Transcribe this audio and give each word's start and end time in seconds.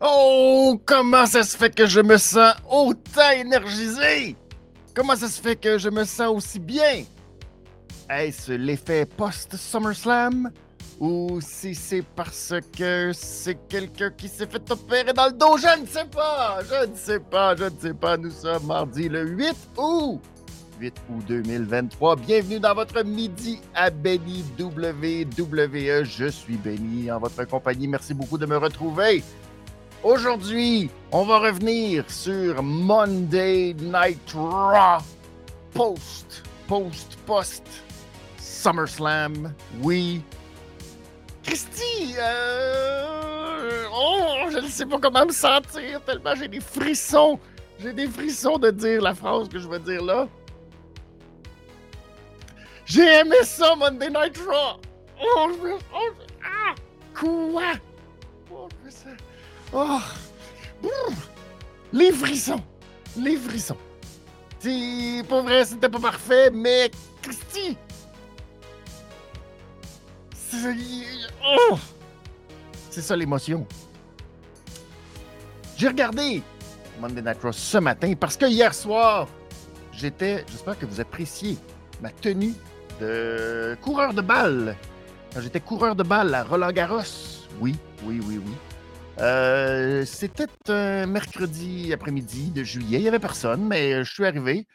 Oh, 0.00 0.78
comment 0.84 1.24
ça 1.24 1.42
se 1.42 1.56
fait 1.56 1.74
que 1.74 1.86
je 1.86 2.00
me 2.00 2.18
sens 2.18 2.54
autant 2.70 3.30
énergisé? 3.34 4.36
Comment 4.94 5.16
ça 5.16 5.26
se 5.28 5.40
fait 5.40 5.56
que 5.56 5.78
je 5.78 5.88
me 5.88 6.04
sens 6.04 6.28
aussi 6.28 6.58
bien? 6.58 7.04
Est-ce 8.10 8.52
l'effet 8.52 9.06
post-SummerSlam? 9.06 10.50
Ou 11.00 11.40
si 11.40 11.74
c'est 11.74 12.04
parce 12.14 12.52
que 12.76 13.10
c'est 13.14 13.58
quelqu'un 13.68 14.10
qui 14.10 14.28
s'est 14.28 14.46
fait 14.46 14.70
opérer 14.70 15.14
dans 15.14 15.26
le 15.26 15.32
dos? 15.32 15.56
Je 15.56 15.80
ne 15.80 15.86
sais 15.86 16.04
pas! 16.04 16.58
Je 16.68 16.90
ne 16.90 16.94
sais 16.94 17.20
pas, 17.20 17.56
je 17.56 17.64
ne 17.64 17.78
sais 17.80 17.94
pas. 17.94 18.18
Nous 18.18 18.30
sommes 18.30 18.66
mardi 18.66 19.08
le 19.08 19.26
8 19.26 19.56
août! 19.78 20.20
8 20.78 20.94
août 21.08 21.24
2023. 21.26 22.16
Bienvenue 22.16 22.60
dans 22.60 22.74
votre 22.74 23.02
midi 23.02 23.60
à 23.74 23.88
Benny 23.88 24.44
WWE. 24.58 26.04
Je 26.04 26.28
suis 26.28 26.56
Benny 26.56 27.10
en 27.10 27.18
votre 27.18 27.44
compagnie. 27.46 27.88
Merci 27.88 28.12
beaucoup 28.12 28.36
de 28.36 28.44
me 28.44 28.58
retrouver. 28.58 29.22
Aujourd'hui, 30.06 30.88
on 31.10 31.24
va 31.24 31.40
revenir 31.40 32.08
sur 32.08 32.62
Monday 32.62 33.74
Night 33.74 34.20
Raw. 34.32 34.98
Post, 35.74 36.44
post, 36.68 37.18
post. 37.26 37.64
SummerSlam. 38.38 39.52
Oui. 39.82 40.22
Christy, 41.42 42.14
euh... 42.20 43.82
oh, 43.92 44.48
je 44.52 44.58
ne 44.58 44.68
sais 44.68 44.86
pas 44.86 45.00
comment 45.00 45.26
me 45.26 45.32
sentir 45.32 46.00
tellement 46.02 46.36
j'ai 46.36 46.46
des 46.46 46.60
frissons. 46.60 47.40
J'ai 47.80 47.92
des 47.92 48.06
frissons 48.06 48.58
de 48.58 48.70
dire 48.70 49.02
la 49.02 49.12
phrase 49.12 49.48
que 49.48 49.58
je 49.58 49.66
veux 49.66 49.80
dire 49.80 50.04
là. 50.04 50.28
J'ai 52.84 53.22
aimé 53.22 53.38
ça, 53.42 53.74
Monday 53.74 54.10
Night 54.10 54.38
Raw. 54.38 54.78
Oh, 55.20 55.48
je 55.60 55.68
oh, 55.92 56.12
ah, 56.44 56.76
quoi? 57.12 57.72
Oh. 58.52 58.68
Oh! 59.72 60.00
Les 61.92 62.12
frissons! 62.12 62.62
Les 63.16 63.36
frissons! 63.36 63.76
C'est 64.58 65.22
pas 65.28 65.42
vrai, 65.42 65.64
c'était 65.64 65.88
pas 65.88 66.00
parfait, 66.00 66.50
mais 66.50 66.90
Christy! 67.22 67.76
C'est 70.34 70.74
oh! 71.44 71.78
ça 72.90 73.16
l'émotion. 73.16 73.66
J'ai 75.76 75.88
regardé 75.88 76.42
Monday 77.00 77.20
Night 77.20 77.42
Raw 77.42 77.52
ce 77.52 77.78
matin 77.78 78.14
parce 78.18 78.36
que 78.36 78.46
hier 78.46 78.72
soir, 78.72 79.28
j'étais, 79.92 80.44
j'espère 80.50 80.78
que 80.78 80.86
vous 80.86 81.00
appréciez 81.00 81.58
ma 82.00 82.10
tenue 82.10 82.54
de 83.00 83.76
coureur 83.82 84.14
de 84.14 84.22
balle. 84.22 84.76
J'étais 85.38 85.60
coureur 85.60 85.94
de 85.94 86.02
balle 86.02 86.34
à 86.34 86.44
Roland 86.44 86.72
Garros. 86.72 87.02
Oui, 87.60 87.76
oui, 88.04 88.20
oui, 88.26 88.40
oui. 88.44 88.52
Euh, 89.18 90.04
c'était 90.04 90.46
un 90.68 91.06
mercredi 91.06 91.92
après-midi 91.92 92.50
de 92.50 92.62
juillet. 92.62 92.98
Il 92.98 93.02
n'y 93.02 93.08
avait 93.08 93.18
personne, 93.18 93.66
mais 93.66 94.04
je 94.04 94.12
suis 94.12 94.26
arrivé 94.26 94.66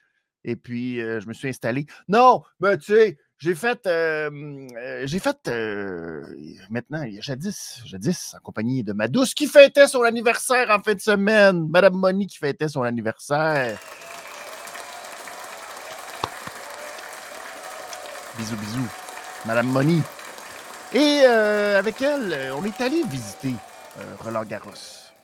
et 0.44 0.56
puis 0.56 1.00
euh, 1.00 1.20
je 1.20 1.28
me 1.28 1.33
suis 1.33 1.48
installé. 1.48 1.86
Non, 2.08 2.42
mais 2.59 2.78
tu 2.78 2.94
sais, 2.94 3.17
j'ai 3.38 3.53
fait, 3.53 3.86
euh, 3.86 4.67
j'ai 5.03 5.20
fait 5.20 5.52
maintenant, 6.72 7.06
jadis, 7.20 7.81
jadis, 7.86 8.33
en 8.36 8.39
compagnie 8.39 8.83
de 8.83 8.94
ma 8.94 9.08
douce 9.08 9.36
qui 9.36 9.45
fêtait 9.45 9.88
son 9.88 10.02
anniversaire 10.02 10.72
en 10.72 10.81
fin 10.81 10.95
de 10.95 11.02
semaine. 11.02 11.67
Madame 11.70 11.95
Moni 11.95 12.26
qui 12.26 12.38
fêtait 12.38 12.67
son 12.67 12.81
anniversaire. 12.81 13.80
Bisous, 18.38 18.55
bisous. 18.55 18.89
Madame 19.45 19.67
Moni. 19.67 20.02
Et 20.94 21.20
avec 21.22 22.02
elle, 22.02 22.52
on 22.55 22.66
est 22.66 22.81
allé 22.81 23.03
visiter 23.03 23.53
euh, 23.53 23.70
Roland 24.23 24.45
Garros. 24.45 24.72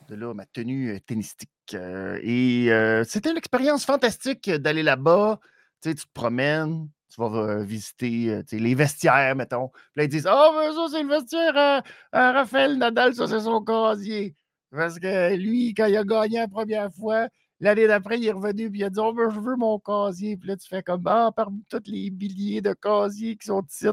De 0.09 0.15
là, 0.15 0.33
ma 0.33 0.45
tenue 0.45 0.91
euh, 0.91 0.99
tennistique. 1.05 1.49
Euh, 1.73 2.17
et 2.23 2.69
c'était 3.05 3.31
une 3.31 3.37
expérience 3.37 3.85
fantastique 3.85 4.49
d'aller 4.49 4.83
là-bas. 4.83 5.39
Tu 5.81 5.93
te 5.95 6.01
promènes, 6.13 6.89
tu 7.14 7.21
vas 7.21 7.64
visiter 7.64 8.42
les 8.52 8.75
vestiaires, 8.75 9.36
mettons. 9.36 9.67
Puis 9.69 9.81
là, 9.97 10.03
ils 10.05 10.09
disent 10.09 10.27
Ah, 10.27 10.49
oh, 10.52 10.73
ça, 10.73 10.97
c'est 10.97 11.03
le 11.03 11.09
vestiaire 11.09 11.83
à, 12.11 12.31
Raphaël 12.31 12.77
Nadal, 12.77 13.14
ça, 13.15 13.27
c'est 13.27 13.42
son 13.42 13.64
casier. 13.64 14.36
Parce 14.71 14.97
que 14.97 15.36
lui, 15.36 15.73
quand 15.73 15.86
il 15.86 15.97
a 15.97 16.03
gagné 16.03 16.37
la 16.39 16.47
première 16.47 16.92
fois, 16.92 17.27
l'année 17.59 17.87
d'après, 17.87 18.17
il 18.17 18.27
est 18.27 18.31
revenu 18.31 18.69
puis 18.71 18.80
il 18.80 18.83
a 18.86 18.89
dit 18.89 18.99
Oh, 18.99 19.13
ben, 19.13 19.30
je 19.30 19.39
veux 19.39 19.55
mon 19.55 19.80
casier. 19.80 20.37
Puis 20.37 20.49
là, 20.49 20.58
tu 20.58 20.67
fais 20.67 20.81
comme 20.81 21.03
Ah, 21.05 21.31
parmi 21.36 21.63
tous 21.69 21.83
les 21.86 22.09
milliers 22.09 22.61
de 22.61 22.73
casiers 22.73 23.37
qui 23.37 23.47
sont 23.47 23.63
ici, 23.69 23.87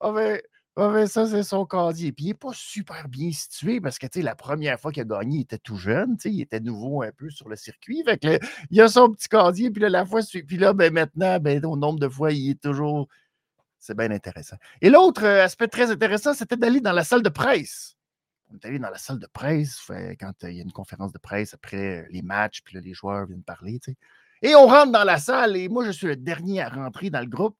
ah, 0.00 0.12
ben, 0.12 0.40
ah 0.78 0.90
ben 0.90 1.06
ça, 1.06 1.26
c'est 1.26 1.42
son 1.42 1.64
casier. 1.64 2.12
Puis 2.12 2.26
il 2.26 2.28
n'est 2.28 2.34
pas 2.34 2.52
super 2.52 3.08
bien 3.08 3.32
situé 3.32 3.80
parce 3.80 3.98
que 3.98 4.06
la 4.20 4.34
première 4.34 4.78
fois 4.78 4.92
qu'il 4.92 5.02
a 5.02 5.04
gagné, 5.06 5.38
il 5.38 5.40
était 5.42 5.56
tout 5.56 5.76
jeune, 5.76 6.18
il 6.26 6.42
était 6.42 6.60
nouveau 6.60 7.02
un 7.02 7.12
peu 7.12 7.30
sur 7.30 7.48
le 7.48 7.56
circuit. 7.56 8.04
Il 8.70 8.80
a 8.82 8.88
son 8.88 9.10
petit 9.10 9.28
casier, 9.28 9.70
puis 9.70 9.80
là, 9.80 9.88
la 9.88 10.04
fois 10.04 10.20
puis 10.46 10.58
là, 10.58 10.74
ben, 10.74 10.92
maintenant, 10.92 11.40
ben, 11.40 11.64
au 11.64 11.76
nombre 11.76 11.98
de 11.98 12.08
fois, 12.08 12.30
il 12.32 12.50
est 12.50 12.60
toujours. 12.60 13.08
C'est 13.78 13.96
bien 13.96 14.10
intéressant. 14.10 14.56
Et 14.82 14.90
l'autre 14.90 15.24
euh, 15.24 15.44
aspect 15.44 15.68
très 15.68 15.90
intéressant, 15.90 16.34
c'était 16.34 16.56
d'aller 16.56 16.80
dans 16.80 16.92
la 16.92 17.04
salle 17.04 17.22
de 17.22 17.28
presse. 17.28 17.96
On 18.50 18.56
est 18.56 18.64
allé 18.66 18.78
dans 18.78 18.90
la 18.90 18.98
salle 18.98 19.18
de 19.18 19.26
presse 19.26 19.80
quand 20.18 20.32
euh, 20.44 20.50
il 20.50 20.56
y 20.56 20.60
a 20.60 20.62
une 20.62 20.72
conférence 20.72 21.12
de 21.12 21.18
presse 21.18 21.54
après 21.54 22.02
euh, 22.02 22.06
les 22.10 22.22
matchs, 22.22 22.62
puis 22.64 22.74
là, 22.74 22.80
les 22.80 22.94
joueurs 22.94 23.26
viennent 23.26 23.42
parler. 23.42 23.80
Et 24.42 24.54
on 24.54 24.66
rentre 24.66 24.92
dans 24.92 25.04
la 25.04 25.18
salle, 25.18 25.56
et 25.56 25.68
moi, 25.68 25.84
je 25.84 25.92
suis 25.92 26.06
le 26.06 26.16
dernier 26.16 26.60
à 26.60 26.68
rentrer 26.68 27.10
dans 27.10 27.20
le 27.20 27.26
groupe. 27.26 27.56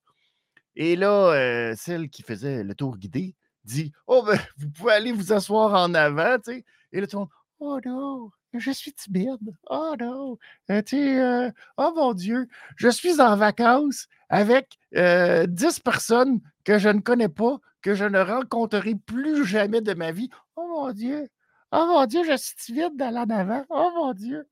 Et 0.77 0.95
là, 0.95 1.33
euh, 1.33 1.75
celle 1.77 2.11
qui 2.11 2.23
faisait 2.23 2.63
le 2.63 2.75
tour 2.75 2.99
guidé 2.99 3.35
dit 3.65 3.93
Oh, 4.07 4.23
ben, 4.25 4.39
vous 4.59 4.71
pouvez 4.71 4.93
aller 4.93 5.13
vous 5.13 5.33
asseoir 5.33 5.75
en 5.75 5.95
avant, 5.95 6.37
tu 6.37 6.53
sais. 6.53 6.65
Et 6.93 7.01
là, 7.01 7.07
tout 7.07 7.17
le 7.17 7.21
monde 7.21 7.31
Oh 7.59 7.81
non, 7.87 8.31
je 8.53 8.71
suis 8.71 8.93
timide. 8.93 9.57
Oh 9.71 9.95
non, 9.99 10.39
euh, 10.71 10.83
tu 10.83 10.97
euh, 10.97 11.51
oh 11.79 11.93
mon 11.97 12.13
Dieu, 12.13 12.49
je 12.77 12.89
suis 12.89 13.21
en 13.21 13.35
vacances 13.37 14.07
avec 14.29 14.79
10 14.93 15.81
personnes 15.81 16.41
que 16.65 16.79
je 16.79 16.91
ne 16.91 17.01
connais 17.01 17.31
pas, 17.31 17.59
que 17.81 17.95
je 17.95 18.05
ne 18.05 18.21
rencontrerai 18.21 18.95
plus 18.95 19.47
jamais 19.47 19.81
de 19.81 19.95
ma 19.95 20.13
vie. 20.13 20.29
Oh 20.57 20.67
mon 20.69 20.93
Dieu, 20.93 21.29
oh 21.73 21.87
mon 21.87 22.05
Dieu, 22.05 22.25
je 22.25 22.37
suis 22.37 22.57
timide 22.57 22.97
d'aller 22.97 23.19
en 23.19 23.31
avant. 23.31 23.65
Oh 23.71 23.91
mon 23.97 24.13
Dieu. 24.13 24.47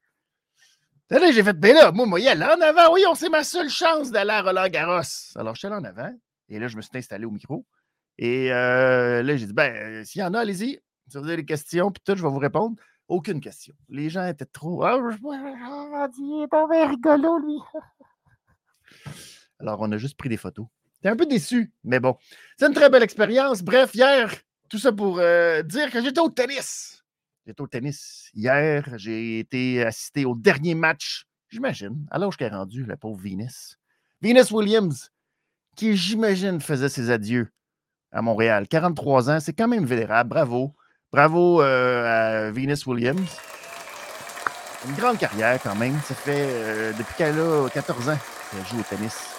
Là, 1.20 1.30
j'ai 1.30 1.44
fait, 1.44 1.52
ben 1.52 1.74
là, 1.74 1.92
moi, 1.92 2.06
moi, 2.06 2.18
y 2.18 2.28
aller 2.28 2.42
en 2.42 2.60
avant. 2.60 2.92
Oui, 2.92 3.04
on 3.08 3.14
c'est 3.14 3.28
ma 3.28 3.44
seule 3.44 3.68
chance 3.68 4.10
d'aller 4.10 4.32
à 4.32 4.42
Roland 4.42 4.68
Garros. 4.68 5.02
Alors, 5.36 5.54
je 5.54 5.60
suis 5.60 5.66
allé 5.68 5.76
en 5.76 5.84
avant. 5.84 6.12
Et 6.48 6.58
là, 6.58 6.66
je 6.66 6.76
me 6.76 6.82
suis 6.82 6.90
installé 6.94 7.24
au 7.24 7.30
micro. 7.30 7.64
Et 8.18 8.52
euh, 8.52 9.22
là, 9.22 9.36
j'ai 9.36 9.46
dit, 9.46 9.52
ben, 9.52 9.72
euh, 9.72 10.04
s'il 10.04 10.20
y 10.20 10.24
en 10.24 10.34
a, 10.34 10.40
allez-y. 10.40 10.80
Si 11.08 11.16
vous 11.18 11.24
avez 11.24 11.36
des 11.36 11.44
questions, 11.44 11.92
puis 11.92 12.02
tout, 12.04 12.16
je 12.16 12.22
vais 12.22 12.28
vous 12.28 12.38
répondre. 12.38 12.76
Aucune 13.06 13.40
question. 13.40 13.74
Les 13.88 14.10
gens 14.10 14.26
étaient 14.26 14.44
trop. 14.44 14.82
Ah, 14.82 14.98
il 16.18 16.48
est 16.50 16.86
rigolo, 16.86 17.38
lui. 17.38 17.58
Alors, 19.60 19.80
on 19.80 19.92
a 19.92 19.98
juste 19.98 20.16
pris 20.16 20.28
des 20.28 20.36
photos. 20.36 20.66
J'étais 20.96 21.10
un 21.10 21.16
peu 21.16 21.26
déçu, 21.26 21.70
mais 21.84 22.00
bon. 22.00 22.16
C'est 22.58 22.66
une 22.66 22.74
très 22.74 22.90
belle 22.90 23.02
expérience. 23.04 23.62
Bref, 23.62 23.94
hier, 23.94 24.34
tout 24.68 24.78
ça 24.78 24.90
pour 24.90 25.18
euh, 25.20 25.62
dire 25.62 25.90
que 25.92 26.02
j'étais 26.02 26.20
au 26.20 26.30
tennis. 26.30 27.03
J'étais 27.46 27.60
au 27.60 27.66
tennis 27.66 28.30
hier. 28.34 28.88
J'ai 28.96 29.38
été 29.38 29.84
assisté 29.84 30.24
au 30.24 30.34
dernier 30.34 30.74
match, 30.74 31.26
j'imagine, 31.50 32.06
à 32.10 32.18
l'âge 32.18 32.36
qu'elle 32.36 32.52
est 32.52 32.56
rendu, 32.56 32.86
la 32.86 32.96
pauvre 32.96 33.20
Venus. 33.20 33.78
Venus 34.22 34.50
Williams, 34.50 35.10
qui, 35.76 35.96
j'imagine, 35.96 36.60
faisait 36.60 36.88
ses 36.88 37.10
adieux 37.10 37.50
à 38.12 38.22
Montréal. 38.22 38.66
43 38.68 39.30
ans, 39.30 39.40
c'est 39.40 39.52
quand 39.52 39.68
même 39.68 39.84
vénérable. 39.84 40.30
Bravo. 40.30 40.74
Bravo 41.12 41.62
euh, 41.62 42.48
à 42.48 42.50
Venus 42.50 42.86
Williams. 42.86 43.38
Une 44.86 44.94
grande 44.94 45.18
carrière 45.18 45.60
quand 45.62 45.74
même. 45.74 45.98
Ça 46.00 46.14
fait 46.14 46.46
euh, 46.48 46.92
depuis 46.92 47.14
qu'elle 47.16 47.38
a 47.38 47.68
14 47.68 48.08
ans 48.08 48.18
qu'elle 48.50 48.66
joue 48.66 48.80
au 48.80 48.82
tennis. 48.82 49.34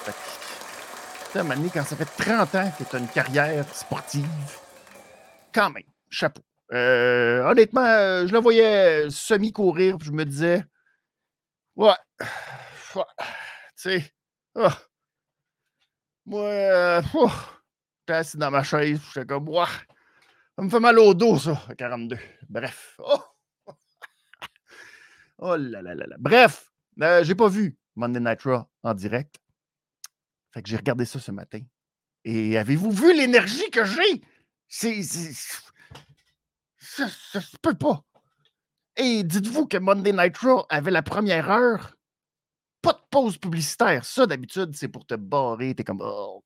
Sais, 1.33 1.41
quand 1.73 1.83
ça 1.83 1.95
fait 1.95 2.23
30 2.23 2.55
ans 2.55 2.71
que 2.77 2.83
tu 2.83 2.95
as 2.95 2.99
une 2.99 3.07
carrière 3.07 3.67
sportive, 3.75 4.25
quand 5.53 5.69
même, 5.69 5.83
chapeau. 6.09 6.41
Euh, 6.73 7.43
honnêtement, 7.43 8.25
je 8.27 8.33
la 8.33 8.39
voyais 8.39 9.09
semi-courir, 9.09 9.97
puis 9.97 10.07
je 10.07 10.12
me 10.12 10.25
disais, 10.25 10.63
ouais, 11.75 11.94
tu 12.94 13.01
sais, 13.75 14.13
oh, 14.56 14.67
moi, 16.25 16.41
euh, 16.41 17.01
j'étais 18.00 18.13
assis 18.13 18.38
dans 18.38 18.50
ma 18.50 18.63
chaise, 18.63 19.00
j'étais 19.13 19.27
comme, 19.27 19.47
ouais, 19.50 19.65
ça 20.57 20.63
me 20.63 20.69
fait 20.69 20.79
mal 20.79 20.97
au 20.97 21.13
dos, 21.13 21.38
ça, 21.38 21.62
à 21.69 21.75
42. 21.75 22.17
Bref. 22.50 22.95
Oh, 23.00 23.19
oh 25.39 25.56
là 25.57 25.81
là 25.81 25.94
là 25.94 26.07
là. 26.07 26.15
Bref, 26.18 26.71
euh, 27.01 27.23
j'ai 27.23 27.35
pas 27.35 27.50
vu 27.50 27.77
Monday 27.95 28.19
Night 28.19 28.41
Raw 28.44 28.63
en 28.83 28.94
direct. 28.94 29.35
Fait 30.53 30.63
que 30.63 30.69
j'ai 30.69 30.77
regardé 30.77 31.06
ça 31.06 31.19
ce 31.19 31.31
matin. 31.31 31.59
Et 32.23 32.57
avez-vous 32.57 32.91
vu 32.91 33.13
l'énergie 33.15 33.69
que 33.69 33.85
j'ai? 33.85 34.21
C'est. 34.68 35.01
Ça, 36.95 37.09
ça 37.09 37.42
se 37.42 37.57
peut 37.62 37.74
pas. 37.74 38.06
Et 38.95 39.24
dites-vous 39.24 39.68
que 39.68 39.75
Monday 39.75 40.13
Night 40.13 40.38
Raw 40.38 40.65
avait 40.69 40.92
la 40.92 41.01
première 41.01 41.51
heure? 41.51 41.97
Pas 42.81 42.94
de 42.94 43.01
pause 43.09 43.38
publicitaire. 43.38 44.06
Ça, 44.06 44.25
d'habitude, 44.25 44.74
c'est 44.75 44.88
pour 44.88 45.06
te 45.06 45.15
barrer. 45.15 45.75
T'es 45.75 45.83
comme. 45.83 46.01
Oh. 46.01 46.42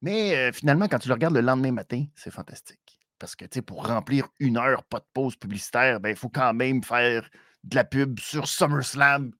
Mais 0.00 0.34
euh, 0.34 0.52
finalement, 0.52 0.88
quand 0.88 0.98
tu 0.98 1.08
le 1.08 1.14
regardes 1.14 1.34
le 1.34 1.42
lendemain 1.42 1.72
matin, 1.72 2.06
c'est 2.14 2.30
fantastique. 2.30 2.98
Parce 3.18 3.36
que, 3.36 3.44
tu 3.44 3.56
sais, 3.56 3.62
pour 3.62 3.86
remplir 3.86 4.28
une 4.38 4.56
heure, 4.56 4.82
pas 4.84 5.00
de 5.00 5.06
pause 5.12 5.36
publicitaire, 5.36 6.00
ben, 6.00 6.10
il 6.10 6.16
faut 6.16 6.30
quand 6.30 6.54
même 6.54 6.82
faire 6.82 7.28
de 7.64 7.76
la 7.76 7.84
pub 7.84 8.18
sur 8.18 8.48
SummerSlam 8.48 9.30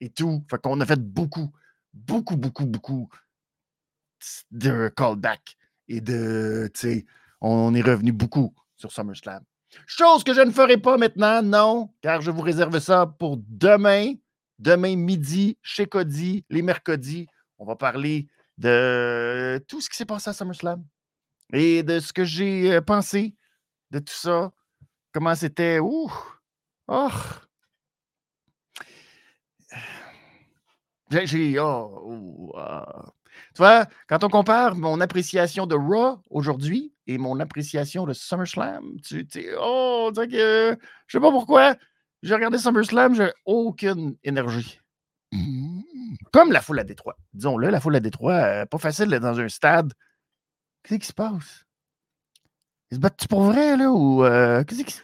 et 0.00 0.08
tout. 0.08 0.42
Fait 0.50 0.58
qu'on 0.58 0.80
a 0.80 0.86
fait 0.86 1.00
beaucoup, 1.00 1.52
beaucoup, 1.92 2.36
beaucoup, 2.36 2.64
beaucoup 2.64 3.10
de 4.50 4.88
callbacks 4.88 5.58
et 5.88 6.00
de, 6.00 6.70
tu 6.72 6.80
sais, 6.80 7.06
on 7.42 7.74
est 7.74 7.82
revenu 7.82 8.12
beaucoup 8.12 8.54
sur 8.80 8.90
SummerSlam. 8.90 9.44
Chose 9.86 10.24
que 10.24 10.34
je 10.34 10.40
ne 10.40 10.50
ferai 10.50 10.78
pas 10.78 10.96
maintenant, 10.96 11.42
non, 11.42 11.94
car 12.00 12.20
je 12.22 12.30
vous 12.30 12.40
réserve 12.40 12.80
ça 12.80 13.06
pour 13.06 13.36
demain, 13.46 14.14
demain 14.58 14.96
midi, 14.96 15.58
chez 15.62 15.86
Cody, 15.86 16.44
les 16.48 16.62
mercredis. 16.62 17.28
On 17.58 17.66
va 17.66 17.76
parler 17.76 18.26
de 18.58 19.62
tout 19.68 19.80
ce 19.80 19.88
qui 19.88 19.96
s'est 19.96 20.06
passé 20.06 20.30
à 20.30 20.32
SummerSlam 20.32 20.84
et 21.52 21.82
de 21.82 22.00
ce 22.00 22.12
que 22.12 22.24
j'ai 22.24 22.72
euh, 22.72 22.80
pensé 22.80 23.34
de 23.90 23.98
tout 24.00 24.14
ça. 24.14 24.50
Comment 25.12 25.34
c'était. 25.34 25.78
Ouh! 25.78 26.12
Oh! 26.88 27.08
J'ai. 31.10 31.58
Oh, 31.58 32.52
ah. 32.56 33.12
Tu 33.54 33.58
vois, 33.58 33.86
quand 34.08 34.24
on 34.24 34.28
compare 34.28 34.74
mon 34.74 35.00
appréciation 35.00 35.66
de 35.66 35.74
Raw 35.74 36.20
aujourd'hui 36.30 36.92
et 37.06 37.18
mon 37.18 37.40
appréciation 37.40 38.06
de 38.06 38.12
SummerSlam, 38.12 39.00
tu, 39.06 39.26
sais, 39.30 39.48
oh, 39.60 40.10
tu 40.14 40.20
sais 40.20 40.28
que, 40.28 40.78
je 41.06 41.18
sais 41.18 41.20
pas 41.20 41.30
pourquoi, 41.30 41.76
j'ai 42.22 42.34
regardé 42.34 42.58
SummerSlam, 42.58 43.14
j'ai 43.14 43.32
aucune 43.44 44.16
énergie. 44.24 44.80
Comme 46.32 46.52
la 46.52 46.60
foule 46.60 46.78
à 46.78 46.84
Détroit. 46.84 47.16
Disons-le, 47.32 47.68
la 47.68 47.80
foule 47.80 47.96
à 47.96 48.00
Détroit, 48.00 48.34
euh, 48.34 48.66
pas 48.66 48.78
facile 48.78 49.08
d'être 49.08 49.22
dans 49.22 49.38
un 49.38 49.48
stade. 49.48 49.92
Qu'est-ce 50.82 51.00
qui 51.00 51.06
se 51.06 51.12
passe? 51.12 51.64
Ils 52.90 52.96
se 52.96 53.00
battent 53.00 53.28
pour 53.28 53.42
vrai, 53.42 53.76
là? 53.76 53.90
Ou 53.90 54.24
euh, 54.24 54.64
qu'est-ce 54.64 54.82
qui 54.82 55.00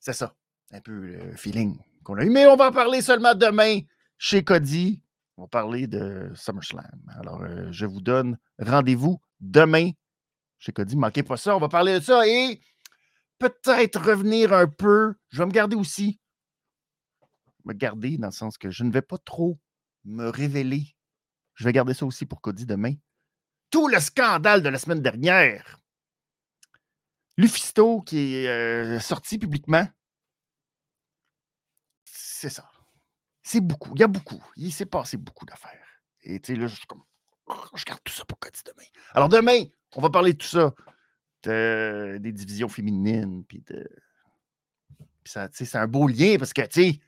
C'est 0.00 0.12
ça. 0.12 0.34
Un 0.72 0.80
peu 0.80 0.92
le 0.92 1.32
feeling 1.36 1.76
qu'on 2.04 2.16
a 2.16 2.24
eu. 2.24 2.30
Mais 2.30 2.46
on 2.46 2.56
va 2.56 2.68
en 2.68 2.72
parler 2.72 3.02
seulement 3.02 3.34
demain 3.34 3.80
chez 4.18 4.44
Cody. 4.44 5.00
On 5.36 5.42
va 5.42 5.48
parler 5.48 5.86
de 5.86 6.32
SummerSlam. 6.34 7.12
Alors, 7.18 7.42
euh, 7.42 7.70
je 7.70 7.84
vous 7.84 8.00
donne 8.00 8.38
rendez-vous 8.58 9.20
demain 9.40 9.90
chez 10.58 10.72
Cody. 10.72 10.96
Manquez 10.96 11.22
pas 11.22 11.36
ça. 11.36 11.54
On 11.54 11.60
va 11.60 11.68
parler 11.68 11.98
de 11.98 12.04
ça 12.04 12.26
et 12.26 12.60
peut-être 13.38 14.00
revenir 14.00 14.54
un 14.54 14.66
peu. 14.66 15.14
Je 15.28 15.38
vais 15.38 15.46
me 15.46 15.52
garder 15.52 15.76
aussi. 15.76 16.18
Me 17.64 17.74
garder 17.74 18.16
dans 18.16 18.28
le 18.28 18.32
sens 18.32 18.56
que 18.56 18.70
je 18.70 18.82
ne 18.84 18.90
vais 18.90 19.02
pas 19.02 19.18
trop 19.18 19.58
me 20.04 20.28
révéler. 20.28 20.96
Je 21.54 21.64
vais 21.64 21.72
garder 21.72 21.92
ça 21.92 22.06
aussi 22.06 22.24
pour 22.24 22.40
Cody 22.40 22.64
demain. 22.64 22.94
Tout 23.70 23.88
le 23.88 24.00
scandale 24.00 24.62
de 24.62 24.68
la 24.70 24.78
semaine 24.78 25.02
dernière. 25.02 25.78
Lufisto 27.36 28.00
qui 28.00 28.36
est 28.36 28.48
euh, 28.48 29.00
sorti 29.00 29.38
publiquement. 29.38 29.86
C'est 32.04 32.48
ça 32.48 32.70
c'est 33.46 33.60
beaucoup. 33.60 33.92
Il 33.94 34.00
y 34.00 34.02
a 34.02 34.08
beaucoup. 34.08 34.42
Il 34.56 34.72
s'est 34.72 34.86
passé 34.86 35.16
beaucoup 35.16 35.46
d'affaires. 35.46 36.02
Et 36.24 36.40
tu 36.40 36.52
sais, 36.52 36.58
là, 36.58 36.66
je 36.66 36.74
suis 36.74 36.86
comme. 36.86 37.04
Oh, 37.46 37.54
je 37.76 37.84
garde 37.84 38.00
tout 38.02 38.12
ça 38.12 38.24
pour 38.24 38.40
Cody 38.40 38.60
demain. 38.64 38.88
Alors, 39.12 39.28
demain, 39.28 39.62
on 39.94 40.02
va 40.02 40.10
parler 40.10 40.32
de 40.32 40.38
tout 40.38 40.48
ça. 40.48 40.74
des 41.44 42.32
divisions 42.32 42.68
féminines. 42.68 43.44
Puis 43.44 43.62
de. 43.70 43.88
Ça, 45.24 45.48
c'est 45.52 45.76
un 45.76 45.86
beau 45.86 46.08
lien 46.08 46.38
parce 46.40 46.52
que, 46.52 46.62
tu 46.62 46.82
sais, 46.82 47.00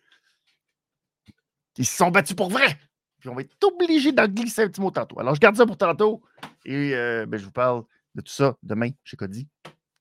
ils 1.77 1.87
se 1.87 1.97
sont 1.97 2.13
battus 2.13 2.37
pour 2.37 2.51
vrai. 2.51 2.79
Puis 3.19 3.29
on 3.29 3.35
va 3.35 3.41
être 3.41 3.57
obligé 3.65 4.13
d'en 4.13 4.29
glisser 4.29 4.63
un 4.63 4.69
petit 4.69 4.81
mot 4.81 4.93
tantôt. 4.93 5.19
Alors, 5.19 5.35
je 5.35 5.41
garde 5.41 5.57
ça 5.57 5.67
pour 5.67 5.77
tantôt. 5.77 6.23
Et 6.65 6.95
euh, 6.95 7.27
ben, 7.27 7.37
je 7.41 7.47
vous 7.47 7.51
parle 7.51 7.83
de 8.15 8.21
tout 8.21 8.33
ça 8.33 8.57
demain 8.63 8.91
chez 9.03 9.17
Cody. 9.17 9.49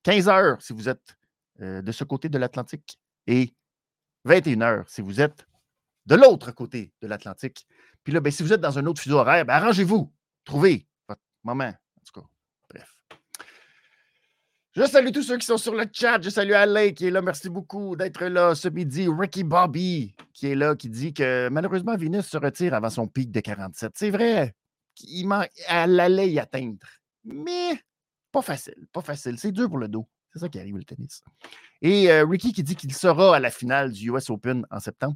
15 0.03 0.29
heures 0.29 0.61
si 0.61 0.73
vous 0.73 0.87
êtes 0.87 1.17
euh, 1.61 1.81
de 1.81 1.91
ce 1.91 2.03
côté 2.03 2.29
de 2.29 2.37
l'Atlantique. 2.37 2.99
Et 3.25 3.55
21 4.25 4.61
heures 4.61 4.85
si 4.87 5.01
vous 5.01 5.19
êtes 5.19 5.46
de 6.07 6.15
l'autre 6.15 6.51
côté 6.51 6.91
de 7.01 7.07
l'Atlantique. 7.07 7.67
Puis 8.03 8.13
là, 8.13 8.21
ben, 8.21 8.31
si 8.31 8.41
vous 8.41 8.53
êtes 8.53 8.61
dans 8.61 8.79
un 8.79 8.85
autre 8.85 9.01
fuseau 9.01 9.17
horaire, 9.17 9.45
ben, 9.45 9.53
arrangez-vous. 9.53 10.11
Trouvez 10.45 10.87
votre 11.07 11.21
moment. 11.43 11.67
En 11.67 12.01
tout 12.05 12.21
cas, 12.21 12.27
bref. 12.69 12.95
Je 14.71 14.85
salue 14.85 15.11
tous 15.11 15.23
ceux 15.23 15.37
qui 15.37 15.45
sont 15.45 15.57
sur 15.57 15.75
le 15.75 15.85
chat. 15.91 16.21
Je 16.21 16.29
salue 16.29 16.53
Alain 16.53 16.91
qui 16.91 17.07
est 17.07 17.11
là. 17.11 17.21
Merci 17.21 17.49
beaucoup 17.49 17.97
d'être 17.97 18.23
là 18.25 18.55
ce 18.55 18.69
midi. 18.69 19.07
Ricky 19.09 19.43
Bobby 19.43 20.15
qui 20.33 20.47
est 20.47 20.55
là, 20.55 20.75
qui 20.75 20.89
dit 20.89 21.13
que 21.13 21.49
malheureusement, 21.49 21.97
Venus 21.97 22.25
se 22.25 22.37
retire 22.37 22.73
avant 22.73 22.89
son 22.89 23.07
pic 23.07 23.29
de 23.29 23.41
47. 23.41 23.91
C'est 23.95 24.09
vrai. 24.09 24.55
Il 25.01 25.29
elle 25.67 25.99
allait 25.99 26.29
y 26.29 26.39
atteindre. 26.39 26.87
Mais 27.25 27.81
pas 28.31 28.41
facile. 28.41 28.87
Pas 28.93 29.01
facile. 29.01 29.37
C'est 29.37 29.51
dur 29.51 29.67
pour 29.67 29.79
le 29.79 29.89
dos. 29.89 30.07
C'est 30.31 30.39
ça 30.39 30.49
qui 30.49 30.59
arrive 30.59 30.77
le 30.77 30.83
tennis. 30.83 31.21
Et 31.81 32.09
euh, 32.09 32.25
Ricky 32.25 32.53
qui 32.53 32.63
dit 32.63 32.75
qu'il 32.75 32.93
sera 32.93 33.35
à 33.35 33.39
la 33.39 33.51
finale 33.51 33.91
du 33.91 34.09
US 34.09 34.29
Open 34.29 34.65
en 34.71 34.79
septembre. 34.79 35.15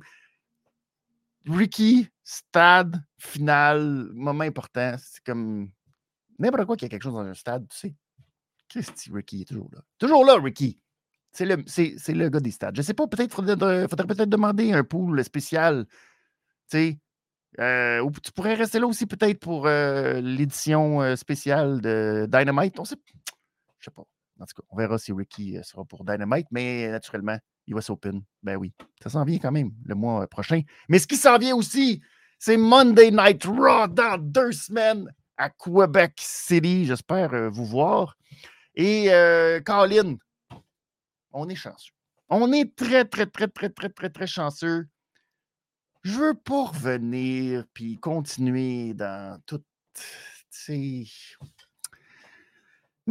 Ricky, 1.48 2.08
stade, 2.24 3.04
finale, 3.18 4.10
moment 4.14 4.44
important. 4.44 4.96
C'est 5.00 5.24
comme 5.24 5.70
n'importe 6.40 6.66
quoi 6.66 6.76
qu'il 6.76 6.86
y 6.86 6.88
a 6.88 6.90
quelque 6.90 7.04
chose 7.04 7.14
dans 7.14 7.20
un 7.20 7.34
stade, 7.34 7.68
tu 7.70 7.78
sais. 7.78 7.96
Christy, 8.70 9.12
Ricky? 9.12 9.42
Est 9.42 9.46
toujours 9.46 9.70
là. 9.74 9.82
Toujours 9.98 10.26
là, 10.26 10.36
Ricky. 10.40 10.80
C'est 11.32 11.46
le, 11.46 11.64
c'est, 11.66 11.96
le 12.10 12.30
gars 12.30 12.40
des 12.40 12.52
stades. 12.52 12.76
Je 12.76 12.82
sais 12.82 12.94
pas, 12.94 13.08
peut-être 13.08 13.34
faudrait, 13.34 13.88
faudrait 13.88 14.08
peut-être 14.08 14.30
demander 14.30 14.74
un 14.74 14.84
pool 14.84 15.24
spécial. 15.24 15.86
Tu 16.70 16.78
sais. 16.78 17.00
Euh, 17.60 18.00
ou 18.02 18.12
tu 18.12 18.32
pourrais 18.32 18.54
rester 18.54 18.80
là 18.80 18.88
aussi 18.88 19.06
peut-être 19.06 19.40
pour 19.40 19.68
euh, 19.68 20.22
l'édition 20.22 21.02
euh, 21.02 21.16
spéciale 21.18 21.82
de 21.82 22.28
Dynamite. 22.30 22.80
On 22.80 22.86
sait. 22.86 22.96
Je 23.80 23.86
sais 23.86 23.92
pas. 23.92 24.04
En 24.42 24.46
tout 24.46 24.62
cas, 24.62 24.68
on 24.72 24.78
verra 24.78 24.98
si 24.98 25.12
Ricky 25.12 25.58
sera 25.64 25.86
pour 25.86 26.04
Dynamite, 26.04 26.48
mais 26.52 26.88
naturellement, 26.90 27.38
US 27.68 27.90
Open. 27.90 28.24
Ben 28.42 28.58
oui, 28.58 28.74
ça 29.02 29.10
s'en 29.10 29.24
vient 29.24 29.38
quand 29.38 29.52
même 29.52 29.72
le 29.86 29.96
mois 29.96 30.28
prochain. 30.28 30.62
Mais 30.90 30.98
ce 30.98 31.06
qui 31.06 31.16
s'en 31.16 31.38
vient 31.38 31.56
aussi, 31.56 32.02
c'est 32.40 32.58
Monday 32.58 33.12
Night 33.12 33.44
Raw 33.46 33.88
dans 33.88 34.18
deux 34.18 34.52
semaines 34.52 35.14
à 35.38 35.50
Quebec 35.50 36.14
City. 36.18 36.86
J'espère 36.86 37.34
euh, 37.34 37.50
vous 37.50 37.66
voir. 37.66 38.18
Et 38.74 39.12
euh, 39.12 39.60
Colin, 39.62 40.16
on 41.32 41.48
est 41.50 41.56
chanceux. 41.56 41.94
On 42.30 42.52
est 42.52 42.76
très, 42.76 43.06
très, 43.06 43.28
très, 43.28 43.48
très, 43.48 43.70
très, 43.70 43.90
très, 43.90 44.10
très 44.10 44.28
chanceux. 44.28 44.88
Je 46.04 46.18
veux 46.18 46.34
pas 46.34 46.66
revenir 46.66 47.66
puis 47.74 48.00
continuer 48.00 48.94
dans 48.94 49.40
tout. 49.46 49.62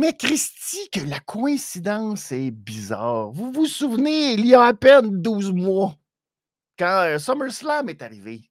Mais 0.00 0.16
Christy, 0.16 0.88
que 0.88 1.00
la 1.00 1.20
coïncidence 1.20 2.32
est 2.32 2.50
bizarre. 2.50 3.32
Vous 3.32 3.52
vous 3.52 3.66
souvenez, 3.66 4.32
il 4.32 4.46
y 4.46 4.54
a 4.54 4.64
à 4.64 4.72
peine 4.72 5.20
12 5.20 5.52
mois, 5.52 5.94
quand 6.78 7.02
euh, 7.04 7.18
SummerSlam 7.18 7.90
est 7.90 8.00
arrivé, 8.00 8.50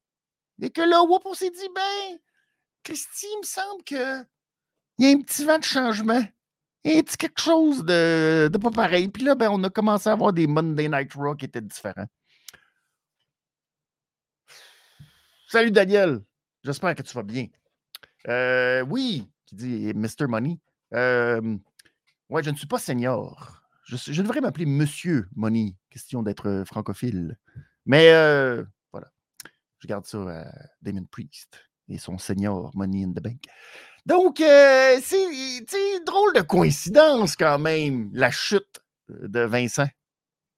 et 0.62 0.70
que 0.70 0.82
là, 0.82 1.02
on 1.02 1.34
s'est 1.34 1.50
dit, 1.50 1.70
ben, 1.74 2.20
Christy, 2.84 3.26
il 3.34 3.40
me 3.40 3.46
semble 3.46 3.84
que 3.84 4.24
il 5.00 5.06
y 5.06 5.12
a 5.12 5.16
un 5.16 5.22
petit 5.22 5.44
vent 5.44 5.58
de 5.58 5.64
changement. 5.64 6.22
Un 6.86 7.02
petit 7.02 7.18
quelque 7.18 7.42
chose 7.42 7.84
de, 7.84 8.50
de 8.52 8.58
pas 8.58 8.70
pareil. 8.70 9.08
Puis 9.08 9.24
là, 9.24 9.34
ben, 9.34 9.50
on 9.50 9.64
a 9.64 9.70
commencé 9.70 10.08
à 10.10 10.14
avoir 10.14 10.34
des 10.34 10.46
Monday 10.46 10.88
Night 10.88 11.14
Raw 11.14 11.36
qui 11.36 11.46
étaient 11.46 11.62
différents. 11.62 12.08
Salut 15.48 15.72
Daniel, 15.72 16.22
j'espère 16.64 16.94
que 16.94 17.02
tu 17.02 17.14
vas 17.16 17.24
bien. 17.24 17.48
Euh, 18.28 18.82
oui, 18.82 19.28
qui 19.48 19.56
dit 19.56 19.94
Mr. 19.96 20.28
Money. 20.28 20.60
Ouais, 20.92 22.44
je 22.44 22.50
ne 22.50 22.56
suis 22.56 22.68
pas 22.68 22.80
senior. 22.80 23.62
Je, 23.86 24.22
devrais 24.22 24.42
m'appeler 24.42 24.68
Monsieur 24.68 25.28
Money, 25.36 25.76
question 25.90 26.22
d'être 26.22 26.64
francophile. 26.66 27.38
Mais 27.86 28.12
voilà, 28.92 29.12
je 29.80 29.88
garde 29.88 30.06
ça 30.06 30.20
à 30.20 30.52
Damon 30.82 31.06
Priest 31.10 31.60
et 31.88 31.98
son 31.98 32.18
senior 32.18 32.72
Money 32.76 33.04
in 33.04 33.12
the 33.12 33.22
Bank. 33.22 33.42
Donc, 34.06 34.38
c'est 34.38 36.04
drôle 36.06 36.34
de 36.34 36.42
coïncidence 36.42 37.36
quand 37.36 37.60
même, 37.60 38.10
la 38.14 38.32
chute 38.32 38.80
de 39.10 39.42
Vincent. 39.42 39.88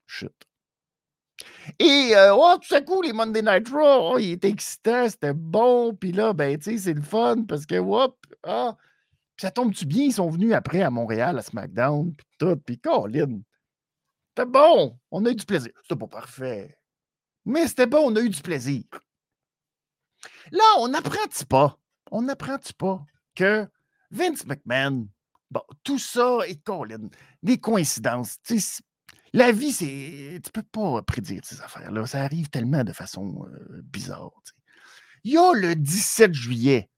Chute. 0.07 0.47
Et 1.79 2.13
oh, 2.31 2.55
tout 2.61 2.75
à 2.75 2.81
coup, 2.81 3.01
les 3.01 3.13
Monday 3.13 3.41
Night 3.41 3.69
Raw, 3.69 4.13
oh, 4.13 4.17
il 4.19 4.31
était 4.31 4.49
excitant, 4.49 5.09
c'était 5.09 5.33
bon. 5.33 5.95
Puis 5.95 6.11
là, 6.11 6.33
ben, 6.33 6.57
tu 6.57 6.71
sais, 6.71 6.77
c'est 6.77 6.93
le 6.93 7.01
fun 7.01 7.43
parce 7.47 7.65
que, 7.65 7.75
hop, 7.75 8.17
ah, 8.43 8.75
ça 9.41 9.49
tombe-tu 9.49 9.87
bien? 9.87 10.03
Ils 10.03 10.13
sont 10.13 10.29
venus 10.29 10.53
après 10.53 10.83
à 10.83 10.91
Montréal, 10.91 11.39
à 11.39 11.41
SmackDown, 11.41 12.15
puis 12.15 12.27
tout, 12.37 12.55
puis 12.57 12.79
Colin. 12.79 13.41
C'était 14.29 14.47
bon, 14.47 14.99
on 15.09 15.25
a 15.25 15.31
eu 15.31 15.35
du 15.35 15.45
plaisir. 15.45 15.71
C'était 15.81 15.99
pas 15.99 16.07
parfait. 16.07 16.77
Mais 17.45 17.67
c'était 17.67 17.87
bon, 17.87 18.11
on 18.11 18.15
a 18.15 18.21
eu 18.21 18.29
du 18.29 18.41
plaisir. 18.41 18.83
Là, 20.51 20.63
on 20.77 20.89
n'apprend-tu 20.89 21.45
pas? 21.45 21.79
On 22.11 22.21
n'apprend-tu 22.21 22.73
pas 22.75 23.03
que 23.33 23.67
Vince 24.11 24.45
McMahon, 24.45 25.07
bon, 25.49 25.63
tout 25.83 25.97
ça 25.97 26.39
est 26.45 26.61
Colin, 26.63 27.09
des 27.41 27.57
coïncidences. 27.57 28.37
La 29.33 29.51
vie, 29.51 29.71
c'est. 29.71 30.39
Tu 30.43 30.51
peux 30.51 30.61
pas 30.61 31.01
prédire 31.01 31.41
ces 31.43 31.61
affaires-là. 31.61 32.05
Ça 32.05 32.21
arrive 32.21 32.49
tellement 32.51 32.83
de 32.83 32.93
façon 32.93 33.47
euh, 33.47 33.81
bizarre. 33.81 34.31
Il 35.23 35.33
y 35.33 35.37
a 35.37 35.53
le 35.53 35.75
17 35.75 36.31
juillet. 36.31 36.89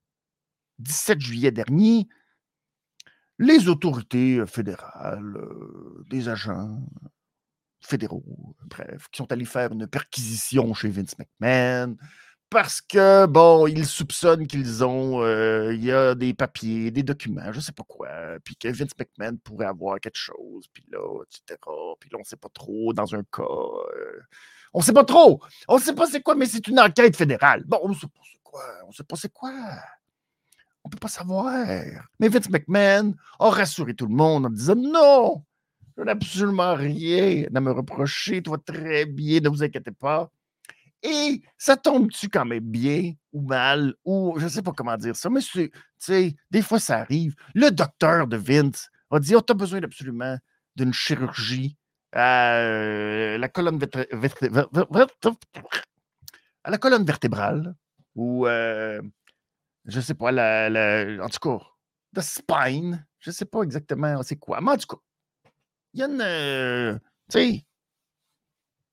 17 0.79 1.21
juillet 1.21 1.51
dernier, 1.51 2.07
les 3.39 3.67
autorités 3.67 4.45
fédérales, 4.45 5.37
des 6.09 6.29
agents 6.29 6.79
fédéraux, 7.81 8.55
bref, 8.65 9.07
qui 9.11 9.17
sont 9.17 9.31
allés 9.31 9.45
faire 9.45 9.71
une 9.71 9.87
perquisition 9.87 10.73
chez 10.73 10.89
Vince 10.89 11.15
McMahon 11.17 11.97
parce 12.53 12.81
que, 12.81 13.25
bon, 13.25 13.65
ils 13.65 13.87
soupçonnent 13.87 14.45
qu'ils 14.45 14.83
ont, 14.83 15.25
il 15.71 15.83
y 15.83 15.91
a 15.91 16.13
des 16.13 16.35
papiers, 16.35 16.91
des 16.91 17.01
documents, 17.01 17.51
je 17.51 17.59
sais 17.59 17.71
pas 17.71 17.83
quoi, 17.83 18.09
puis 18.43 18.55
que 18.55 18.67
Vince 18.67 18.91
McMahon 18.97 19.37
pourrait 19.43 19.65
avoir 19.65 19.99
quelque 19.99 20.19
chose, 20.19 20.67
puis 20.71 20.85
là, 20.91 21.23
etc. 21.23 21.59
Puis 21.99 22.11
là, 22.11 22.19
on 22.21 22.23
sait 22.23 22.35
pas 22.35 22.49
trop 22.53 22.93
dans 22.93 23.15
un 23.15 23.23
cas. 23.23 23.41
on 24.71 24.79
ne 24.79 24.83
sait 24.83 24.93
pas 24.93 25.03
trop. 25.03 25.41
On 25.67 25.79
sait 25.79 25.95
pas 25.95 26.05
c'est 26.05 26.21
quoi, 26.21 26.35
mais 26.35 26.45
c'est 26.45 26.67
une 26.67 26.79
enquête 26.79 27.15
fédérale. 27.15 27.63
Bon, 27.65 27.79
on 27.81 27.93
sait 27.95 28.05
pas 28.07 28.21
c'est 28.23 28.43
quoi. 28.43 28.63
On 28.87 28.91
sait 28.91 29.03
pas 29.03 29.15
c'est 29.15 29.33
quoi. 29.33 29.51
On 30.83 30.89
ne 30.89 30.91
peut 30.91 30.99
pas 30.99 31.07
savoir. 31.07 31.65
Mais 32.19 32.27
Vince 32.27 32.49
McMahon 32.49 33.15
a 33.39 33.49
rassuré 33.49 33.93
tout 33.93 34.07
le 34.07 34.15
monde 34.15 34.45
en 34.45 34.49
disant 34.49 34.75
non, 34.75 35.43
je 35.97 36.03
n'ai 36.03 36.11
absolument 36.11 36.75
rien 36.75 37.45
à 37.53 37.59
me 37.59 37.71
reprocher, 37.71 38.41
toi 38.41 38.57
très 38.57 39.05
bien, 39.05 39.39
ne 39.39 39.49
vous 39.49 39.63
inquiétez 39.63 39.91
pas. 39.91 40.29
Et 41.03 41.41
ça 41.57 41.75
tombe-tu 41.75 42.29
quand 42.29 42.45
même 42.45 42.63
bien 42.63 43.13
ou 43.33 43.41
mal, 43.41 43.93
ou 44.05 44.35
je 44.37 44.45
ne 44.45 44.49
sais 44.49 44.61
pas 44.61 44.71
comment 44.71 44.95
dire 44.95 45.15
ça, 45.15 45.29
mais 45.29 45.41
tu 45.41 45.69
sais, 45.99 46.35
des 46.49 46.61
fois 46.61 46.79
ça 46.79 46.99
arrive. 46.99 47.35
Le 47.53 47.71
docteur 47.71 48.27
de 48.27 48.37
Vince 48.37 48.89
a 49.11 49.19
dit 49.19 49.35
Oh, 49.35 49.41
tu 49.41 49.51
as 49.51 49.55
besoin 49.55 49.83
absolument 49.83 50.37
d'une 50.75 50.93
chirurgie 50.93 51.77
à 52.13 52.55
euh, 52.57 53.37
la 53.37 53.49
colonne 53.49 53.79
à 56.63 56.71
la 56.71 56.77
colonne 56.77 57.03
vertébrale, 57.05 57.75
ou 58.15 58.47
euh, 58.47 59.01
je 59.85 59.99
sais 59.99 60.13
pas, 60.13 60.31
la, 60.31 61.23
en 61.23 61.29
tout 61.29 61.39
cas, 61.39 61.65
the 62.15 62.21
spine, 62.21 63.05
je 63.19 63.31
sais 63.31 63.45
pas 63.45 63.61
exactement 63.63 64.21
c'est 64.23 64.37
quoi, 64.37 64.61
mais 64.61 64.71
en 64.71 64.77
tout 64.77 64.95
cas, 64.95 65.01
il 65.93 65.99
y 65.99 66.03
a 66.03 66.07
une, 66.07 66.21
euh, 66.21 66.97
tu 67.29 67.63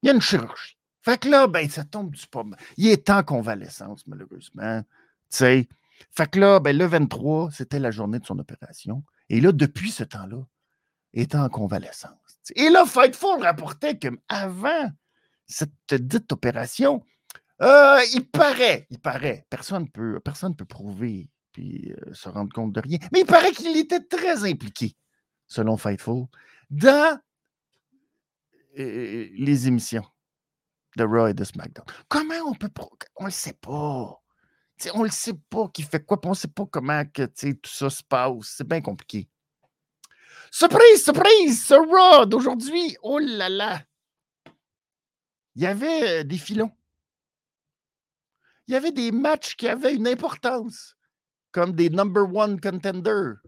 y 0.02 0.08
a 0.08 0.12
une 0.12 0.20
chirurgie. 0.20 0.76
Fait 1.02 1.18
que 1.18 1.28
là, 1.28 1.46
ben, 1.46 1.68
ça 1.68 1.84
tombe 1.84 2.10
du 2.10 2.26
pas. 2.26 2.44
Il 2.76 2.88
est 2.88 3.08
en 3.10 3.22
convalescence, 3.22 4.06
malheureusement. 4.06 4.82
sais. 5.30 5.68
Fait 6.12 6.30
que 6.30 6.38
là, 6.38 6.60
ben, 6.60 6.76
le 6.76 6.84
23, 6.84 7.50
c'était 7.52 7.78
la 7.78 7.90
journée 7.90 8.18
de 8.18 8.26
son 8.26 8.38
opération. 8.38 9.02
Et 9.28 9.40
là, 9.40 9.52
depuis 9.52 9.90
ce 9.90 10.04
temps-là, 10.04 10.42
il 11.12 11.22
est 11.22 11.34
en 11.34 11.48
convalescence. 11.48 12.12
Et 12.54 12.68
là, 12.68 12.84
Fightful 12.84 13.42
rapportait 13.42 13.98
qu'avant 13.98 14.90
cette 15.46 15.94
dite 15.94 16.32
opération, 16.32 17.02
euh, 17.62 18.00
il 18.14 18.26
paraît, 18.26 18.86
il 18.90 18.98
paraît, 18.98 19.46
personne 19.50 19.82
ne 19.82 19.88
peut, 19.88 20.20
personne 20.20 20.56
peut 20.56 20.64
prouver 20.64 21.28
puis 21.52 21.92
euh, 21.92 22.14
se 22.14 22.28
rendre 22.28 22.52
compte 22.52 22.72
de 22.72 22.80
rien, 22.80 22.98
mais 23.12 23.20
il 23.20 23.26
paraît 23.26 23.52
qu'il 23.52 23.76
était 23.76 24.00
très 24.00 24.48
impliqué, 24.48 24.96
selon 25.46 25.76
Fightful, 25.76 26.26
dans 26.70 27.20
euh, 28.78 29.28
les 29.32 29.68
émissions 29.68 30.06
de 30.96 31.04
Raw 31.04 31.28
et 31.28 31.34
de 31.34 31.44
SmackDown. 31.44 31.84
Comment 32.08 32.34
on 32.46 32.54
peut. 32.54 32.70
On 33.16 33.26
le 33.26 33.30
sait 33.30 33.58
pas. 33.60 33.70
On 33.70 34.16
on 34.94 35.02
le 35.02 35.10
sait 35.10 35.34
pas 35.50 35.68
qui 35.68 35.82
fait 35.82 36.04
quoi, 36.04 36.18
on 36.24 36.30
ne 36.30 36.34
sait 36.34 36.48
pas 36.48 36.64
comment 36.66 37.04
que, 37.04 37.26
tout 37.26 37.70
ça 37.70 37.90
se 37.90 38.02
passe. 38.02 38.54
C'est 38.56 38.66
bien 38.66 38.80
compliqué. 38.80 39.28
Surprise, 40.50 41.04
surprise, 41.04 41.66
ce 41.66 41.74
Raw 41.74 42.24
d'aujourd'hui, 42.24 42.96
oh 43.02 43.18
là 43.18 43.48
là! 43.48 43.82
Il 45.54 45.62
y 45.62 45.66
avait 45.66 46.24
des 46.24 46.38
filons. 46.38 46.72
Il 48.70 48.74
y 48.74 48.76
avait 48.76 48.92
des 48.92 49.10
matchs 49.10 49.56
qui 49.56 49.66
avaient 49.66 49.96
une 49.96 50.06
importance, 50.06 50.96
comme 51.50 51.72
des 51.72 51.90
number 51.90 52.32
one 52.32 52.60
contenders. 52.60 53.38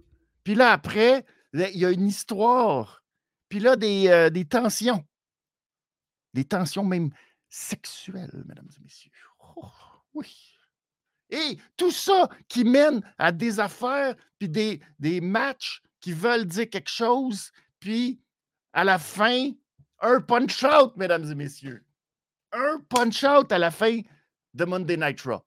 Puis 0.43 0.57
là, 0.57 0.73
après, 0.73 1.25
il 1.53 1.79
y 1.79 1.85
a 1.85 1.93
une 1.93 2.09
histoire. 2.09 3.05
Puis 3.49 3.61
là, 3.61 3.77
des, 3.77 4.09
euh, 4.09 4.31
des 4.31 4.45
tensions. 4.45 5.07
Des 6.35 6.45
tensions 6.45 6.85
même 6.85 7.11
sexuelle, 7.49 8.43
mesdames 8.49 8.67
et 8.77 8.83
messieurs. 8.83 9.13
Oh, 9.55 9.71
oui. 10.15 10.35
Et 11.31 11.57
tout 11.77 11.93
ça 11.93 12.29
qui 12.49 12.65
mène 12.65 13.01
à 13.17 13.31
des 13.31 13.61
affaires, 13.61 14.17
puis 14.41 14.49
des, 14.49 14.81
des 14.99 15.21
matchs 15.21 15.85
qui 16.01 16.13
veulent 16.13 16.47
dire 16.47 16.69
quelque 16.69 16.91
chose, 16.91 17.53
puis 17.79 18.21
à 18.73 18.83
la 18.83 18.99
fin, 18.99 19.53
un 20.01 20.21
punch-out, 20.21 20.97
mesdames 20.97 21.31
et 21.31 21.37
messieurs. 21.37 21.85
Un 22.51 22.81
punch-out 22.89 23.53
à 23.53 23.59
la 23.59 23.71
fin 23.71 24.01
de 24.55 24.65
Monday 24.65 24.97
Night 24.97 25.21
Raw. 25.23 25.43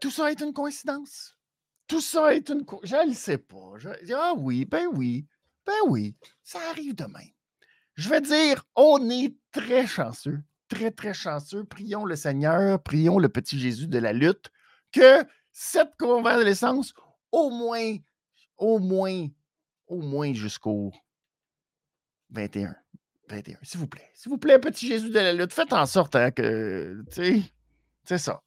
Tout 0.00 0.10
ça 0.10 0.30
est 0.30 0.40
une 0.40 0.52
coïncidence. 0.52 1.36
Tout 1.86 2.00
ça 2.00 2.34
est 2.34 2.48
une 2.50 2.64
coïncidence. 2.64 3.00
Je 3.00 3.04
ne 3.04 3.10
le 3.10 3.16
sais 3.16 3.38
pas. 3.38 3.74
ah 4.14 4.34
oui, 4.36 4.64
ben 4.64 4.86
oui, 4.92 5.26
ben 5.66 5.88
oui, 5.88 6.14
ça 6.42 6.58
arrive 6.70 6.94
demain. 6.94 7.26
Je 7.94 8.08
vais 8.08 8.20
dire, 8.20 8.64
on 8.76 9.10
est 9.10 9.34
très 9.52 9.86
chanceux, 9.86 10.40
très, 10.68 10.90
très 10.90 11.12
chanceux. 11.12 11.64
Prions 11.64 12.04
le 12.04 12.16
Seigneur, 12.16 12.82
prions 12.82 13.18
le 13.18 13.28
petit 13.28 13.58
Jésus 13.58 13.86
de 13.86 13.98
la 13.98 14.12
lutte, 14.12 14.50
que 14.92 15.24
cette 15.52 15.96
convalescence, 15.98 16.94
au 17.30 17.50
moins, 17.50 17.96
au 18.56 18.78
moins, 18.78 19.26
au 19.86 20.00
moins 20.00 20.32
jusqu'au 20.32 20.92
21. 22.30 22.74
21, 23.30 23.58
s'il 23.62 23.80
vous 23.80 23.86
plaît. 23.86 24.10
S'il 24.14 24.30
vous 24.30 24.38
plaît, 24.38 24.58
petit 24.58 24.88
Jésus 24.88 25.10
de 25.10 25.14
la 25.14 25.32
lutte, 25.32 25.52
faites 25.52 25.72
en 25.72 25.86
sorte 25.86 26.16
hein, 26.16 26.30
que, 26.30 27.02
tu 27.10 27.14
sais, 27.14 27.42
c'est 28.04 28.18
ça. 28.18 28.42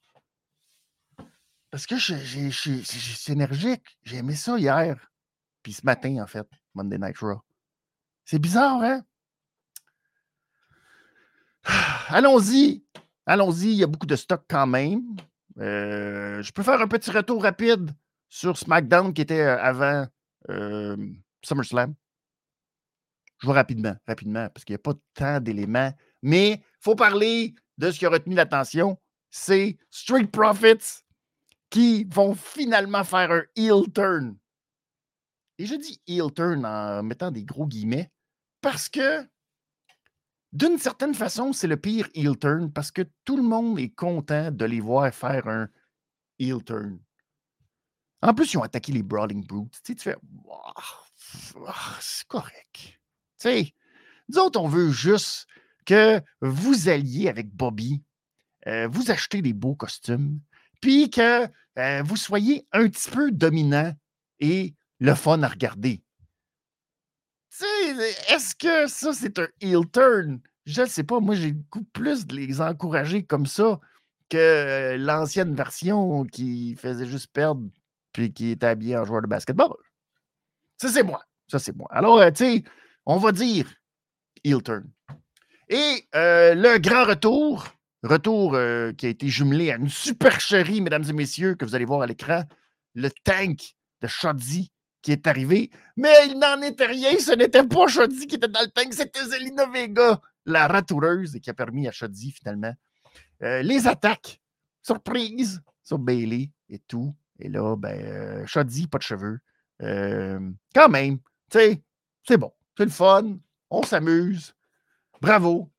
Parce 1.71 1.87
que 1.87 1.97
c'est 1.97 3.31
énergique. 3.31 3.97
J'ai 4.03 4.17
aimé 4.17 4.35
ça 4.35 4.59
hier. 4.59 5.11
Puis 5.63 5.73
ce 5.73 5.83
matin, 5.83 6.21
en 6.21 6.27
fait, 6.27 6.47
Monday 6.75 6.99
Night 6.99 7.17
Raw. 7.17 7.41
C'est 8.25 8.37
bizarre, 8.39 8.81
hein? 8.83 9.03
Allons-y. 12.09 12.83
Allons-y. 13.25 13.71
Il 13.71 13.77
y 13.77 13.83
a 13.83 13.87
beaucoup 13.87 14.05
de 14.05 14.15
stock 14.15 14.43
quand 14.47 14.67
même. 14.67 15.15
Euh, 15.59 16.43
je 16.43 16.51
peux 16.51 16.63
faire 16.63 16.81
un 16.81 16.87
petit 16.87 17.09
retour 17.11 17.41
rapide 17.41 17.91
sur 18.29 18.57
SmackDown 18.57 19.13
qui 19.13 19.21
était 19.21 19.41
euh, 19.41 19.59
avant 19.59 20.05
euh, 20.49 20.97
SummerSlam. 21.41 21.95
Je 23.43 23.47
vais 23.47 23.53
rapidement, 23.53 23.93
rapidement, 24.07 24.47
parce 24.53 24.63
qu'il 24.63 24.73
n'y 24.73 24.77
a 24.77 24.79
pas 24.79 24.93
tant 25.13 25.41
d'éléments. 25.41 25.91
Mais 26.21 26.51
il 26.51 26.63
faut 26.79 26.95
parler 26.95 27.53
de 27.77 27.91
ce 27.91 27.99
qui 27.99 28.05
a 28.05 28.09
retenu 28.09 28.35
l'attention. 28.35 28.97
C'est 29.31 29.77
Street 29.89 30.27
Profits 30.27 31.03
qui 31.69 32.05
vont 32.05 32.35
finalement 32.35 33.03
faire 33.03 33.31
un 33.31 33.43
heel 33.57 33.91
turn. 33.93 34.37
Et 35.57 35.65
je 35.65 35.75
dis 35.75 36.01
heel 36.07 36.31
turn 36.33 36.65
en 36.65 37.03
mettant 37.03 37.31
des 37.31 37.43
gros 37.43 37.67
guillemets 37.67 38.09
parce 38.61 38.87
que 38.87 39.27
d'une 40.53 40.77
certaine 40.77 41.13
façon, 41.13 41.51
c'est 41.51 41.67
le 41.67 41.75
pire 41.75 42.07
heel 42.13 42.37
turn 42.37 42.71
parce 42.71 42.91
que 42.91 43.01
tout 43.25 43.35
le 43.35 43.43
monde 43.43 43.77
est 43.77 43.93
content 43.93 44.51
de 44.51 44.63
les 44.63 44.79
voir 44.79 45.13
faire 45.13 45.49
un 45.49 45.67
heel 46.39 46.63
turn. 46.63 46.97
En 48.21 48.33
plus, 48.33 48.53
ils 48.53 48.57
ont 48.57 48.63
attaqué 48.63 48.93
les 48.93 49.03
Brawling 49.03 49.45
Brutes. 49.45 49.81
Tu, 49.83 49.93
sais, 49.93 49.95
tu 49.95 50.03
fais, 50.03 50.15
c'est 51.99 52.27
correct. 52.27 53.02
Tu 53.43 53.49
sais, 53.49 53.73
nous 54.29 54.39
autres, 54.39 54.59
on 54.59 54.67
veut 54.67 54.91
juste 54.91 55.47
que 55.85 56.21
vous 56.39 56.87
alliez 56.87 57.27
avec 57.27 57.49
Bobby, 57.49 58.01
euh, 58.67 58.87
vous 58.89 59.11
achetez 59.11 59.41
des 59.41 59.51
beaux 59.51 59.75
costumes, 59.75 60.39
puis 60.81 61.09
que 61.09 61.47
euh, 61.77 62.03
vous 62.03 62.15
soyez 62.15 62.65
un 62.71 62.87
petit 62.87 63.09
peu 63.09 63.31
dominant 63.31 63.91
et 64.39 64.73
le 64.99 65.13
fun 65.13 65.43
à 65.43 65.49
regarder 65.49 66.01
est-ce 68.29 68.55
que 68.55 68.87
ça, 68.87 69.13
c'est 69.13 69.39
un 69.39 69.47
heel 69.61 69.89
turn? 69.91 70.39
Je 70.65 70.81
ne 70.81 70.87
sais 70.87 71.03
pas. 71.03 71.19
Moi, 71.19 71.35
j'ai 71.35 71.51
beaucoup 71.51 71.83
plus 71.83 72.25
de 72.25 72.35
les 72.35 72.61
encourager 72.61 73.23
comme 73.23 73.45
ça 73.45 73.79
que 74.29 74.95
l'ancienne 74.97 75.53
version 75.53 76.25
qui 76.25 76.75
faisait 76.75 77.05
juste 77.05 77.27
perdre 77.31 77.69
puis 78.11 78.31
qui 78.31 78.51
était 78.51 78.67
habillé 78.67 78.97
en 78.97 79.05
joueur 79.05 79.21
de 79.21 79.27
basketball. 79.27 79.73
Ça, 80.77 80.89
c'est 80.89 81.03
moi. 81.03 81.23
Ça, 81.47 81.59
c'est 81.59 81.75
moi. 81.75 81.87
Alors, 81.91 82.19
euh, 82.19 82.31
tu 82.31 82.45
sais, 82.45 82.63
on 83.05 83.17
va 83.17 83.31
dire 83.31 83.73
heel 84.43 84.61
turn. 84.61 84.89
Et 85.69 86.07
euh, 86.15 86.53
le 86.55 86.77
grand 86.77 87.05
retour, 87.05 87.67
retour 88.03 88.55
euh, 88.55 88.91
qui 88.93 89.05
a 89.05 89.09
été 89.09 89.27
jumelé 89.27 89.71
à 89.71 89.77
une 89.77 89.89
supercherie, 89.89 90.81
mesdames 90.81 91.05
et 91.07 91.13
messieurs, 91.13 91.55
que 91.55 91.65
vous 91.65 91.75
allez 91.75 91.85
voir 91.85 92.01
à 92.01 92.07
l'écran, 92.07 92.43
le 92.93 93.09
tank 93.23 93.75
de 94.01 94.07
Shoddy 94.07 94.71
qui 95.01 95.11
est 95.11 95.27
arrivé, 95.27 95.69
mais 95.97 96.13
il 96.27 96.39
n'en 96.39 96.61
était 96.61 96.85
rien. 96.85 97.17
Ce 97.17 97.33
n'était 97.33 97.63
pas 97.63 97.87
Shoddy 97.87 98.27
qui 98.27 98.35
était 98.35 98.47
dans 98.47 98.61
le 98.61 98.69
tank, 98.69 98.93
c'était 98.93 99.23
Zelina 99.25 99.65
Vega, 99.65 100.21
la 100.45 100.67
ratoureuse, 100.67 101.35
et 101.35 101.39
qui 101.39 101.49
a 101.49 101.53
permis 101.53 101.87
à 101.87 101.91
Shoddy 101.91 102.31
finalement 102.31 102.73
euh, 103.41 103.61
les 103.61 103.87
attaques. 103.87 104.39
Surprise 104.81 105.61
sur 105.83 105.97
Bailey 105.97 106.51
et 106.69 106.79
tout. 106.79 107.15
Et 107.39 107.49
là, 107.49 107.75
ben, 107.75 108.45
Shoddy, 108.45 108.87
pas 108.87 108.97
de 108.97 109.03
cheveux. 109.03 109.39
Quand 109.79 110.89
même, 110.89 111.17
tu 111.49 111.57
sais, 111.57 111.81
c'est 112.25 112.37
bon. 112.37 112.51
C'est 112.77 112.85
le 112.85 112.91
fun. 112.91 113.37
On 113.69 113.83
s'amuse. 113.83 114.53
Bravo. 115.21 115.69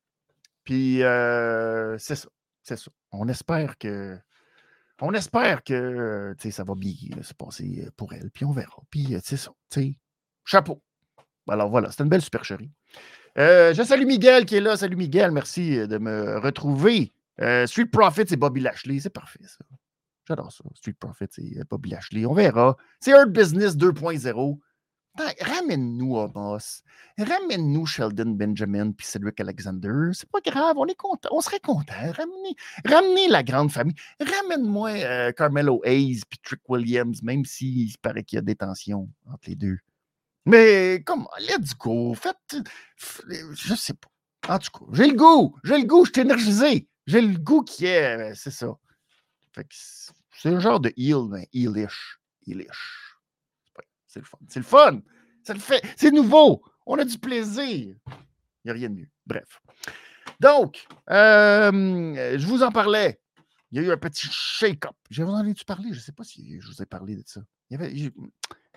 Puis, 0.63 0.97
c'est 0.99 2.15
ça. 2.15 2.29
C'est 2.63 2.77
ça. 2.77 2.91
On 3.11 3.27
espère 3.27 3.77
que 3.77 4.17
on 5.01 5.13
espère 5.13 5.61
que 5.63 6.35
ça 6.49 6.63
va 6.63 6.73
bien 6.73 7.21
se 7.21 7.33
passer 7.33 7.89
pour 7.97 8.13
elle, 8.13 8.31
puis 8.31 8.45
on 8.45 8.51
verra. 8.51 8.81
Puis 8.89 9.15
c'est 9.23 9.37
ça, 9.37 9.51
chapeau. 10.45 10.81
Alors 11.47 11.69
voilà, 11.69 11.91
c'est 11.91 12.01
une 12.01 12.09
belle 12.09 12.21
supercherie. 12.21 12.71
je 13.35 13.83
salue 13.85 14.05
Miguel 14.05 14.45
qui 14.45 14.55
est 14.55 14.61
là. 14.61 14.77
Salut 14.77 14.95
Miguel, 14.95 15.31
merci 15.31 15.87
de 15.87 15.97
me 15.97 16.39
retrouver. 16.39 17.13
Street 17.65 17.87
Profits 17.91 18.33
et 18.33 18.37
Bobby 18.37 18.61
Lashley, 18.61 18.99
c'est 18.99 19.09
parfait 19.09 19.43
ça. 19.43 19.65
J'adore 20.27 20.51
ça. 20.51 20.63
Street 20.73 20.95
Profits 20.99 21.25
et 21.37 21.63
Bobby 21.69 21.89
Lashley. 21.89 22.25
On 22.25 22.33
verra. 22.33 22.77
C'est 22.99 23.11
Earth 23.11 23.31
Business 23.31 23.75
2.0. 23.75 24.59
Ramène-nous 25.41 26.19
Amos. 26.19 26.83
Ramène-nous 27.17 27.85
Sheldon 27.85 28.31
Benjamin 28.31 28.91
puis 28.91 29.07
Cedric 29.07 29.39
Alexander. 29.39 30.11
C'est 30.13 30.29
pas 30.29 30.41
grave, 30.41 30.77
on 30.77 30.85
est 30.85 30.95
content. 30.95 31.29
On 31.31 31.41
serait 31.41 31.59
content. 31.59 31.93
Ramenez, 31.93 32.55
ramenez 32.85 33.27
la 33.29 33.43
grande 33.43 33.71
famille. 33.71 33.95
Ramène-moi 34.19 34.89
euh, 34.89 35.31
Carmelo 35.31 35.81
Hayes 35.85 36.21
puis 36.29 36.39
Trick 36.43 36.61
Williams, 36.67 37.23
même 37.23 37.45
s'il 37.45 37.97
paraît 37.99 38.23
qu'il 38.23 38.37
y 38.37 38.39
a 38.39 38.41
des 38.41 38.55
tensions 38.55 39.09
entre 39.25 39.49
les 39.49 39.55
deux. 39.55 39.77
Mais 40.45 41.01
comme, 41.05 41.27
let's 41.39 41.75
go. 41.75 42.13
Faites. 42.13 42.57
Je 42.97 43.75
sais 43.75 43.93
pas. 43.93 44.53
En 44.53 44.59
tout 44.59 44.71
cas, 44.71 44.85
j'ai 44.93 45.07
le 45.07 45.15
goût. 45.15 45.55
J'ai 45.63 45.77
le 45.79 45.85
goût. 45.85 46.05
Je 46.05 46.11
suis 46.11 46.21
énergisé. 46.21 46.87
J'ai 47.07 47.21
le 47.21 47.37
goût 47.37 47.63
qui 47.63 47.85
est. 47.85 48.31
Euh, 48.31 48.33
c'est 48.35 48.51
ça. 48.51 48.75
c'est 50.33 50.49
un 50.49 50.59
genre 50.59 50.79
de 50.79 50.93
heal, 50.97 51.27
mais 51.29 51.47
healish. 51.53 52.19
Healish. 52.47 53.14
C'est 54.15 54.59
le 54.59 54.63
fun. 54.65 55.01
C'est 55.43 55.53
le 55.53 55.59
fun. 55.59 55.77
C'est 55.97 56.11
nouveau. 56.11 56.63
On 56.85 56.97
a 56.97 57.05
du 57.05 57.17
plaisir. 57.17 57.95
Il 58.07 58.65
n'y 58.65 58.71
a 58.71 58.73
rien 58.73 58.89
de 58.89 58.95
mieux. 58.95 59.09
Bref. 59.25 59.61
Donc, 60.39 60.87
euh, 61.09 62.37
je 62.37 62.47
vous 62.47 62.63
en 62.63 62.71
parlais. 62.71 63.19
Il 63.71 63.81
y 63.81 63.83
a 63.83 63.87
eu 63.87 63.91
un 63.91 63.97
petit 63.97 64.27
shake-up. 64.31 64.95
Je 65.09 65.23
vous 65.23 65.31
en 65.31 65.45
ai-tu 65.45 65.65
parlé? 65.65 65.89
Je 65.91 65.97
ne 65.97 66.01
sais 66.01 66.11
pas 66.11 66.23
si 66.23 66.59
je 66.61 66.67
vous 66.67 66.81
ai 66.81 66.85
parlé 66.85 67.15
de 67.15 67.23
ça. 67.25 67.41
Il 67.69 67.73
y 67.73 67.83
avait, 67.83 67.95
je 67.95 68.09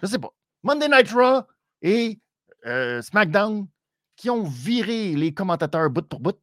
ne 0.03 0.07
sais 0.07 0.19
pas. 0.19 0.31
Monday 0.63 0.89
Night 0.89 1.11
Raw 1.13 1.43
et 1.83 2.19
euh, 2.67 3.01
SmackDown 3.03 3.69
qui 4.17 4.31
ont 4.31 4.43
viré 4.43 5.15
les 5.15 5.33
commentateurs 5.33 5.89
bout 5.91 6.07
pour 6.09 6.21
bout. 6.21 6.39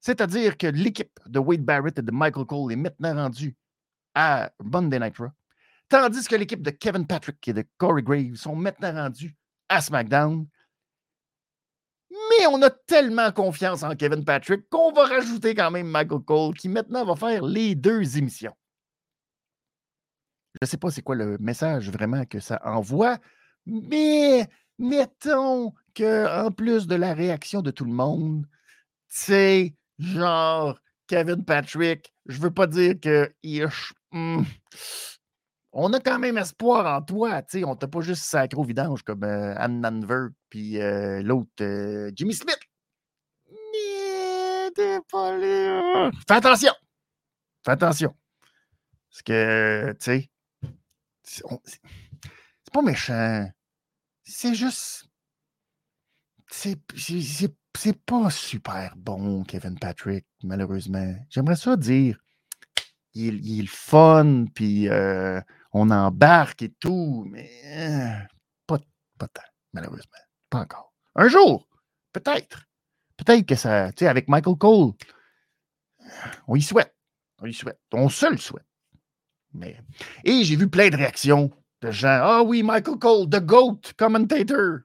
C'est-à-dire 0.00 0.56
que 0.56 0.66
l'équipe 0.66 1.20
de 1.26 1.38
Wade 1.38 1.64
Barrett 1.64 1.98
et 1.98 2.02
de 2.02 2.10
Michael 2.10 2.46
Cole 2.46 2.72
est 2.72 2.76
maintenant 2.76 3.14
rendue 3.14 3.54
à 4.14 4.50
Monday 4.62 4.98
Night 4.98 5.18
Raw. 5.18 5.28
Tandis 5.92 6.26
que 6.26 6.36
l'équipe 6.36 6.62
de 6.62 6.70
Kevin 6.70 7.06
Patrick 7.06 7.46
et 7.48 7.52
de 7.52 7.66
Corey 7.76 8.02
Graves 8.02 8.36
sont 8.36 8.56
maintenant 8.56 8.94
rendus 8.94 9.36
à 9.68 9.82
SmackDown. 9.82 10.48
Mais 12.10 12.46
on 12.46 12.62
a 12.62 12.70
tellement 12.70 13.30
confiance 13.30 13.82
en 13.82 13.94
Kevin 13.94 14.24
Patrick 14.24 14.70
qu'on 14.70 14.90
va 14.92 15.04
rajouter 15.04 15.54
quand 15.54 15.70
même 15.70 15.88
Michael 15.88 16.20
Cole 16.20 16.54
qui 16.54 16.70
maintenant 16.70 17.04
va 17.04 17.14
faire 17.14 17.44
les 17.44 17.74
deux 17.74 18.16
émissions. 18.16 18.56
Je 20.54 20.58
ne 20.62 20.66
sais 20.66 20.78
pas 20.78 20.90
c'est 20.90 21.02
quoi 21.02 21.14
le 21.14 21.36
message 21.36 21.90
vraiment 21.90 22.24
que 22.24 22.40
ça 22.40 22.58
envoie, 22.64 23.18
mais 23.66 24.48
mettons 24.78 25.74
qu'en 25.94 26.50
plus 26.52 26.86
de 26.86 26.94
la 26.94 27.12
réaction 27.12 27.60
de 27.60 27.70
tout 27.70 27.84
le 27.84 27.92
monde, 27.92 28.46
c'est 29.08 29.74
genre 29.98 30.78
Kevin 31.06 31.44
Patrick, 31.44 32.14
je 32.24 32.40
veux 32.40 32.50
pas 32.50 32.66
dire 32.66 32.98
que 32.98 33.30
hmm, 34.12 34.44
on 35.72 35.92
a 35.92 36.00
quand 36.00 36.18
même 36.18 36.38
espoir 36.38 36.86
en 36.86 37.02
toi. 37.02 37.42
sais, 37.48 37.64
on 37.64 37.76
t'a 37.76 37.88
pas 37.88 38.00
juste 38.02 38.24
sacré 38.24 38.58
au 38.58 38.64
vidange 38.64 39.02
comme 39.02 39.24
euh, 39.24 39.54
Anne 39.56 39.80
Nanver 39.80 40.28
puis 40.50 40.80
euh, 40.80 41.22
l'autre 41.22 41.50
euh, 41.62 42.10
Jimmy 42.14 42.34
Smith. 42.34 42.58
Mais 43.50 44.70
t'es 44.74 44.98
pas 45.10 45.36
là. 45.36 46.10
Fais 46.28 46.34
attention. 46.34 46.72
Fais 47.64 47.72
attention. 47.72 48.14
Parce 49.10 49.22
que, 49.22 49.92
tu 49.92 50.04
sais, 50.04 50.30
c'est 51.22 52.72
pas 52.72 52.82
méchant. 52.82 53.50
C'est 54.24 54.54
juste. 54.54 55.06
C'est 56.50 56.76
pas 58.04 58.28
super 58.28 58.94
bon, 58.96 59.42
Kevin 59.44 59.78
Patrick, 59.78 60.26
malheureusement. 60.42 61.14
J'aimerais 61.30 61.56
ça 61.56 61.76
dire. 61.76 62.18
Il, 63.14 63.60
est 63.60 63.66
fun, 63.66 64.46
puis 64.54 64.88
on 65.72 65.90
embarque 65.90 66.62
et 66.62 66.72
tout, 66.78 67.26
mais 67.30 67.50
pas, 68.66 68.78
pas 69.18 69.28
tant, 69.28 69.42
malheureusement. 69.72 70.18
Pas 70.50 70.60
encore. 70.60 70.92
Un 71.14 71.28
jour, 71.28 71.68
peut-être. 72.12 72.66
Peut-être 73.16 73.46
que 73.46 73.54
ça, 73.54 73.92
tu 73.92 74.00
sais, 74.00 74.08
avec 74.08 74.28
Michael 74.28 74.56
Cole, 74.56 74.92
on 76.46 76.56
y 76.56 76.62
souhaite. 76.62 76.94
On 77.38 77.46
y 77.46 77.54
souhaite. 77.54 77.80
On 77.92 78.08
se 78.08 78.26
le 78.26 78.36
souhaite. 78.36 78.66
Mais... 79.54 79.76
Et 80.24 80.44
j'ai 80.44 80.56
vu 80.56 80.68
plein 80.68 80.88
de 80.88 80.96
réactions 80.96 81.50
de 81.80 81.90
gens. 81.90 82.20
Ah 82.22 82.42
oui, 82.42 82.62
Michael 82.62 82.98
Cole, 82.98 83.28
the 83.28 83.40
GOAT 83.40 83.80
commentator. 83.96 84.80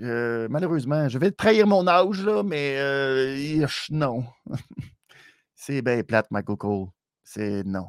Euh, 0.00 0.46
malheureusement, 0.50 1.08
je 1.08 1.18
vais 1.18 1.30
trahir 1.30 1.66
mon 1.66 1.86
âge, 1.86 2.22
là, 2.22 2.42
mais 2.42 2.76
euh, 2.78 3.66
non. 3.90 4.26
C'est 5.54 5.80
bien 5.80 6.02
plate, 6.02 6.30
Michael 6.30 6.56
Cole. 6.56 6.86
C'est 7.24 7.64
non 7.64 7.88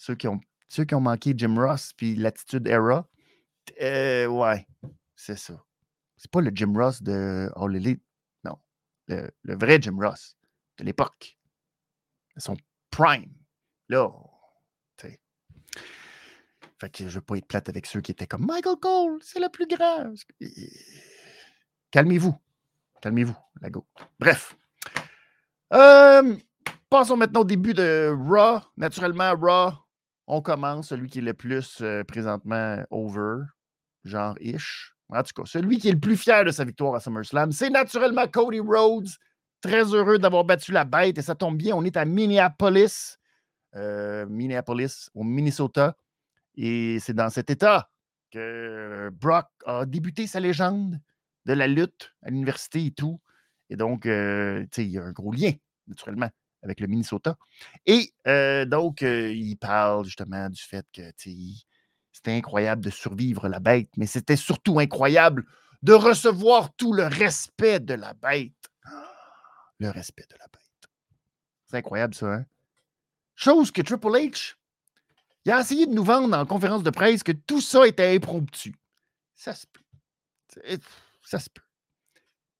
ceux 0.00 0.14
qui 0.14 0.26
ont, 0.28 0.40
ceux 0.68 0.84
qui 0.84 0.94
ont 0.94 1.00
manqué 1.00 1.34
Jim 1.36 1.54
Ross 1.58 1.92
puis 1.92 2.16
l'attitude 2.16 2.66
era, 2.66 3.06
euh, 3.82 4.26
ouais, 4.26 4.66
c'est 5.14 5.36
ça. 5.36 5.62
C'est 6.16 6.30
pas 6.30 6.40
le 6.40 6.50
Jim 6.54 6.72
Ross 6.74 7.02
de 7.02 7.50
All 7.54 7.76
Elite, 7.76 8.02
non. 8.42 8.58
Le, 9.08 9.30
vrai 9.44 9.78
Jim 9.80 9.98
Ross 10.00 10.38
de 10.78 10.84
l'époque. 10.84 11.36
Son 12.38 12.56
prime. 12.90 13.34
Là, 13.90 14.08
tu 14.96 15.18
Fait 16.80 16.90
que 16.90 17.08
je 17.08 17.14
veux 17.16 17.20
pas 17.20 17.36
être 17.36 17.46
plate 17.46 17.68
avec 17.68 17.84
ceux 17.84 18.00
qui 18.00 18.12
étaient 18.12 18.26
comme 18.26 18.46
Michael 18.46 18.76
Cole, 18.80 19.18
c'est 19.22 19.40
le 19.40 19.50
plus 19.50 19.66
grand. 19.66 20.14
Calmez-vous. 21.90 22.40
Calmez-vous, 23.02 23.36
la 23.60 23.68
go. 23.68 23.86
Bref. 24.18 24.56
Euh, 25.74 26.36
passons 26.88 27.18
maintenant 27.18 27.40
au 27.40 27.44
début 27.44 27.74
de 27.74 28.14
Raw. 28.16 28.60
Naturellement, 28.78 29.34
Raw, 29.38 29.72
on 30.32 30.40
commence, 30.42 30.88
celui 30.88 31.10
qui 31.10 31.18
est 31.18 31.22
le 31.22 31.34
plus 31.34 31.82
présentement 32.06 32.84
over, 32.90 33.42
genre 34.04 34.36
ish. 34.40 34.94
En 35.08 35.22
tout 35.24 35.32
cas, 35.34 35.42
celui 35.44 35.78
qui 35.78 35.88
est 35.88 35.92
le 35.92 35.98
plus 35.98 36.16
fier 36.16 36.44
de 36.44 36.52
sa 36.52 36.64
victoire 36.64 36.94
à 36.94 37.00
SummerSlam, 37.00 37.50
c'est 37.50 37.68
naturellement 37.68 38.28
Cody 38.28 38.60
Rhodes. 38.60 39.08
Très 39.60 39.82
heureux 39.82 40.18
d'avoir 40.18 40.44
battu 40.44 40.72
la 40.72 40.84
bête 40.84 41.18
et 41.18 41.22
ça 41.22 41.34
tombe 41.34 41.56
bien, 41.56 41.74
on 41.74 41.84
est 41.84 41.96
à 41.96 42.04
Minneapolis, 42.04 43.18
Minneapolis, 43.74 45.10
au 45.14 45.24
Minnesota. 45.24 45.96
Et 46.54 46.98
c'est 47.00 47.12
dans 47.12 47.28
cet 47.28 47.50
état 47.50 47.90
que 48.30 49.10
Brock 49.12 49.48
a 49.66 49.84
débuté 49.84 50.26
sa 50.26 50.38
légende 50.40 50.98
de 51.44 51.52
la 51.52 51.66
lutte 51.66 52.14
à 52.22 52.30
l'université 52.30 52.86
et 52.86 52.92
tout. 52.92 53.20
Et 53.68 53.76
donc, 53.76 54.04
il 54.04 54.68
y 54.78 54.98
a 54.98 55.02
un 55.02 55.12
gros 55.12 55.32
lien, 55.32 55.52
naturellement 55.88 56.30
avec 56.62 56.80
le 56.80 56.86
Minnesota. 56.86 57.36
Et 57.86 58.12
donc, 58.66 59.02
il 59.02 59.56
parle 59.56 60.04
justement 60.04 60.48
du 60.48 60.62
fait 60.62 60.86
que 60.92 61.02
c'était 62.12 62.32
incroyable 62.32 62.82
de 62.84 62.90
survivre 62.90 63.48
la 63.48 63.60
bête, 63.60 63.90
mais 63.96 64.06
c'était 64.06 64.36
surtout 64.36 64.78
incroyable 64.78 65.46
de 65.82 65.92
recevoir 65.94 66.74
tout 66.74 66.92
le 66.92 67.06
respect 67.06 67.80
de 67.80 67.94
la 67.94 68.12
bête. 68.14 68.52
Le 69.78 69.88
respect 69.90 70.26
de 70.28 70.36
la 70.38 70.46
bête. 70.48 70.90
C'est 71.66 71.78
incroyable, 71.78 72.14
ça, 72.14 72.26
hein? 72.26 72.44
Chose 73.34 73.70
que 73.70 73.80
Triple 73.80 74.08
H, 74.08 74.56
a 75.48 75.60
essayé 75.60 75.86
de 75.86 75.94
nous 75.94 76.04
vendre 76.04 76.36
en 76.36 76.44
conférence 76.44 76.82
de 76.82 76.90
presse 76.90 77.22
que 77.22 77.32
tout 77.32 77.62
ça 77.62 77.86
était 77.86 78.14
impromptu. 78.14 78.74
Ça 79.34 79.54
se 79.54 79.66
peut. 79.66 79.80
Ça 81.22 81.38
se 81.38 81.48
peut. 81.48 81.62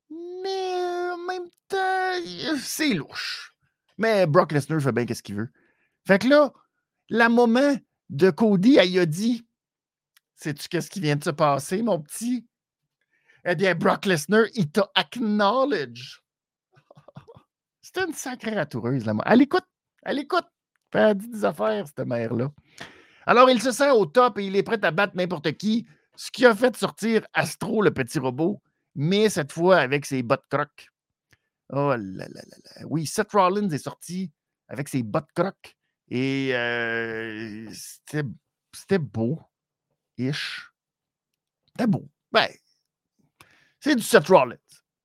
Mais 0.08 1.10
en 1.12 1.18
même 1.18 1.50
temps, 1.68 2.56
c'est 2.58 2.94
louche. 2.94 3.54
Mais 4.00 4.26
Brock 4.26 4.52
Lesnar 4.52 4.80
fait 4.80 4.92
bien 4.92 5.04
qu'est-ce 5.04 5.22
qu'il 5.22 5.36
veut. 5.36 5.50
Fait 6.06 6.18
que 6.18 6.26
là, 6.26 6.54
la 7.10 7.28
moment 7.28 7.76
de 8.08 8.30
Cody, 8.30 8.78
elle 8.78 8.98
a 8.98 9.04
dit 9.04 9.46
Sais-tu 10.36 10.70
qu'est-ce 10.70 10.88
qui 10.88 11.00
vient 11.00 11.16
de 11.16 11.22
se 11.22 11.30
passer, 11.30 11.82
mon 11.82 12.00
petit? 12.00 12.46
Eh 13.44 13.54
bien, 13.54 13.74
Brock 13.74 14.06
Lesnar, 14.06 14.44
il 14.54 14.70
t'a 14.70 14.90
acknowledge. 14.94 16.22
C'était 17.82 18.06
une 18.06 18.14
sacrée 18.14 18.54
ratoureuse, 18.54 19.04
là. 19.04 19.12
Elle 19.26 19.42
écoute, 19.42 19.66
elle 20.02 20.18
écoute. 20.18 20.46
Elle 20.92 21.18
dit 21.18 21.28
des 21.28 21.44
affaires, 21.44 21.86
cette 21.86 22.06
mère-là. 22.06 22.50
Alors, 23.26 23.50
il 23.50 23.60
se 23.60 23.70
sent 23.70 23.90
au 23.90 24.06
top 24.06 24.38
et 24.38 24.46
il 24.46 24.56
est 24.56 24.62
prêt 24.62 24.82
à 24.82 24.90
battre 24.90 25.14
n'importe 25.14 25.52
qui, 25.52 25.86
ce 26.16 26.30
qui 26.30 26.46
a 26.46 26.54
fait 26.54 26.74
sortir 26.74 27.26
Astro, 27.34 27.82
le 27.82 27.90
petit 27.90 28.18
robot, 28.18 28.62
mais 28.94 29.28
cette 29.28 29.52
fois 29.52 29.76
avec 29.76 30.06
ses 30.06 30.22
bottes 30.22 30.46
croques. 30.50 30.89
Oh 31.72 31.90
là 31.90 31.96
là 31.96 32.26
là 32.28 32.42
là. 32.44 32.86
Oui, 32.86 33.06
Seth 33.06 33.32
Rollins 33.32 33.70
est 33.70 33.78
sorti 33.78 34.30
avec 34.68 34.88
ses 34.88 35.02
bottes 35.02 35.30
croques 35.34 35.76
et 36.08 36.52
c'était 37.72 38.98
beau. 38.98 39.40
Ish. 40.18 40.70
C'était 41.66 41.86
beau. 41.86 42.08
Ben, 42.32 42.48
c'est 43.80 43.96
du 43.96 44.02
Seth 44.02 44.28
Rollins. 44.28 44.56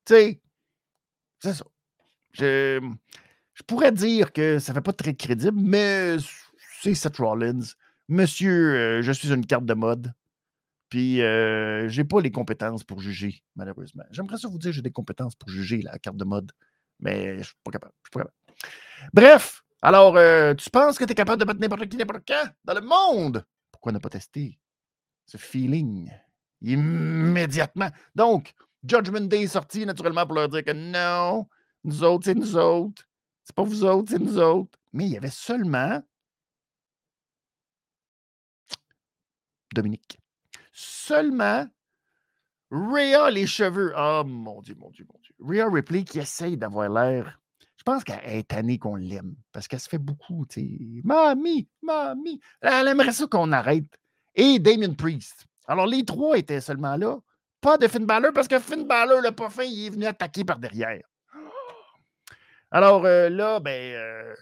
Tu 0.06 0.14
sais, 0.14 0.42
c'est 1.40 1.54
ça. 1.54 1.66
Je, 2.34 2.82
je 3.54 3.64
pourrais 3.64 3.92
dire 3.92 4.34
que 4.34 4.60
ça 4.60 4.74
ne 4.74 4.76
fait 4.78 4.82
pas 4.82 4.94
très 4.94 5.16
crédible, 5.16 5.60
mais 5.60 6.18
c'est 6.82 6.94
Seth 6.94 7.18
Rollins. 7.18 7.62
Monsieur, 8.10 8.76
euh, 8.76 9.02
je 9.02 9.12
suis 9.12 9.32
une 9.32 9.46
carte 9.46 9.66
de 9.66 9.74
mode. 9.74 10.14
Puis, 10.90 11.22
euh, 11.22 11.90
j'ai 11.90 12.04
pas 12.04 12.22
les 12.22 12.32
compétences 12.32 12.84
pour 12.84 13.00
juger, 13.02 13.44
malheureusement. 13.56 14.04
J'aimerais 14.12 14.38
ça 14.38 14.48
vous 14.48 14.58
dire 14.58 14.72
j'ai 14.72 14.82
des 14.82 14.92
compétences 14.92 15.36
pour 15.36 15.50
juger 15.50 15.82
la 15.82 15.98
carte 16.00 16.18
de 16.18 16.26
mode, 16.26 16.52
mais 17.00 17.40
je 17.40 17.44
suis 17.44 17.56
pas 17.64 17.72
capable. 17.72 17.94
suis 18.04 18.12
pas 18.12 18.20
capable. 18.20 18.36
Bref, 19.14 19.64
alors, 19.82 20.16
euh, 20.18 20.54
tu 20.54 20.70
penses 20.70 20.98
que 20.98 21.06
tu 21.06 21.12
es 21.12 21.16
capable 21.16 21.40
de 21.40 21.46
battre 21.46 21.60
n'importe 21.60 21.88
qui, 21.88 21.98
n'importe 21.98 22.24
quand 22.28 22.46
dans 22.64 22.74
le 22.74 22.82
monde? 22.82 23.46
Pourquoi 23.72 23.92
ne 23.92 24.00
pas 24.00 24.10
tester 24.10 24.60
ce 25.26 25.38
feeling 25.38 26.12
immédiatement? 26.62 27.90
Donc, 28.16 28.54
Judgment 28.84 29.28
Day 29.28 29.44
est 29.44 29.48
sorti 29.48 29.86
naturellement 29.86 30.26
pour 30.26 30.36
leur 30.36 30.50
dire 30.50 30.64
que 30.64 30.72
non, 30.72 31.48
nous 31.84 32.04
autres, 32.04 32.26
c'est 32.26 32.36
nous 32.36 32.56
autres. 32.56 33.04
C'est 33.44 33.56
pas 33.56 33.64
vous 33.64 33.84
autres, 33.84 34.12
c'est 34.12 34.20
nous 34.20 34.38
autres. 34.40 34.78
Mais 34.94 35.06
il 35.06 35.12
y 35.12 35.18
avait 35.18 35.30
seulement 35.30 36.02
Dominique. 39.76 40.18
Seulement 40.78 41.66
Rhea 42.70 43.30
les 43.32 43.48
cheveux. 43.48 43.94
Oh 43.98 44.24
mon 44.26 44.62
Dieu, 44.62 44.76
mon 44.78 44.90
Dieu, 44.90 45.08
mon 45.08 45.20
Dieu. 45.22 45.34
Rhea 45.40 45.70
Ripley 45.72 46.04
qui 46.04 46.20
essaye 46.20 46.58
d'avoir 46.58 46.90
l'air. 46.90 47.40
Je 47.78 47.84
pense 47.84 48.04
qu'elle 48.04 48.20
est 48.26 48.50
tannée 48.50 48.78
qu'on 48.78 48.96
l'aime 48.96 49.36
parce 49.54 49.70
qu'elle 49.70 49.80
se 49.80 49.88
fait 49.88 49.98
beaucoup. 49.98 50.46
Mamie, 51.04 51.70
mamie. 51.82 52.42
Elle 52.60 52.90
aimerait 52.90 53.14
ça 53.14 53.26
qu'on 53.26 53.54
arrête. 53.54 53.86
Et 54.34 54.60
Damien 54.60 54.94
Priest. 54.94 55.46
Alors, 55.66 55.86
les 55.86 56.04
trois 56.04 56.38
étaient 56.38 56.60
seulement 56.60 56.98
là. 56.98 57.20
Pas 57.62 57.78
de 57.78 57.88
Finn 57.88 58.06
Balor 58.06 58.34
parce 58.34 58.50
que 58.50 58.60
Finn 58.60 58.86
Balor, 58.86 59.22
le 59.22 59.32
pas 59.32 59.50
fin, 59.50 59.64
il 59.64 59.88
est 59.88 59.90
venu 59.92 60.06
attaquer 60.06 60.44
par 60.44 60.60
derrière. 60.60 61.04
Alors 62.72 63.06
euh, 63.06 63.30
là, 63.30 63.62
ben, 63.62 63.96
euh, 63.96 64.36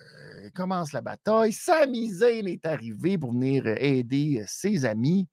commence 0.55 0.93
la 0.93 1.01
bataille. 1.01 1.53
Sami 1.53 2.09
Zayn 2.09 2.47
est 2.47 2.65
arrivé 2.65 3.19
pour 3.19 3.33
venir 3.33 3.67
aider 3.67 4.43
ses 4.47 4.83
amis. 4.83 5.27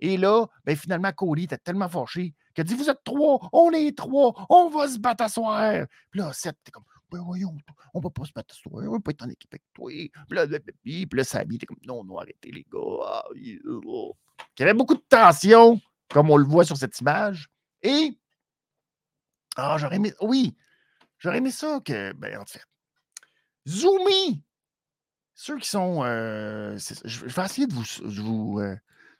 Et 0.00 0.16
là, 0.16 0.46
ben, 0.64 0.76
finalement, 0.76 1.12
Cody 1.12 1.44
était 1.44 1.58
tellement 1.58 1.88
fâché 1.88 2.34
qu'il 2.54 2.62
a 2.62 2.64
dit 2.64 2.74
Vous 2.74 2.90
êtes 2.90 3.02
trois, 3.04 3.48
on 3.52 3.70
est 3.72 3.96
trois, 3.96 4.46
on 4.48 4.68
va 4.68 4.88
se 4.88 4.98
battre 4.98 5.24
à 5.24 5.28
soir. 5.28 5.86
Puis 6.10 6.20
là, 6.20 6.32
Seth 6.32 6.56
était 6.60 6.70
comme 6.70 6.84
ben 7.10 7.22
voyons, 7.24 7.56
on 7.92 8.00
va 8.00 8.08
pas 8.08 8.24
se 8.24 8.32
battre 8.32 8.54
à 8.54 8.56
soir, 8.56 8.84
on 8.86 8.92
va 8.92 9.00
pas 9.00 9.10
être 9.10 9.24
en 9.24 9.28
équipe 9.28 9.52
avec 9.52 9.64
toi. 9.74 9.90
Puis 9.90 10.10
là, 10.30 10.46
puis 10.46 11.08
là 11.12 11.24
Sami 11.24 11.56
était 11.56 11.66
comme 11.66 11.78
Non, 11.86 12.04
non, 12.04 12.18
arrêtez 12.18 12.52
les 12.52 12.64
gars. 12.72 12.78
Ah, 13.04 13.24
il 13.34 13.60
y 14.58 14.62
avait 14.62 14.74
beaucoup 14.74 14.94
de 14.94 15.04
tension, 15.08 15.80
comme 16.08 16.30
on 16.30 16.36
le 16.36 16.44
voit 16.44 16.64
sur 16.64 16.76
cette 16.76 16.98
image. 17.00 17.48
Et. 17.82 18.16
Ah, 19.56 19.76
j'aurais 19.78 19.96
aimé. 19.96 20.12
Oui, 20.20 20.54
J'aurais 21.20 21.38
aimé 21.38 21.50
ça 21.50 21.80
que, 21.84 22.12
ben, 22.14 22.38
en 22.38 22.46
fait, 22.46 22.64
Zoomy, 23.68 24.42
ceux 25.34 25.58
qui 25.58 25.68
sont. 25.68 26.02
Euh, 26.02 26.76
je 27.04 27.24
vais 27.26 27.44
essayer 27.44 27.66
de 27.66 27.74
vous, 27.74 28.60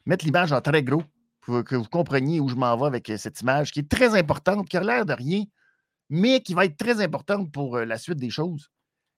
mettre 0.07 0.25
l'image 0.25 0.53
en 0.53 0.61
très 0.61 0.83
gros 0.83 1.03
pour 1.41 1.65
que 1.65 1.77
vous 1.77 1.89
compreniez 1.89 2.41
où 2.41 2.49
je 2.49 2.55
m'en 2.55 2.77
vais 2.77 2.87
avec 2.87 3.11
euh, 3.11 3.17
cette 3.17 3.41
image 3.41 3.73
qui 3.73 3.81
est 3.81 3.91
très 3.91 4.19
importante, 4.19 4.69
qui 4.69 4.77
a 4.77 4.83
l'air 4.83 5.07
de 5.07 5.13
rien, 5.13 5.45
mais 6.09 6.41
qui 6.41 6.55
va 6.55 6.65
être 6.65 6.77
très 6.77 7.03
importante 7.03 7.53
pour 7.53 7.79
la 7.79 7.99
suite 7.99 8.19
des 8.19 8.31
choses. 8.31 8.71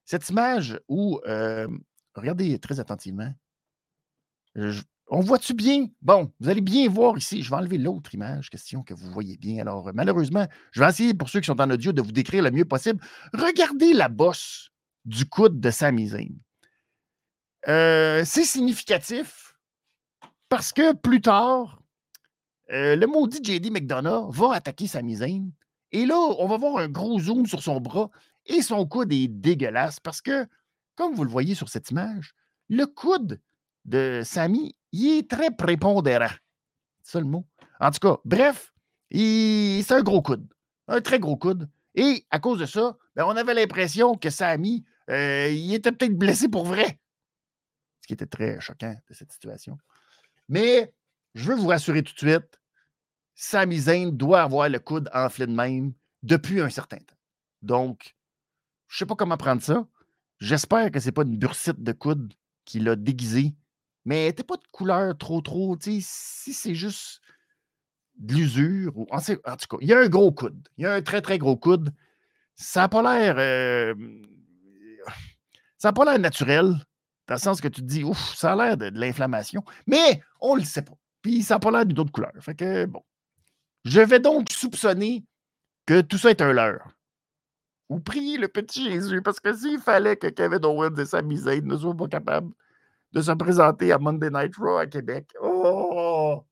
Cette 0.05 0.29
image 0.29 0.79
où, 0.87 1.19
regardez 2.13 2.59
très 2.59 2.79
attentivement, 2.79 3.33
on 5.07 5.19
voit-tu 5.19 5.53
bien? 5.53 5.87
Bon, 6.01 6.31
vous 6.39 6.49
allez 6.49 6.61
bien 6.61 6.89
voir 6.89 7.17
ici. 7.17 7.43
Je 7.43 7.49
vais 7.49 7.55
enlever 7.55 7.77
l'autre 7.77 8.13
image, 8.13 8.49
question 8.49 8.83
que 8.83 8.93
vous 8.93 9.11
voyez 9.11 9.37
bien. 9.37 9.59
Alors, 9.59 9.91
malheureusement, 9.93 10.47
je 10.71 10.79
vais 10.79 10.89
essayer, 10.89 11.13
pour 11.13 11.29
ceux 11.29 11.39
qui 11.39 11.47
sont 11.47 11.59
en 11.59 11.69
audio, 11.69 11.91
de 11.91 12.01
vous 12.01 12.11
décrire 12.11 12.43
le 12.43 12.51
mieux 12.51 12.65
possible. 12.65 13.03
Regardez 13.33 13.93
la 13.93 14.09
bosse 14.09 14.69
du 15.05 15.25
coude 15.25 15.59
de 15.59 15.71
Sami 15.71 16.07
Zayn. 16.07 16.35
Euh, 17.67 18.23
c'est 18.25 18.43
significatif 18.43 19.52
parce 20.53 20.71
que 20.71 20.93
plus 20.93 21.19
tard, 21.19 21.81
euh, 22.71 22.95
le 22.95 23.07
maudit 23.07 23.43
JD 23.43 23.71
McDonough 23.71 24.31
va 24.31 24.53
attaquer 24.53 24.85
Sami 24.85 25.15
Zayn. 25.15 25.49
Et 25.91 26.05
là, 26.05 26.15
on 26.15 26.45
va 26.45 26.57
voir 26.57 26.77
un 26.77 26.89
gros 26.89 27.19
zoom 27.19 27.47
sur 27.47 27.63
son 27.63 27.81
bras 27.81 28.11
et 28.45 28.61
son 28.61 28.85
coude 28.85 29.11
est 29.11 29.27
dégueulasse 29.27 29.99
parce 29.99 30.21
que, 30.21 30.45
comme 30.93 31.15
vous 31.15 31.23
le 31.23 31.31
voyez 31.31 31.55
sur 31.55 31.69
cette 31.69 31.89
image, 31.89 32.35
le 32.69 32.85
coude 32.85 33.41
de 33.85 34.21
Sami 34.23 34.75
il 34.91 35.17
est 35.17 35.27
très 35.27 35.49
prépondérant. 35.49 36.35
C'est 37.01 37.13
ça 37.13 37.19
le 37.19 37.25
mot. 37.25 37.47
En 37.79 37.89
tout 37.89 38.07
cas, 38.07 38.17
bref, 38.23 38.75
c'est 39.09 39.91
un 39.91 40.03
gros 40.03 40.21
coude. 40.21 40.47
Un 40.87 41.01
très 41.01 41.17
gros 41.17 41.35
coude. 41.35 41.67
Et 41.95 42.27
à 42.29 42.37
cause 42.37 42.59
de 42.59 42.67
ça, 42.67 42.95
ben, 43.15 43.25
on 43.25 43.35
avait 43.35 43.55
l'impression 43.55 44.13
que 44.13 44.29
Samy, 44.29 44.85
euh, 45.09 45.49
il 45.49 45.73
était 45.73 45.91
peut-être 45.91 46.15
blessé 46.15 46.47
pour 46.47 46.65
vrai. 46.65 46.99
Ce 48.01 48.07
qui 48.07 48.13
était 48.13 48.27
très 48.27 48.59
choquant 48.59 48.93
de 49.09 49.13
cette 49.15 49.31
situation. 49.31 49.79
Mais 50.49 50.93
je 51.35 51.49
veux 51.49 51.55
vous 51.55 51.67
rassurer 51.67 52.03
tout 52.03 52.13
de 52.13 52.19
suite, 52.19 52.61
Sami 53.35 54.11
doit 54.11 54.41
avoir 54.41 54.69
le 54.69 54.79
coude 54.79 55.09
enflé 55.13 55.47
de 55.47 55.53
même 55.53 55.93
depuis 56.21 56.61
un 56.61 56.69
certain 56.69 56.97
temps. 56.97 57.15
Donc, 57.61 58.15
je 58.87 58.95
ne 58.95 58.99
sais 58.99 59.05
pas 59.05 59.15
comment 59.15 59.37
prendre 59.37 59.61
ça. 59.61 59.87
J'espère 60.39 60.91
que 60.91 60.99
ce 60.99 61.07
n'est 61.07 61.11
pas 61.11 61.23
une 61.23 61.37
bursite 61.37 61.81
de 61.81 61.91
coude 61.91 62.33
qui 62.65 62.79
l'a 62.79 62.95
déguisé 62.95 63.55
mais 64.05 64.33
t'as 64.33 64.43
pas 64.43 64.57
de 64.57 64.63
couleur 64.71 65.17
trop, 65.17 65.41
trop. 65.41 65.77
Si 65.79 66.01
c'est 66.01 66.75
juste 66.75 67.21
de 68.17 68.33
l'usure, 68.35 68.97
ou, 68.97 69.07
en, 69.09 69.19
tout 69.21 69.37
cas, 69.45 69.77
il 69.81 69.87
y 69.87 69.93
a 69.93 69.99
un 69.99 70.09
gros 70.09 70.31
coude. 70.31 70.67
Il 70.77 70.83
y 70.83 70.87
a 70.87 70.93
un 70.93 71.01
très, 71.01 71.21
très 71.21 71.37
gros 71.37 71.55
coude. 71.55 71.93
Ça 72.55 72.81
n'a 72.81 72.89
pas 72.89 73.01
l'air. 73.01 73.95
ça 75.77 75.89
n'a 75.89 75.93
pas 75.93 76.05
l'air 76.05 76.19
naturel, 76.19 76.75
dans 77.27 77.35
le 77.35 77.39
sens 77.39 77.61
que 77.61 77.67
tu 77.67 77.81
te 77.81 77.87
dis, 77.87 78.03
ouf, 78.03 78.35
ça 78.35 78.53
a 78.53 78.55
l'air 78.55 78.77
de, 78.77 78.91
l'inflammation. 78.93 79.63
Mais 79.87 80.21
on 80.43 80.55
ne 80.55 80.59
le 80.59 80.65
sait 80.65 80.83
pas. 80.83 80.93
Puis 81.23 81.41
ça 81.41 81.55
n'a 81.55 81.59
pas 81.59 81.71
l'air 81.71 81.85
d'une 81.85 81.99
autre 81.99 82.11
couleur. 82.11 82.33
Fait 82.41 82.53
que, 82.53 82.85
bon. 82.85 83.01
Je 83.85 84.01
vais 84.01 84.19
donc 84.19 84.51
soupçonner 84.51 85.25
que 85.85 86.01
tout 86.01 86.17
ça 86.17 86.29
est 86.29 86.41
un 86.41 86.53
leurre. 86.53 86.91
Ou 87.89 87.99
prier 87.99 88.37
le 88.37 88.47
petit 88.47 88.91
Jésus, 88.91 89.21
parce 89.21 89.39
que 89.39 89.53
s'il 89.53 89.79
fallait 89.79 90.15
que 90.15 90.27
Kevin 90.27 90.63
Owens 90.65 90.95
et 90.97 91.05
sa 91.05 91.21
misère 91.21 91.61
ne 91.63 91.75
soient 91.75 91.95
pas 91.95 92.07
capables 92.07 92.51
de 93.11 93.21
se 93.21 93.31
présenter 93.31 93.91
à 93.91 93.99
Monday 93.99 94.29
Night 94.29 94.55
Raw 94.57 94.77
à 94.77 94.87
Québec. 94.87 95.33
Oh! 95.41 96.43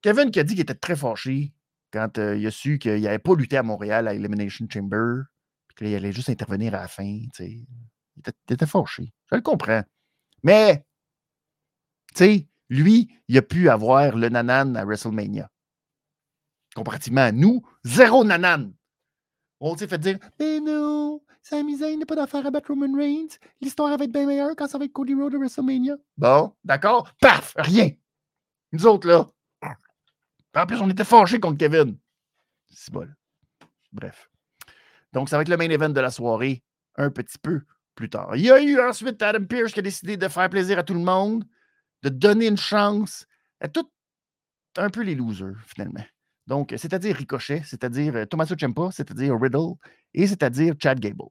Kevin 0.00 0.30
qui 0.30 0.40
a 0.40 0.44
dit 0.44 0.54
qu'il 0.54 0.62
était 0.62 0.74
très 0.74 0.96
fâché 0.96 1.52
quand 1.92 2.18
euh, 2.18 2.36
il 2.36 2.46
a 2.46 2.50
su 2.50 2.78
qu'il 2.78 3.02
n'avait 3.02 3.18
pas 3.18 3.34
lutté 3.34 3.56
à 3.56 3.62
Montréal 3.62 4.08
à 4.08 4.14
Elimination 4.14 4.66
Chamber, 4.68 5.22
puis 5.68 5.86
qu'il 5.86 5.94
allait 5.94 6.12
juste 6.12 6.30
intervenir 6.30 6.74
à 6.74 6.82
la 6.82 6.88
fin. 6.88 7.04
Il 7.04 7.26
était, 7.26 7.60
il 8.16 8.52
était, 8.52 8.66
fâché. 8.66 9.12
Je 9.30 9.36
le 9.36 9.42
comprends. 9.42 9.82
Mais, 10.42 10.84
tu 12.14 12.24
sais, 12.24 12.46
lui, 12.68 13.10
il 13.28 13.38
a 13.38 13.42
pu 13.42 13.68
avoir 13.68 14.16
le 14.16 14.28
nanan 14.28 14.76
à 14.76 14.84
WrestleMania. 14.84 15.50
Comparativement 16.74 17.22
à 17.22 17.32
nous, 17.32 17.62
zéro 17.84 18.24
nanan. 18.24 18.72
On 19.60 19.76
s'est 19.76 19.86
fait 19.86 19.98
dire, 19.98 20.18
mais 20.38 20.60
non, 20.60 21.22
Sami 21.42 21.76
Zayn 21.76 21.98
n'a 21.98 22.06
pas 22.06 22.16
d'affaire 22.16 22.46
à 22.46 22.50
battre 22.50 22.68
Roman 22.68 22.96
Reigns. 22.96 23.38
L'histoire 23.60 23.96
va 23.96 24.04
être 24.04 24.12
bien 24.12 24.26
meilleure 24.26 24.56
quand 24.56 24.66
ça 24.66 24.78
va 24.78 24.86
être 24.86 24.92
Cody 24.92 25.14
Rhodes 25.14 25.32
de 25.32 25.38
WrestleMania. 25.38 25.96
Bon, 26.16 26.54
d'accord? 26.64 27.10
Paf, 27.20 27.54
rien. 27.56 27.90
Nous 28.72 28.86
autres, 28.86 29.06
là. 29.06 29.30
En 30.56 30.66
plus, 30.66 30.80
on 30.80 30.88
était 30.88 31.04
fâchés 31.04 31.40
contre 31.40 31.58
Kevin. 31.58 31.96
C'est 32.70 32.92
bon. 32.92 33.08
Bref. 33.92 34.30
Donc, 35.12 35.28
ça 35.28 35.36
va 35.36 35.42
être 35.42 35.48
le 35.48 35.56
main 35.56 35.68
event 35.68 35.90
de 35.90 36.00
la 36.00 36.10
soirée 36.10 36.62
un 36.96 37.10
petit 37.10 37.38
peu 37.38 37.62
plus 37.94 38.08
tard. 38.08 38.36
Il 38.36 38.42
y 38.42 38.50
a 38.50 38.60
eu 38.62 38.80
ensuite 38.80 39.20
Adam 39.22 39.44
Pierce 39.44 39.72
qui 39.72 39.80
a 39.80 39.82
décidé 39.82 40.16
de 40.16 40.28
faire 40.28 40.48
plaisir 40.48 40.78
à 40.78 40.82
tout 40.82 40.94
le 40.94 41.00
monde, 41.00 41.44
de 42.04 42.10
donner 42.10 42.46
une 42.46 42.58
chance 42.58 43.26
à 43.60 43.68
tout 43.68 43.90
un 44.76 44.90
peu 44.90 45.02
les 45.02 45.14
losers, 45.14 45.56
finalement. 45.66 46.04
Donc, 46.46 46.74
c'est-à-dire 46.76 47.16
Ricochet, 47.16 47.62
c'est-à-dire 47.64 48.14
euh, 48.14 48.26
Tommaso 48.26 48.54
Ciampa, 48.54 48.90
c'est-à-dire 48.92 49.34
Riddle 49.40 49.72
et 50.12 50.26
c'est-à-dire 50.26 50.74
Chad 50.80 51.00
Gable. 51.00 51.30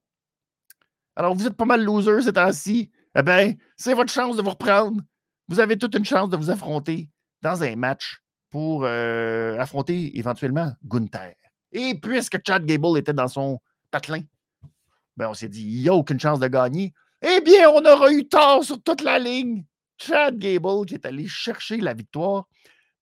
Alors, 1.16 1.36
vous 1.36 1.46
êtes 1.46 1.56
pas 1.56 1.66
mal 1.66 1.84
losers 1.84 2.24
ces 2.24 2.34
temps-ci. 2.34 2.90
Eh 3.16 3.22
bien, 3.22 3.54
c'est 3.78 3.94
votre 3.94 4.12
chance 4.12 4.36
de 4.36 4.42
vous 4.42 4.50
reprendre. 4.50 5.00
Vous 5.48 5.60
avez 5.60 5.78
toute 5.78 5.94
une 5.96 6.06
chance 6.06 6.30
de 6.30 6.38
vous 6.38 6.50
affronter 6.50 7.10
dans 7.44 7.62
un 7.62 7.76
match 7.76 8.18
pour 8.50 8.84
euh, 8.86 9.60
affronter 9.60 10.18
éventuellement 10.18 10.74
Gunther. 10.84 11.36
Et 11.72 12.00
puisque 12.00 12.40
Chad 12.46 12.66
Gable 12.66 12.98
était 12.98 13.14
dans 13.14 13.28
son 13.28 13.60
patelin, 13.92 14.22
ben 15.16 15.30
on 15.30 15.36
s'est 15.36 15.50
dit, 15.50 15.64
il 15.64 15.82
n'y 15.84 15.90
a 15.90 15.94
aucune 15.94 16.20
chance 16.20 16.40
de 16.40 16.48
gagner. 16.48 16.94
Eh 17.22 17.42
bien, 17.42 17.70
on 17.70 17.86
aura 17.86 18.12
eu 18.12 18.28
tort 18.28 18.64
sur 18.64 18.82
toute 18.82 19.04
la 19.04 19.20
ligne. 19.20 19.64
Chad 19.98 20.38
Gable 20.38 20.86
qui 20.86 20.96
est 20.96 21.06
allé 21.06 21.28
chercher 21.28 21.78
la 21.78 21.94
victoire 21.94 22.48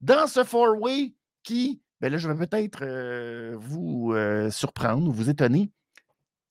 dans 0.02 0.28
ce 0.28 0.44
four-way 0.44 1.14
qui 1.44 1.82
ben 2.02 2.12
là, 2.12 2.18
je 2.18 2.28
vais 2.28 2.48
peut-être 2.48 2.80
euh, 2.82 3.56
vous 3.60 4.12
euh, 4.14 4.50
surprendre 4.50 5.08
ou 5.08 5.12
vous 5.12 5.30
étonner, 5.30 5.70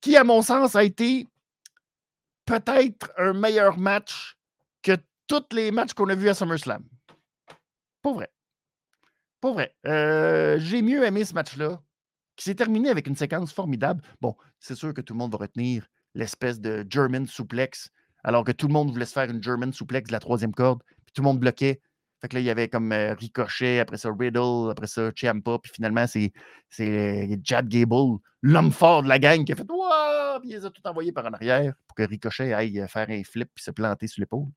qui, 0.00 0.16
à 0.16 0.22
mon 0.22 0.42
sens, 0.42 0.76
a 0.76 0.84
été 0.84 1.26
peut-être 2.46 3.10
un 3.18 3.32
meilleur 3.32 3.76
match 3.76 4.36
que 4.80 4.96
tous 5.26 5.44
les 5.52 5.72
matchs 5.72 5.92
qu'on 5.92 6.08
a 6.08 6.14
vus 6.14 6.28
à 6.28 6.34
SummerSlam. 6.34 6.84
Pas 8.00 8.12
vrai. 8.12 8.30
Pas 9.40 9.52
vrai. 9.52 9.74
Euh, 9.86 10.58
j'ai 10.60 10.82
mieux 10.82 11.04
aimé 11.04 11.24
ce 11.24 11.34
match-là 11.34 11.82
qui 12.36 12.44
s'est 12.44 12.54
terminé 12.54 12.88
avec 12.88 13.08
une 13.08 13.16
séquence 13.16 13.52
formidable. 13.52 14.02
Bon, 14.20 14.36
c'est 14.60 14.76
sûr 14.76 14.94
que 14.94 15.00
tout 15.00 15.14
le 15.14 15.18
monde 15.18 15.32
va 15.32 15.38
retenir 15.38 15.86
l'espèce 16.14 16.60
de 16.60 16.86
German 16.88 17.26
suplex, 17.26 17.90
alors 18.24 18.44
que 18.44 18.52
tout 18.52 18.66
le 18.66 18.72
monde 18.72 18.90
voulait 18.90 19.06
se 19.06 19.12
faire 19.12 19.30
une 19.30 19.42
German 19.42 19.72
suplex 19.72 20.08
de 20.08 20.12
la 20.12 20.20
troisième 20.20 20.52
corde, 20.52 20.82
puis 21.04 21.12
tout 21.14 21.22
le 21.22 21.26
monde 21.26 21.40
bloquait. 21.40 21.80
Fait 22.20 22.28
que 22.28 22.34
là, 22.34 22.40
il 22.40 22.46
y 22.46 22.50
avait 22.50 22.68
comme 22.68 22.92
euh, 22.92 23.14
Ricochet, 23.14 23.78
après 23.78 23.96
ça 23.96 24.10
Riddle, 24.16 24.70
après 24.70 24.86
ça 24.86 25.10
Ciampa, 25.16 25.58
puis 25.58 25.72
finalement, 25.74 26.06
c'est, 26.06 26.32
c'est 26.68 27.38
Chad 27.44 27.66
Gable, 27.66 28.18
l'homme 28.42 28.72
fort 28.72 29.02
de 29.02 29.08
la 29.08 29.18
gang, 29.18 29.42
qui 29.44 29.52
a 29.52 29.56
fait 29.56 29.70
Wouah! 29.70 30.38
Puis 30.40 30.50
il 30.50 30.64
a 30.64 30.70
tout 30.70 30.86
envoyés 30.86 31.12
par 31.12 31.24
en 31.26 31.32
arrière 31.32 31.72
pour 31.86 31.94
que 31.94 32.02
Ricochet 32.02 32.52
aille 32.52 32.84
faire 32.88 33.08
un 33.08 33.22
flip 33.24 33.48
puis 33.54 33.64
se 33.64 33.70
planter 33.70 34.06
sur 34.06 34.20
l'épaule. 34.20 34.48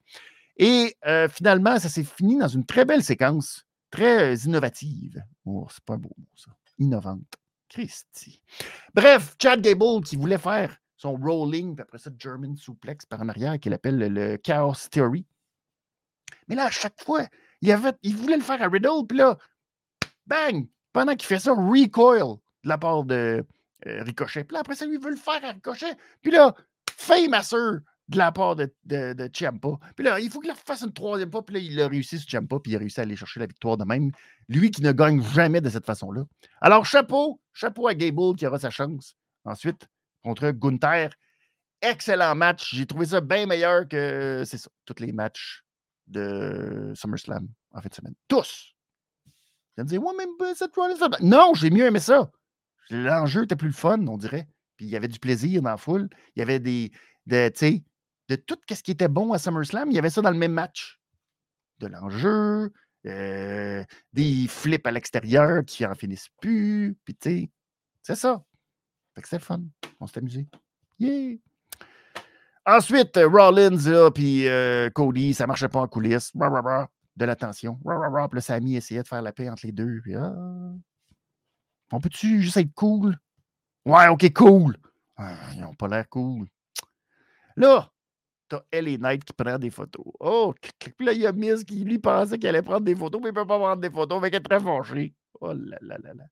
Et 0.57 0.95
euh, 1.07 1.29
finalement, 1.29 1.79
ça 1.79 1.89
s'est 1.89 2.03
fini 2.03 2.37
dans 2.37 2.47
une 2.47 2.65
très 2.65 2.85
belle 2.85 3.03
séquence, 3.03 3.65
très 3.89 4.35
innovative. 4.35 5.23
Oh, 5.45 5.67
c'est 5.71 5.83
pas 5.83 5.93
un 5.93 5.97
beau 5.97 6.11
mot, 6.17 6.27
ça. 6.35 6.51
Innovante. 6.79 7.37
Christy. 7.69 8.39
Bref, 8.93 9.35
Chad 9.41 9.61
Gable 9.61 10.03
qui 10.03 10.15
voulait 10.15 10.37
faire 10.37 10.77
son 11.03 11.17
rolling, 11.17 11.75
puis 11.75 11.83
après 11.83 11.97
ça, 11.97 12.09
German 12.17 12.55
suplex 12.55 13.05
par 13.05 13.21
en 13.21 13.27
arrière, 13.27 13.59
qu'il 13.59 13.73
appelle 13.73 13.97
le, 13.97 14.37
Chaos 14.37 14.87
Theory. 14.89 15.25
Mais 16.47 16.55
là, 16.55 16.65
à 16.67 16.71
chaque 16.71 17.01
fois, 17.03 17.27
il, 17.61 17.71
avait, 17.71 17.91
il 18.03 18.15
voulait 18.15 18.37
le 18.37 18.43
faire 18.43 18.61
à 18.61 18.69
Riddle, 18.69 19.05
puis 19.07 19.17
là, 19.17 19.37
bang! 20.25 20.65
Pendant 20.93 21.13
qu'il 21.15 21.27
fait 21.27 21.39
ça, 21.39 21.51
recoil 21.51 22.37
de 22.63 22.69
la 22.69 22.77
part 22.77 23.03
de 23.03 23.45
euh, 23.87 24.03
Ricochet. 24.03 24.45
Puis 24.45 24.53
là, 24.53 24.61
après 24.61 24.75
ça, 24.75 24.85
lui, 24.85 24.95
il 24.95 25.01
veut 25.01 25.09
le 25.09 25.17
faire 25.17 25.43
à 25.43 25.51
Ricochet. 25.51 25.97
Puis 26.21 26.31
là, 26.31 26.55
fame 26.95 27.33
assure 27.33 27.79
de 28.07 28.17
la 28.17 28.31
part 28.31 28.55
de, 28.55 28.71
de, 28.85 29.29
Ciampa. 29.33 29.79
Puis 29.95 30.05
là, 30.05 30.19
il 30.19 30.29
faut 30.29 30.39
qu'il 30.39 30.51
le 30.51 30.55
fasse 30.55 30.83
une 30.83 30.93
troisième 30.93 31.31
fois. 31.31 31.43
Puis 31.43 31.55
là, 31.55 31.61
il 31.61 31.81
a 31.81 31.87
réussi 31.87 32.17
sur 32.19 32.29
Ciampa, 32.29 32.59
puis 32.59 32.71
il 32.71 32.75
a 32.75 32.79
réussi 32.79 32.99
à 33.01 33.03
aller 33.03 33.15
chercher 33.17 33.41
la 33.41 33.47
victoire 33.47 33.75
de 33.75 33.83
même. 33.83 34.11
Lui 34.47 34.71
qui 34.71 34.81
ne 34.83 34.91
gagne 34.93 35.21
jamais 35.21 35.59
de 35.59 35.69
cette 35.69 35.85
façon-là. 35.85 36.23
Alors, 36.61 36.85
chapeau, 36.85 37.41
chapeau 37.51 37.87
à 37.87 37.95
Gable 37.95 38.35
qui 38.37 38.47
aura 38.47 38.59
sa 38.59 38.69
chance. 38.69 39.17
Ensuite, 39.45 39.87
contre 40.23 40.51
Gunther, 40.51 41.09
excellent 41.81 42.35
match. 42.35 42.73
J'ai 42.73 42.85
trouvé 42.85 43.07
ça 43.07 43.21
bien 43.21 43.45
meilleur 43.45 43.87
que, 43.87 44.43
ça, 44.45 44.57
tous 44.85 44.99
les 44.99 45.11
matchs 45.11 45.63
de 46.07 46.91
SummerSlam 46.95 47.47
en 47.71 47.81
fin 47.81 47.89
de 47.89 47.93
semaine. 47.93 48.15
Tous. 48.27 48.73
Vous 49.77 49.83
me 49.83 49.89
dire, 49.89 50.03
ouais, 50.03 50.53
cette 50.55 50.75
Non, 51.21 51.53
j'ai 51.53 51.69
mieux 51.69 51.85
aimé 51.85 51.99
ça. 51.99 52.29
L'enjeu 52.89 53.43
était 53.43 53.55
plus 53.55 53.69
le 53.69 53.73
fun, 53.73 54.05
on 54.07 54.17
dirait. 54.17 54.47
Puis 54.77 54.85
il 54.85 54.89
y 54.89 54.95
avait 54.95 55.07
du 55.07 55.19
plaisir 55.19 55.61
dans 55.61 55.69
la 55.69 55.77
foule. 55.77 56.09
Il 56.35 56.39
y 56.39 56.41
avait 56.41 56.59
des, 56.59 56.91
de, 57.25 57.51
de 58.29 58.35
tout 58.35 58.57
ce 58.69 58.83
qui 58.83 58.91
était 58.91 59.07
bon 59.07 59.33
à 59.33 59.39
SummerSlam, 59.39 59.89
il 59.91 59.95
y 59.95 59.99
avait 59.99 60.09
ça 60.09 60.21
dans 60.21 60.31
le 60.31 60.37
même 60.37 60.53
match. 60.53 60.99
De 61.79 61.87
l'enjeu, 61.87 62.71
euh, 63.05 63.83
des 64.13 64.47
flips 64.47 64.87
à 64.87 64.91
l'extérieur 64.91 65.63
qui 65.65 65.85
en 65.85 65.95
finissent 65.95 66.29
plus. 66.39 66.95
Puis, 67.03 67.15
tu 67.15 67.29
sais, 67.29 67.49
c'est 68.03 68.15
ça. 68.15 68.43
Fait 69.15 69.21
que 69.21 69.27
c'était 69.27 69.43
fun. 69.43 69.61
On 69.99 70.07
s'est 70.07 70.19
amusé. 70.19 70.47
Yeah! 70.99 71.37
Ensuite, 72.65 73.17
Rollins, 73.17 74.11
puis 74.11 74.47
euh, 74.47 74.89
Cody, 74.89 75.33
ça 75.33 75.45
marchait 75.45 75.67
pas 75.67 75.81
en 75.81 75.87
coulisses. 75.87 76.31
de 76.33 77.25
la 77.25 77.35
tension. 77.35 77.75
Puis 77.75 77.85
là, 77.85 78.41
Sammy 78.41 78.75
essayait 78.77 79.03
de 79.03 79.07
faire 79.07 79.21
la 79.21 79.33
paix 79.33 79.49
entre 79.49 79.65
les 79.65 79.73
deux. 79.73 80.01
Ah. 80.15 80.33
On 81.91 81.99
peut-tu 81.99 82.41
juste 82.41 82.57
être 82.57 82.73
cool? 82.73 83.17
Ouais, 83.85 84.07
ok, 84.07 84.31
cool. 84.33 84.77
Ah, 85.17 85.35
ils 85.53 85.61
n'ont 85.61 85.75
pas 85.75 85.87
l'air 85.87 86.07
cool. 86.09 86.47
Là, 87.55 87.91
t'as 88.47 88.61
Ellie 88.71 88.97
Knight 88.97 89.25
qui 89.25 89.33
prend 89.33 89.59
des 89.59 89.69
photos. 89.69 90.05
Oh, 90.19 90.53
puis 90.79 91.05
là, 91.05 91.11
il 91.11 91.21
y 91.21 91.27
a 91.27 91.33
Miz 91.33 91.63
qui 91.65 91.83
lui 91.83 91.99
pensait 91.99 92.39
qu'elle 92.39 92.55
allait 92.55 92.63
prendre 92.63 92.85
des 92.85 92.95
photos, 92.95 93.21
mais 93.21 93.29
il 93.29 93.33
ne 93.33 93.41
peut 93.41 93.45
pas 93.45 93.59
prendre 93.59 93.81
des 93.81 93.91
photos, 93.91 94.21
mais 94.21 94.31
qu'elle 94.31 94.41
est 94.41 94.43
très 94.43 94.59
fâchée. 94.59 95.13
Oh 95.41 95.53
là 95.53 95.77
là 95.81 95.97
là 96.01 96.13
là. 96.13 96.23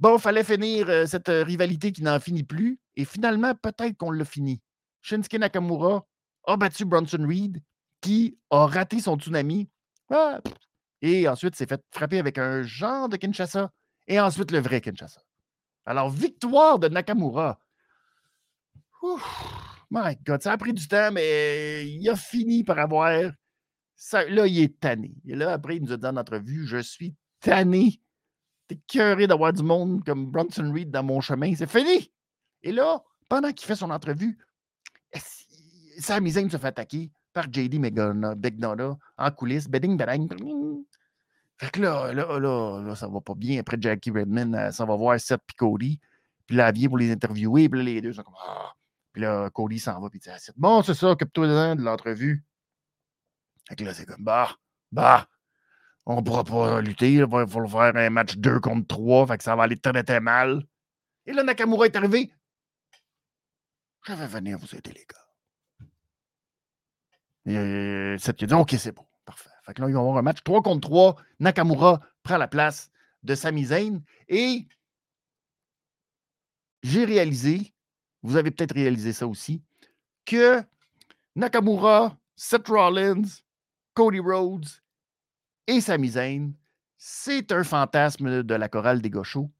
Bon, 0.00 0.16
fallait 0.18 0.44
finir 0.44 0.88
euh, 0.88 1.06
cette 1.06 1.28
euh, 1.28 1.42
rivalité 1.42 1.90
qui 1.90 2.02
n'en 2.02 2.20
finit 2.20 2.44
plus. 2.44 2.78
Et 2.96 3.04
finalement, 3.04 3.54
peut-être 3.54 3.96
qu'on 3.96 4.12
l'a 4.12 4.24
fini. 4.24 4.60
Shinsuke 5.02 5.34
Nakamura 5.34 6.06
a 6.46 6.56
battu 6.56 6.84
Bronson 6.84 7.26
Reed, 7.26 7.60
qui 8.00 8.38
a 8.50 8.66
raté 8.66 9.00
son 9.00 9.18
tsunami. 9.18 9.68
Ah, 10.10 10.40
et 11.02 11.28
ensuite 11.28 11.56
s'est 11.56 11.66
fait 11.66 11.82
frapper 11.90 12.18
avec 12.18 12.38
un 12.38 12.62
genre 12.62 13.08
de 13.08 13.16
Kinshasa. 13.16 13.70
Et 14.06 14.20
ensuite 14.20 14.52
le 14.52 14.60
vrai 14.60 14.80
Kinshasa. 14.80 15.20
Alors, 15.84 16.10
victoire 16.10 16.78
de 16.78 16.88
Nakamura. 16.88 17.58
My 19.90 20.16
God, 20.24 20.42
ça 20.42 20.52
a 20.52 20.58
pris 20.58 20.72
du 20.72 20.86
temps, 20.86 21.10
mais 21.12 21.88
il 21.88 22.08
a 22.08 22.16
fini 22.16 22.62
par 22.62 22.78
avoir. 22.78 23.32
Ça, 23.96 24.24
là, 24.28 24.46
il 24.46 24.60
est 24.60 24.78
tanné. 24.78 25.14
Et 25.26 25.34
là, 25.34 25.52
après, 25.52 25.76
il 25.76 25.82
nous 25.82 25.92
a 25.92 25.96
dit 25.96 26.06
en 26.06 26.16
entrevue 26.16 26.66
Je 26.66 26.78
suis 26.78 27.16
tanné. 27.40 28.00
T'es 28.68 28.78
curé 28.86 29.26
d'avoir 29.26 29.52
du 29.52 29.62
monde 29.62 30.04
comme 30.04 30.26
Bronson 30.26 30.70
Reed 30.72 30.90
dans 30.90 31.02
mon 31.02 31.20
chemin. 31.20 31.54
C'est 31.56 31.68
fini. 31.68 32.12
Et 32.62 32.70
là, 32.70 33.02
pendant 33.28 33.50
qu'il 33.52 33.66
fait 33.66 33.76
son 33.76 33.90
entrevue, 33.90 34.38
sa 35.98 36.20
Zayn 36.20 36.50
se 36.50 36.56
fait 36.58 36.66
attaquer 36.66 37.10
par 37.32 37.44
JD 37.52 37.80
McDonough 37.80 38.98
en 39.16 39.30
coulisses. 39.30 39.68
Bedding, 39.68 39.96
bedding. 39.96 40.28
Fait 41.56 41.70
que 41.70 41.80
là, 41.80 42.12
là, 42.12 42.38
là, 42.38 42.82
là, 42.82 42.94
ça 42.94 43.08
va 43.08 43.20
pas 43.20 43.34
bien. 43.34 43.58
Après, 43.60 43.76
Jackie 43.80 44.10
Redmond, 44.10 44.70
ça 44.70 44.84
va 44.84 44.94
voir 44.94 45.18
Seth 45.18 45.40
et 45.48 45.56
Cody. 45.56 45.98
Puis 46.46 46.56
là, 46.56 46.68
elle 46.68 46.88
pour 46.88 46.98
les 46.98 47.10
interviewer. 47.10 47.68
Puis 47.68 47.78
là, 47.80 47.84
les 47.84 48.00
deux 48.00 48.12
sont 48.12 48.22
comme 48.22 48.36
ah, 48.46 48.72
puis 49.12 49.22
là, 49.22 49.50
Cody 49.50 49.78
s'en 49.78 50.00
va, 50.00 50.08
puis 50.10 50.20
dit 50.20 50.30
Bon, 50.56 50.82
c'est 50.82 50.94
ça, 50.94 51.10
occupe-toi 51.10 51.74
de 51.74 51.82
l'entrevue. 51.82 52.44
Fait 53.68 53.76
que 53.76 53.84
là, 53.84 53.92
c'est 53.92 54.06
comme 54.06 54.22
Bah, 54.22 54.54
bah, 54.92 55.26
on 56.08 56.16
ne 56.16 56.20
pourra 56.22 56.42
pas 56.42 56.80
lutter. 56.80 57.12
Il 57.12 57.24
va 57.24 57.46
falloir 57.46 57.92
faire 57.92 58.02
un 58.02 58.10
match 58.10 58.36
2 58.36 58.60
contre 58.60 58.86
3. 58.88 59.28
Fait 59.28 59.38
que 59.38 59.44
ça 59.44 59.54
va 59.54 59.62
aller 59.62 59.76
très, 59.76 60.02
très 60.02 60.20
mal. 60.20 60.64
Et 61.26 61.32
là, 61.32 61.44
Nakamura 61.44 61.86
est 61.86 61.94
arrivé. 61.94 62.32
Je 64.06 64.12
vais 64.14 64.26
venir 64.26 64.58
vous 64.58 64.74
aider, 64.74 64.92
les 64.92 65.06
gars. 65.06 65.26
Et 67.46 68.16
cette 68.18 68.36
qui 68.36 68.46
dit 68.46 68.54
OK, 68.54 68.74
c'est 68.78 68.92
bon. 68.92 69.06
Parfait. 69.24 69.50
Fait 69.64 69.74
que 69.74 69.82
là, 69.82 69.88
ils 69.88 69.94
vont 69.94 70.00
avoir 70.00 70.16
un 70.18 70.22
match 70.22 70.42
3 70.42 70.62
contre 70.62 70.88
3. 70.88 71.16
Nakamura 71.38 72.00
prend 72.22 72.38
la 72.38 72.48
place 72.48 72.90
de 73.22 73.34
Sami 73.34 73.66
Zayn. 73.66 74.02
Et 74.28 74.66
j'ai 76.82 77.04
réalisé 77.04 77.72
vous 78.22 78.36
avez 78.36 78.50
peut-être 78.50 78.74
réalisé 78.74 79.12
ça 79.12 79.26
aussi, 79.26 79.62
que 80.24 80.62
Nakamura, 81.36 82.16
Seth 82.36 82.68
Rollins, 82.68 83.22
Cody 83.94 84.20
Rhodes 84.20 84.68
et 85.68 85.80
Sami 85.82 86.08
Zayn, 86.08 86.52
c'est 86.96 87.52
un 87.52 87.62
fantasme 87.62 88.42
de 88.42 88.54
la 88.54 88.68
chorale 88.70 89.02
des 89.02 89.10
Gauchos. 89.10 89.50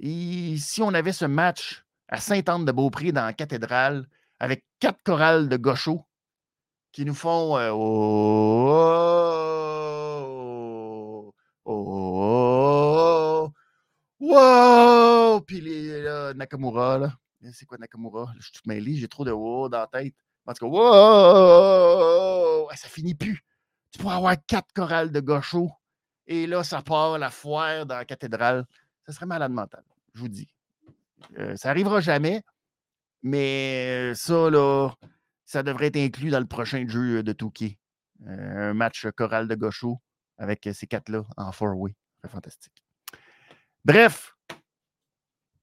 Et 0.00 0.56
si 0.58 0.82
on 0.82 0.92
avait 0.92 1.12
ce 1.12 1.24
match 1.24 1.84
à 2.08 2.18
Sainte-Anne-de-Beaupré 2.18 3.12
dans 3.12 3.24
la 3.24 3.32
cathédrale 3.32 4.08
avec 4.40 4.64
quatre 4.80 5.00
chorales 5.04 5.48
de 5.48 5.56
Gauchos 5.56 6.04
qui 6.90 7.04
nous 7.04 7.14
font 7.14 7.56
euh, 7.56 7.70
oh, 7.72 7.84
oh, 11.64 13.52
oh, 14.20 15.40
puis 15.46 15.60
les 15.60 16.32
Nakamura, 16.34 16.98
là, 16.98 17.12
c'est 17.52 17.64
quoi 17.64 17.78
Nakamura? 17.78 18.32
je 18.38 18.42
suis 18.42 18.52
tout 18.52 18.62
mêlé, 18.66 18.96
j'ai 18.96 19.06
trop 19.06 19.24
de 19.24 19.30
wow 19.30 19.68
dans 19.68 19.78
la 19.78 19.86
tête. 19.86 20.16
En 20.46 20.52
tout 20.52 20.68
cas, 20.68 20.72
wow! 20.76 20.84
Ça 22.74 22.88
finit 22.88 23.14
plus. 23.14 23.44
Tu 23.94 23.98
pourrais 24.00 24.16
avoir 24.16 24.34
quatre 24.44 24.72
chorales 24.74 25.12
de 25.12 25.20
gauchos 25.20 25.70
et 26.26 26.48
là, 26.48 26.64
ça 26.64 26.82
part 26.82 27.16
la 27.16 27.30
foire 27.30 27.86
dans 27.86 27.94
la 27.94 28.04
cathédrale. 28.04 28.66
Ça 29.06 29.12
serait 29.12 29.26
malade 29.26 29.52
mental, 29.52 29.84
je 30.14 30.20
vous 30.20 30.28
dis. 30.28 30.48
Euh, 31.38 31.54
ça 31.54 31.68
n'arrivera 31.68 32.00
jamais, 32.00 32.42
mais 33.22 34.12
ça, 34.16 34.50
là, 34.50 34.90
ça 35.44 35.62
devrait 35.62 35.86
être 35.86 35.96
inclus 35.96 36.30
dans 36.30 36.40
le 36.40 36.46
prochain 36.46 36.84
jeu 36.88 37.22
de 37.22 37.32
Touquet. 37.32 37.78
Euh, 38.26 38.70
un 38.70 38.74
match 38.74 39.06
choral 39.16 39.46
de 39.46 39.54
gauchos 39.54 40.00
avec 40.38 40.68
ces 40.72 40.88
quatre-là 40.88 41.22
en 41.36 41.52
four-way. 41.52 41.94
Fantastique. 42.26 42.82
Bref, 43.84 44.34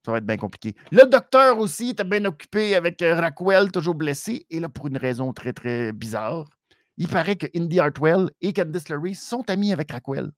ça 0.06 0.10
va 0.10 0.18
être 0.18 0.26
bien 0.26 0.38
compliqué. 0.38 0.74
Le 0.90 1.04
docteur 1.04 1.58
aussi 1.58 1.90
était 1.90 2.02
bien 2.04 2.24
occupé 2.24 2.76
avec 2.76 3.02
euh, 3.02 3.14
Raquel, 3.14 3.70
toujours 3.70 3.94
blessé. 3.94 4.46
Et 4.48 4.58
là, 4.58 4.70
pour 4.70 4.86
une 4.86 4.96
raison 4.96 5.34
très, 5.34 5.52
très 5.52 5.92
bizarre, 5.92 6.48
il 6.96 7.08
paraît 7.08 7.36
que 7.36 7.46
Indy 7.56 7.80
Hartwell 7.80 8.30
et 8.40 8.52
Candice 8.52 8.88
LeRae 8.88 9.14
sont 9.14 9.48
amis 9.48 9.72
avec 9.72 9.92
Raquel. 9.92 10.30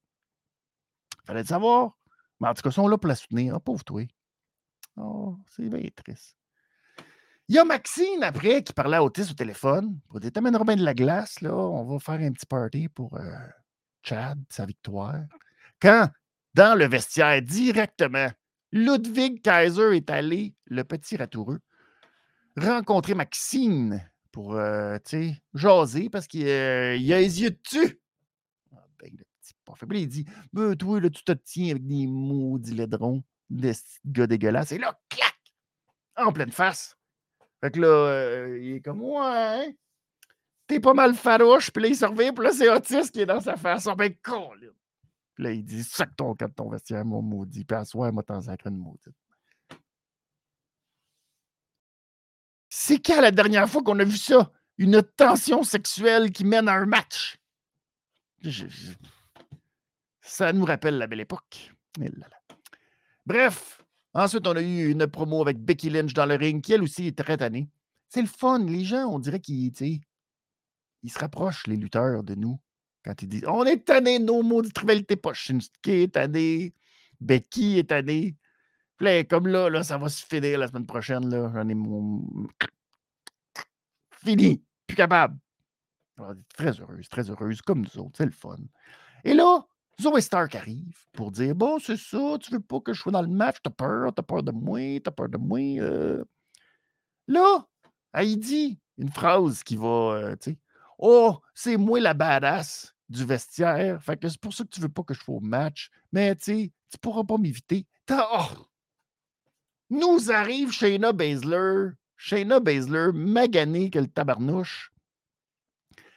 Fallait 1.26 1.40
le 1.40 1.46
savoir. 1.46 1.96
Mais 2.40 2.48
en 2.48 2.54
tout 2.54 2.62
cas, 2.62 2.70
ils 2.70 2.74
sont 2.74 2.88
là 2.88 2.98
pour 2.98 3.08
la 3.08 3.14
soutenir. 3.14 3.54
Oh, 3.56 3.60
pauvre 3.60 3.84
toi. 3.84 4.02
Oh, 4.96 5.36
c'est 5.48 5.68
bien 5.68 5.88
triste. 5.94 6.36
Il 7.48 7.56
y 7.56 7.58
a 7.58 7.64
Maxine 7.64 8.22
après 8.22 8.62
qui 8.62 8.72
parlait 8.72 8.96
à 8.96 9.04
Otis 9.04 9.30
au 9.30 9.34
téléphone. 9.34 10.00
Pour 10.08 10.20
dire 10.20 10.32
T'amèneras 10.32 10.64
bien 10.64 10.76
de 10.76 10.84
la 10.84 10.94
glace, 10.94 11.40
là. 11.40 11.54
On 11.54 11.84
va 11.84 11.98
faire 11.98 12.20
un 12.20 12.32
petit 12.32 12.46
party 12.46 12.88
pour 12.88 13.14
euh, 13.16 13.36
Chad, 14.02 14.38
sa 14.48 14.64
victoire. 14.64 15.22
Quand, 15.80 16.08
dans 16.54 16.78
le 16.78 16.86
vestiaire, 16.86 17.42
directement, 17.42 18.30
Ludwig 18.72 19.42
Kaiser 19.42 19.96
est 19.96 20.10
allé, 20.10 20.54
le 20.66 20.84
petit 20.84 21.16
ratoureux, 21.16 21.60
rencontrer 22.56 23.14
Maxine 23.14 24.08
pour, 24.34 24.54
tu 24.54 25.00
sais, 25.04 25.42
jaser 25.54 26.10
parce 26.10 26.26
qu'il 26.26 26.48
euh, 26.48 26.94
a 26.94 27.20
les 27.20 27.40
yeux 27.40 27.50
dessus. 27.50 28.00
Ah, 28.74 28.84
ben, 28.98 29.12
le 29.16 29.24
petit 29.40 29.54
pas 29.64 29.74
Il 29.92 30.08
dit 30.08 30.26
ben, 30.52 30.74
Toi, 30.74 31.00
là, 31.00 31.08
tu 31.08 31.22
te 31.22 31.30
tiens 31.30 31.70
avec 31.70 31.86
des 31.86 32.08
maudits 32.08 32.74
laidrons. 32.74 33.22
de 33.48 33.72
gars 34.06 34.26
dégueulasse. 34.26 34.72
Et 34.72 34.78
là, 34.78 34.98
clac! 35.08 35.36
En 36.16 36.32
pleine 36.32 36.50
face. 36.50 36.98
Fait 37.60 37.70
que 37.70 37.78
là, 37.78 38.48
il 38.58 38.72
est 38.72 38.80
comme, 38.80 39.02
ouais, 39.02 39.76
t'es 40.66 40.80
pas 40.80 40.94
mal 40.94 41.14
farouche. 41.14 41.70
Puis 41.70 41.84
là, 41.84 41.88
il 41.90 41.96
se 41.96 42.04
revient, 42.04 42.32
puis 42.32 42.44
là, 42.44 42.52
c'est 42.52 42.68
Otis 42.68 43.12
qui 43.12 43.20
est 43.20 43.26
dans 43.26 43.40
sa 43.40 43.56
face. 43.56 43.86
Oh, 43.86 43.94
ben, 43.94 44.12
con, 44.20 44.52
là. 44.54 44.66
Puis 45.36 45.44
là, 45.44 45.52
il 45.52 45.64
dit, 45.64 45.84
sac 45.84 46.10
ton 46.16 46.34
cas 46.34 46.48
de 46.48 46.54
ton 46.54 46.68
vestiaire, 46.68 47.04
mon 47.04 47.22
maudit. 47.22 47.64
Puis 47.64 47.76
à 47.76 47.84
soi, 47.84 48.10
moi, 48.10 48.24
t'en 48.24 48.40
sacres 48.40 48.66
une 48.66 48.78
maudite. 48.78 49.14
C'est 52.76 52.98
quand 52.98 53.20
la 53.20 53.30
dernière 53.30 53.70
fois 53.70 53.84
qu'on 53.84 54.00
a 54.00 54.04
vu 54.04 54.16
ça? 54.16 54.50
Une 54.78 55.00
tension 55.00 55.62
sexuelle 55.62 56.32
qui 56.32 56.44
mène 56.44 56.68
à 56.68 56.74
un 56.74 56.86
match. 56.86 57.38
Ça 60.20 60.52
nous 60.52 60.64
rappelle 60.64 60.98
la 60.98 61.06
belle 61.06 61.20
époque. 61.20 61.70
Eh 62.02 62.10
Bref, 63.24 63.80
ensuite, 64.12 64.44
on 64.48 64.56
a 64.56 64.60
eu 64.60 64.90
une 64.90 65.06
promo 65.06 65.40
avec 65.40 65.60
Becky 65.60 65.88
Lynch 65.88 66.14
dans 66.14 66.26
le 66.26 66.34
ring, 66.34 66.60
qui 66.60 66.72
elle 66.72 66.82
aussi 66.82 67.06
est 67.06 67.16
très 67.16 67.36
tannée. 67.36 67.68
C'est 68.08 68.22
le 68.22 68.26
fun. 68.26 68.58
Les 68.64 68.84
gens, 68.84 69.06
on 69.06 69.20
dirait 69.20 69.38
qu'ils 69.40 69.72
ils 69.80 71.12
se 71.12 71.18
rapprochent, 71.20 71.68
les 71.68 71.76
lutteurs, 71.76 72.24
de 72.24 72.34
nous. 72.34 72.58
Quand 73.04 73.22
ils 73.22 73.28
disent 73.28 73.44
On 73.46 73.64
est 73.64 73.84
tanné, 73.84 74.18
nos 74.18 74.42
maudites 74.42 74.76
rivalités 74.76 75.16
pas. 75.16 75.32
Shinsuke 75.32 75.88
est 75.88 76.14
tanné, 76.14 76.74
Becky 77.20 77.78
est 77.78 77.90
tanné. 77.90 78.34
Puis 78.96 79.26
comme 79.26 79.46
là, 79.48 79.68
là, 79.68 79.82
ça 79.82 79.98
va 79.98 80.08
se 80.08 80.24
finir 80.24 80.58
la 80.58 80.68
semaine 80.68 80.86
prochaine. 80.86 81.28
Là. 81.28 81.50
J'en 81.54 81.68
ai 81.68 81.74
mon. 81.74 82.24
Fini. 84.24 84.62
Plus 84.86 84.96
capable. 84.96 85.36
très 86.56 86.80
heureuse, 86.80 87.08
très 87.08 87.28
heureuse, 87.30 87.62
comme 87.62 87.82
nous 87.82 87.98
autres. 88.00 88.18
C'est 88.18 88.26
le 88.26 88.30
fun. 88.30 88.56
Et 89.24 89.34
là, 89.34 89.66
Zoe 90.00 90.20
Stark 90.20 90.54
arrive 90.54 90.96
pour 91.12 91.30
dire 91.30 91.54
Bon, 91.54 91.78
c'est 91.78 91.96
ça, 91.96 92.36
tu 92.40 92.50
veux 92.50 92.60
pas 92.60 92.80
que 92.80 92.92
je 92.92 93.00
sois 93.00 93.12
dans 93.12 93.22
le 93.22 93.28
match, 93.28 93.56
t'as 93.62 93.70
peur, 93.70 94.12
t'as 94.14 94.22
peur 94.22 94.42
de 94.42 94.52
moi, 94.52 95.00
t'as 95.02 95.10
peur 95.10 95.28
de 95.28 95.38
moi. 95.38 95.60
Euh. 95.80 96.24
Là, 97.26 97.66
elle 98.12 98.38
dit 98.38 98.78
une 98.98 99.10
phrase 99.10 99.62
qui 99.62 99.76
va, 99.76 99.86
euh, 99.86 100.36
tu 100.36 100.52
sais, 100.52 100.58
Oh, 100.98 101.40
c'est 101.54 101.76
moi 101.76 102.00
la 102.00 102.14
badass 102.14 102.94
du 103.08 103.24
vestiaire. 103.24 104.02
Fait 104.02 104.16
que 104.16 104.28
c'est 104.28 104.40
pour 104.40 104.54
ça 104.54 104.64
que 104.64 104.68
tu 104.68 104.80
veux 104.80 104.88
pas 104.88 105.02
que 105.02 105.14
je 105.14 105.18
fasse 105.18 105.28
au 105.28 105.40
match. 105.40 105.90
Mais 106.12 106.34
tu 106.36 106.44
sais, 106.44 106.72
tu 106.90 106.98
pourras 106.98 107.24
pas 107.24 107.36
m'éviter. 107.36 107.86
Oh! 108.10 108.66
Nous 109.90 110.30
arrive 110.30 110.72
Shayna 110.72 111.12
Baszler, 111.12 111.90
Shayna 112.16 112.60
Baszler, 112.60 113.10
magané 113.12 113.90
que 113.90 113.98
le 113.98 114.08
tabarnouche, 114.08 114.92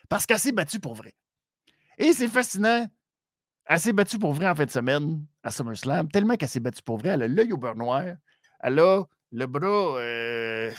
parce 0.10 0.26
qu'elle 0.26 0.40
s'est 0.40 0.52
battue 0.52 0.80
pour 0.80 0.96
vrai. 0.96 1.14
Et 1.98 2.14
c'est 2.14 2.28
fascinant. 2.28 2.88
Elle 3.66 3.80
s'est 3.80 3.94
battue 3.94 4.20
pour 4.20 4.34
vrai 4.34 4.48
en 4.48 4.56
fin 4.56 4.66
de 4.66 4.72
semaine 4.72 5.26
à 5.44 5.52
SummerSlam, 5.52 6.10
tellement 6.10 6.36
qu'elle 6.36 6.50
s'est 6.50 6.62
battue 6.62 6.82
pour 6.82 6.98
vrai. 6.98 7.10
Elle 7.10 7.24
a 7.24 7.28
l'œil 7.28 7.52
au 7.52 7.58
beurre 7.58 7.76
noir. 7.76 8.06
Elle 8.62 8.80
a 8.80 9.04
le 9.32 9.46
bras 9.46 9.98
euh, 10.00 10.72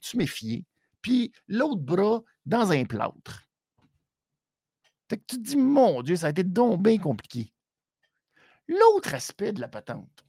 tu 0.00 0.16
méfié. 0.16 0.64
Puis 1.02 1.32
l'autre 1.48 1.80
bras 1.80 2.22
dans 2.46 2.70
un 2.70 2.84
plâtre. 2.84 3.44
Que 5.08 5.16
tu 5.16 5.36
te 5.36 5.40
dis, 5.40 5.56
mon 5.56 6.02
Dieu, 6.02 6.14
ça 6.14 6.28
a 6.28 6.30
été 6.30 6.44
donc 6.44 6.82
bien 6.82 6.98
compliqué. 6.98 7.52
L'autre 8.68 9.14
aspect 9.14 9.52
de 9.52 9.60
la 9.60 9.66
patente. 9.66 10.24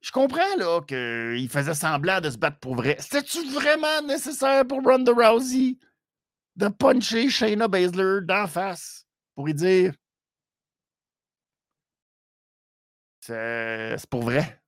Je 0.00 0.10
comprends 0.12 0.56
là 0.58 0.80
qu'il 0.82 1.48
faisait 1.48 1.74
semblant 1.74 2.20
de 2.20 2.30
se 2.30 2.36
battre 2.36 2.58
pour 2.58 2.74
vrai. 2.74 2.96
C'était-tu 2.98 3.48
vraiment 3.50 4.02
nécessaire 4.02 4.66
pour 4.66 4.82
Ronda 4.82 5.12
Rousey 5.12 5.78
de 6.56 6.68
puncher 6.68 7.30
Shayna 7.30 7.68
Baszler 7.68 8.20
d'en 8.22 8.46
face 8.46 9.06
pour 9.34 9.46
lui 9.46 9.54
dire 9.54 9.94
c'est 13.20 14.06
pour 14.10 14.22
vrai? 14.22 14.60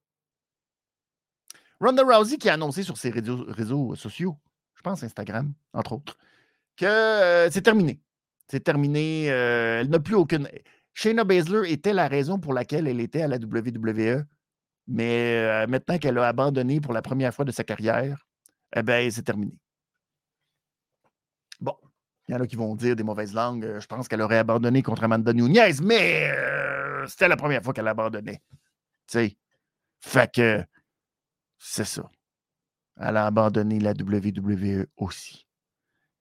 Ronda 1.80 2.04
Rousey 2.04 2.38
qui 2.38 2.48
a 2.48 2.54
annoncé 2.54 2.84
sur 2.84 2.96
ses 2.96 3.10
réseaux, 3.10 3.96
sociaux, 3.96 4.38
je 4.74 4.82
pense 4.82 5.02
Instagram, 5.02 5.52
entre 5.72 5.94
autres, 5.94 6.16
que 6.76 6.86
euh, 6.86 7.50
c'est 7.50 7.62
terminé. 7.62 8.00
C'est 8.48 8.62
terminé. 8.62 9.30
Euh, 9.30 9.80
elle 9.80 9.88
n'a 9.88 9.98
plus 9.98 10.14
aucune. 10.14 10.48
Shayna 10.94 11.24
Baszler 11.24 11.70
était 11.70 11.92
la 11.92 12.08
raison 12.08 12.38
pour 12.38 12.54
laquelle 12.54 12.86
elle 12.86 13.00
était 13.00 13.22
à 13.22 13.28
la 13.28 13.36
WWE, 13.36 14.24
mais 14.86 15.36
euh, 15.36 15.66
maintenant 15.66 15.98
qu'elle 15.98 16.18
a 16.18 16.28
abandonné 16.28 16.80
pour 16.80 16.92
la 16.92 17.02
première 17.02 17.34
fois 17.34 17.44
de 17.44 17.52
sa 17.52 17.64
carrière, 17.64 18.24
eh 18.74 18.82
bien, 18.82 19.08
c'est 19.10 19.22
terminé. 19.22 19.52
Bon, 21.60 21.76
il 22.28 22.32
y 22.32 22.36
en 22.36 22.40
a 22.40 22.46
qui 22.46 22.56
vont 22.56 22.74
dire 22.74 22.96
des 22.96 23.02
mauvaises 23.02 23.34
langues. 23.34 23.78
Je 23.78 23.86
pense 23.86 24.08
qu'elle 24.08 24.22
aurait 24.22 24.38
abandonné 24.38 24.82
contre 24.82 25.04
Amanda 25.04 25.32
Nunez, 25.32 25.74
mais 25.82 26.32
c'était 27.06 27.28
la 27.28 27.36
première 27.36 27.62
fois 27.62 27.72
qu'elle 27.72 27.88
abandonnait. 27.88 28.42
Tu 29.06 29.18
sais. 29.18 29.36
Fait 30.00 30.32
que 30.32 30.64
c'est 31.58 31.84
ça. 31.84 32.10
Elle 33.00 33.16
a 33.16 33.26
abandonné 33.26 33.80
la 33.80 33.92
WWE 33.92 34.86
aussi. 34.96 35.46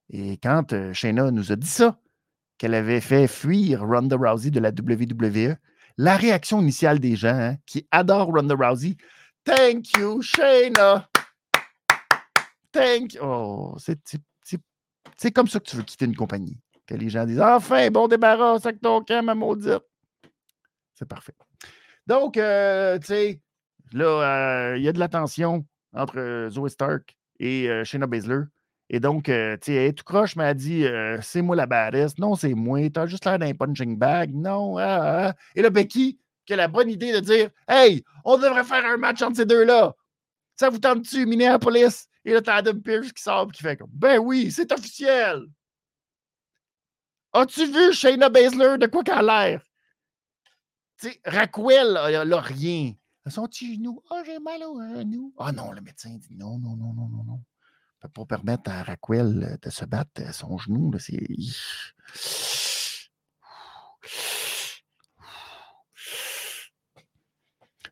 Et 0.09 0.37
quand 0.37 0.73
euh, 0.73 0.93
Shayna 0.93 1.31
nous 1.31 1.51
a 1.51 1.55
dit 1.55 1.67
ça, 1.67 1.99
qu'elle 2.57 2.73
avait 2.73 3.01
fait 3.01 3.27
fuir 3.27 3.81
Ronda 3.81 4.15
Rousey 4.15 4.51
de 4.51 4.59
la 4.59 4.69
WWE, 4.69 5.55
la 5.97 6.17
réaction 6.17 6.61
initiale 6.61 6.99
des 6.99 7.15
gens 7.15 7.37
hein, 7.37 7.55
qui 7.65 7.87
adorent 7.91 8.27
Ronda 8.27 8.55
Rousey, 8.55 8.95
Thank 9.43 9.97
you, 9.97 10.21
Shayna! 10.21 11.09
Thank 12.71 13.13
you! 13.15 13.21
Oh, 13.23 13.75
c'est 15.17 15.31
comme 15.31 15.47
ça 15.47 15.59
que 15.59 15.65
tu 15.65 15.75
veux 15.75 15.83
quitter 15.83 16.05
une 16.05 16.15
compagnie. 16.15 16.57
Que 16.87 16.95
les 16.95 17.09
gens 17.09 17.25
disent 17.25 17.39
Enfin, 17.39 17.89
bon 17.91 18.07
débarras 18.07 18.55
avec 18.55 18.81
ton 18.81 19.01
camp, 19.03 19.23
ma 19.23 19.35
maudite. 19.35 19.83
C'est 20.95 21.07
parfait. 21.07 21.35
Donc, 22.07 22.37
euh, 22.37 22.97
tu 22.99 23.07
sais, 23.07 23.39
Là, 23.93 24.05
euh, 24.05 24.77
il 24.77 24.83
y 24.83 24.87
a 24.87 24.93
de 24.93 24.99
la 24.99 25.07
tension 25.07 25.65
entre 25.93 26.17
euh, 26.17 26.49
Zoe 26.49 26.67
Stark 26.67 27.15
et 27.39 27.69
Shayna 27.83 28.07
Baszler. 28.07 28.43
Et 28.93 28.99
donc, 28.99 29.23
tu 29.23 29.31
sais, 29.31 29.73
elle 29.73 29.95
tout 29.95 30.03
croche, 30.03 30.35
mais 30.35 30.43
elle 30.43 30.55
dit 30.55 30.85
C'est 31.23 31.41
moi 31.41 31.55
la 31.55 31.65
badass. 31.65 32.19
Non, 32.19 32.35
c'est 32.35 32.53
moi. 32.53 32.79
T'as 32.91 33.07
juste 33.07 33.25
l'air 33.25 33.39
d'un 33.39 33.55
punching 33.55 33.97
bag. 33.97 34.31
Non. 34.35 34.77
Ah, 34.77 34.83
ah, 34.83 35.27
ah. 35.29 35.35
Et 35.55 35.63
là, 35.63 35.71
Becky, 35.71 36.19
qui 36.45 36.53
a 36.53 36.57
la 36.57 36.67
bonne 36.67 36.91
idée 36.91 37.11
de 37.11 37.19
dire 37.19 37.49
Hey, 37.67 38.03
on 38.23 38.37
devrait 38.37 38.63
faire 38.63 38.85
un 38.85 38.97
match 38.97 39.23
entre 39.23 39.37
ces 39.37 39.47
deux-là. 39.47 39.95
Ça 40.55 40.69
vous 40.69 40.77
tente-tu, 40.77 41.25
Minneapolis? 41.25 42.07
Et 42.23 42.33
là, 42.33 42.41
t'as 42.43 42.57
Adam 42.57 42.79
Pierce 42.79 43.11
qui 43.11 43.23
sort 43.23 43.47
et 43.49 43.51
qui 43.51 43.63
fait 43.63 43.79
Ben 43.89 44.19
oui, 44.19 44.51
c'est 44.51 44.71
officiel. 44.71 45.47
As-tu 47.33 47.65
vu 47.65 47.93
Shayna 47.93 48.29
Baszler 48.29 48.77
de 48.77 48.85
quoi 48.85 49.03
qu'elle 49.03 49.27
a 49.27 49.47
l'air? 49.47 49.63
Tu 51.01 51.09
sais, 51.09 51.19
Raquel, 51.25 51.97
elle 52.09 52.31
a 52.31 52.41
rien. 52.41 52.93
Son 53.27 53.47
petit 53.47 53.73
genou. 53.73 54.03
Ah, 54.11 54.21
j'ai 54.23 54.37
mal 54.37 54.61
au 54.65 54.79
genou. 54.79 55.33
Ah 55.39 55.51
non, 55.51 55.71
le 55.71 55.81
médecin 55.81 56.11
dit 56.11 56.35
non, 56.35 56.59
non, 56.59 56.75
non, 56.75 56.93
non, 56.93 57.07
non, 57.07 57.23
non. 57.23 57.43
Pour 58.13 58.27
permettre 58.27 58.69
à 58.69 58.83
Raquel 58.83 59.43
euh, 59.43 59.57
de 59.61 59.69
se 59.69 59.85
battre, 59.85 60.21
euh, 60.21 60.31
son 60.31 60.57
genou, 60.57 60.91
c'est. 60.99 61.19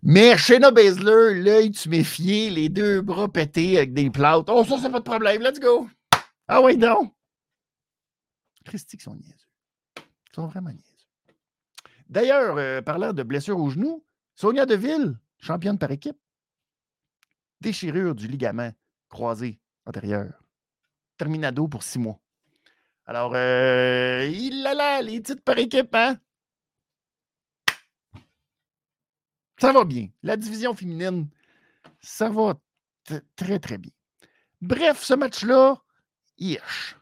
Mais 0.03 0.35
Shayna 0.37 0.71
Baszler, 0.71 1.41
l'œil 1.41 1.71
tu 1.71 1.87
méfié, 1.87 2.49
les 2.49 2.69
deux 2.69 3.01
bras 3.01 3.31
pétés 3.31 3.77
avec 3.77 3.93
des 3.93 4.09
plates. 4.09 4.49
Oh, 4.49 4.65
ça, 4.65 4.79
c'est 4.81 4.89
pas 4.89 4.99
de 4.99 5.03
problème. 5.03 5.43
Let's 5.43 5.59
go. 5.59 5.87
Ah 6.47 6.61
oui, 6.61 6.75
non. 6.75 7.11
Christy, 8.65 8.97
qui 8.97 9.03
sont 9.03 9.15
niaiseux. 9.15 9.35
Ils 9.97 10.35
sont 10.35 10.47
vraiment 10.47 10.71
niaiseux. 10.71 10.83
D'ailleurs, 12.09 12.57
euh, 12.57 12.81
parlant 12.81 13.13
de 13.13 13.23
blessures 13.23 13.59
au 13.59 13.69
genou, 13.69 14.03
Sonia 14.35 14.65
Deville, 14.65 15.17
championne 15.39 15.77
par 15.77 15.91
équipe. 15.91 16.17
Déchirure 17.61 18.15
du 18.15 18.27
ligament 18.27 18.71
croisé 19.07 19.60
antérieur. 19.85 20.33
Terminado 21.17 21.67
pour 21.67 21.83
six 21.83 21.99
mois. 21.99 22.19
Alors, 23.05 23.33
euh, 23.35 24.29
il 24.31 24.65
a 24.65 24.73
là, 24.73 25.01
les 25.01 25.21
titres 25.21 25.43
par 25.43 25.57
équipe, 25.57 25.93
hein? 25.95 26.17
Ça 29.59 29.73
va 29.73 29.83
bien. 29.83 30.07
La 30.23 30.37
division 30.37 30.73
féminine, 30.73 31.27
ça 31.99 32.29
va 32.29 32.55
très, 33.35 33.59
très 33.59 33.77
bien. 33.77 33.91
Bref, 34.59 35.03
ce 35.03 35.13
match-là, 35.13 35.77
ish. 36.37 36.95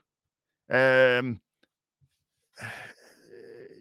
Euh, 0.71 1.33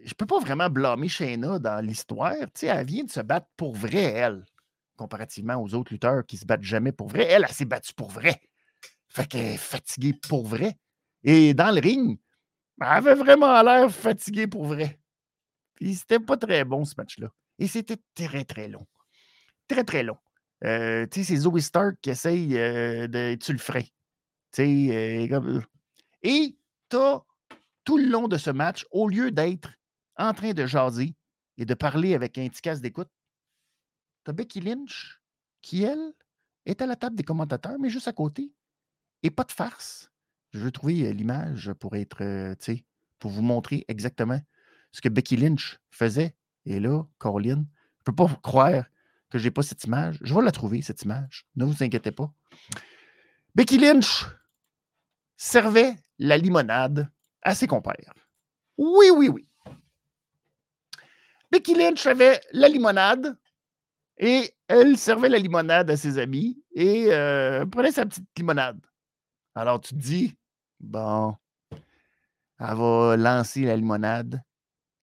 je 0.05 0.13
peux 0.13 0.25
pas 0.25 0.39
vraiment 0.39 0.69
blâmer 0.69 1.07
Shayna 1.07 1.59
dans 1.59 1.85
l'histoire. 1.85 2.33
elle 2.61 2.85
vient 2.85 3.03
de 3.03 3.11
se 3.11 3.19
battre 3.19 3.47
pour 3.57 3.75
vrai, 3.75 4.03
elle, 4.03 4.45
comparativement 4.95 5.55
aux 5.61 5.73
autres 5.75 5.91
lutteurs 5.93 6.25
qui 6.25 6.37
se 6.37 6.45
battent 6.45 6.63
jamais 6.63 6.91
pour 6.91 7.09
vrai. 7.09 7.25
Elle, 7.25 7.45
elle, 7.47 7.53
s'est 7.53 7.65
battue 7.65 7.93
pour 7.93 8.09
vrai. 8.09 8.41
Fait 9.09 9.27
qu'elle 9.27 9.45
est 9.45 9.57
fatiguée 9.57 10.13
pour 10.13 10.47
vrai. 10.47 10.77
Et 11.23 11.53
dans 11.53 11.73
le 11.73 11.81
ring, 11.81 12.19
elle 12.79 12.87
avait 12.87 13.15
vraiment 13.15 13.61
l'air 13.61 13.91
fatiguée 13.91 14.47
pour 14.47 14.65
vrai. 14.65 14.99
Puis 15.75 15.95
c'était 15.95 16.19
pas 16.19 16.37
très 16.37 16.63
bon 16.63 16.85
ce 16.85 16.93
match-là. 16.97 17.29
Et 17.57 17.67
c'était 17.67 17.97
très, 18.15 18.45
très 18.45 18.67
long. 18.67 18.85
Très, 19.67 19.83
très 19.83 20.03
long. 20.03 20.17
Euh, 20.63 21.05
tu 21.07 21.23
sais, 21.23 21.35
c'est 21.35 21.41
Zoe 21.41 21.59
Stark 21.59 21.97
qui 22.01 22.09
essaye 22.09 22.57
euh, 22.57 23.07
de. 23.07 23.35
Tu 23.35 23.53
le 23.53 23.59
ferais. 23.59 23.83
Tu 24.51 24.63
sais, 24.63 25.27
euh, 25.31 25.61
et 26.23 26.57
t'as 26.89 27.21
tout 27.83 27.97
le 27.97 28.05
long 28.05 28.27
de 28.27 28.37
ce 28.37 28.49
match, 28.49 28.85
au 28.91 29.07
lieu 29.07 29.31
d'être 29.31 29.69
en 30.17 30.33
train 30.33 30.53
de 30.53 30.65
jaser 30.65 31.15
et 31.57 31.65
de 31.65 31.73
parler 31.73 32.13
avec 32.13 32.37
un 32.37 32.47
petit 32.49 32.61
casse 32.61 32.81
d'écoute, 32.81 33.09
tu 34.25 34.31
as 34.31 34.33
Becky 34.33 34.59
Lynch 34.59 35.21
qui, 35.61 35.83
elle, 35.83 36.13
est 36.65 36.81
à 36.81 36.85
la 36.85 36.95
table 36.95 37.15
des 37.15 37.23
commentateurs, 37.23 37.77
mais 37.79 37.89
juste 37.89 38.07
à 38.07 38.13
côté. 38.13 38.51
Et 39.23 39.29
pas 39.29 39.43
de 39.43 39.51
farce. 39.51 40.11
Je 40.53 40.59
veux 40.59 40.71
trouver 40.71 41.13
l'image 41.13 41.71
pour 41.73 41.95
être, 41.95 42.55
sais, 42.59 42.83
pour 43.19 43.31
vous 43.31 43.41
montrer 43.41 43.85
exactement 43.87 44.41
ce 44.91 45.01
que 45.01 45.09
Becky 45.09 45.37
Lynch 45.37 45.79
faisait. 45.91 46.35
Et 46.65 46.79
là, 46.79 47.03
Caroline, 47.19 47.67
je 47.97 48.01
ne 48.01 48.03
peux 48.05 48.15
pas 48.15 48.39
croire 48.41 48.85
que 49.29 49.37
je 49.37 49.43
n'ai 49.43 49.51
pas 49.51 49.63
cette 49.63 49.83
image. 49.83 50.17
Je 50.21 50.33
vais 50.33 50.41
la 50.41 50.51
trouver, 50.51 50.81
cette 50.81 51.03
image. 51.03 51.45
Ne 51.55 51.65
vous 51.65 51.83
inquiétez 51.83 52.11
pas. 52.11 52.33
Becky 53.55 53.77
Lynch 53.77 54.25
servait 55.37 55.95
la 56.17 56.37
limonade 56.37 57.09
à 57.41 57.55
ses 57.55 57.67
compères. 57.67 58.13
Oui, 58.77 59.07
oui, 59.15 59.29
oui. 59.29 59.47
Becky 61.51 61.73
Lynch 61.73 62.05
avait 62.05 62.39
la 62.51 62.67
limonade 62.67 63.37
et 64.17 64.53
elle 64.67 64.97
servait 64.97 65.29
la 65.29 65.39
limonade 65.39 65.89
à 65.89 65.97
ses 65.97 66.17
amis 66.17 66.63
et 66.73 67.07
euh, 67.11 67.65
prenait 67.65 67.91
sa 67.91 68.05
petite 68.05 68.27
limonade. 68.37 68.79
Alors 69.59 69.81
tu 69.81 69.93
te 69.93 69.99
dis, 69.99 70.37
bon, 70.79 71.35
elle 72.59 72.75
va 72.77 73.17
lancer 73.17 73.63
la 73.63 73.75
limonade. 73.75 74.41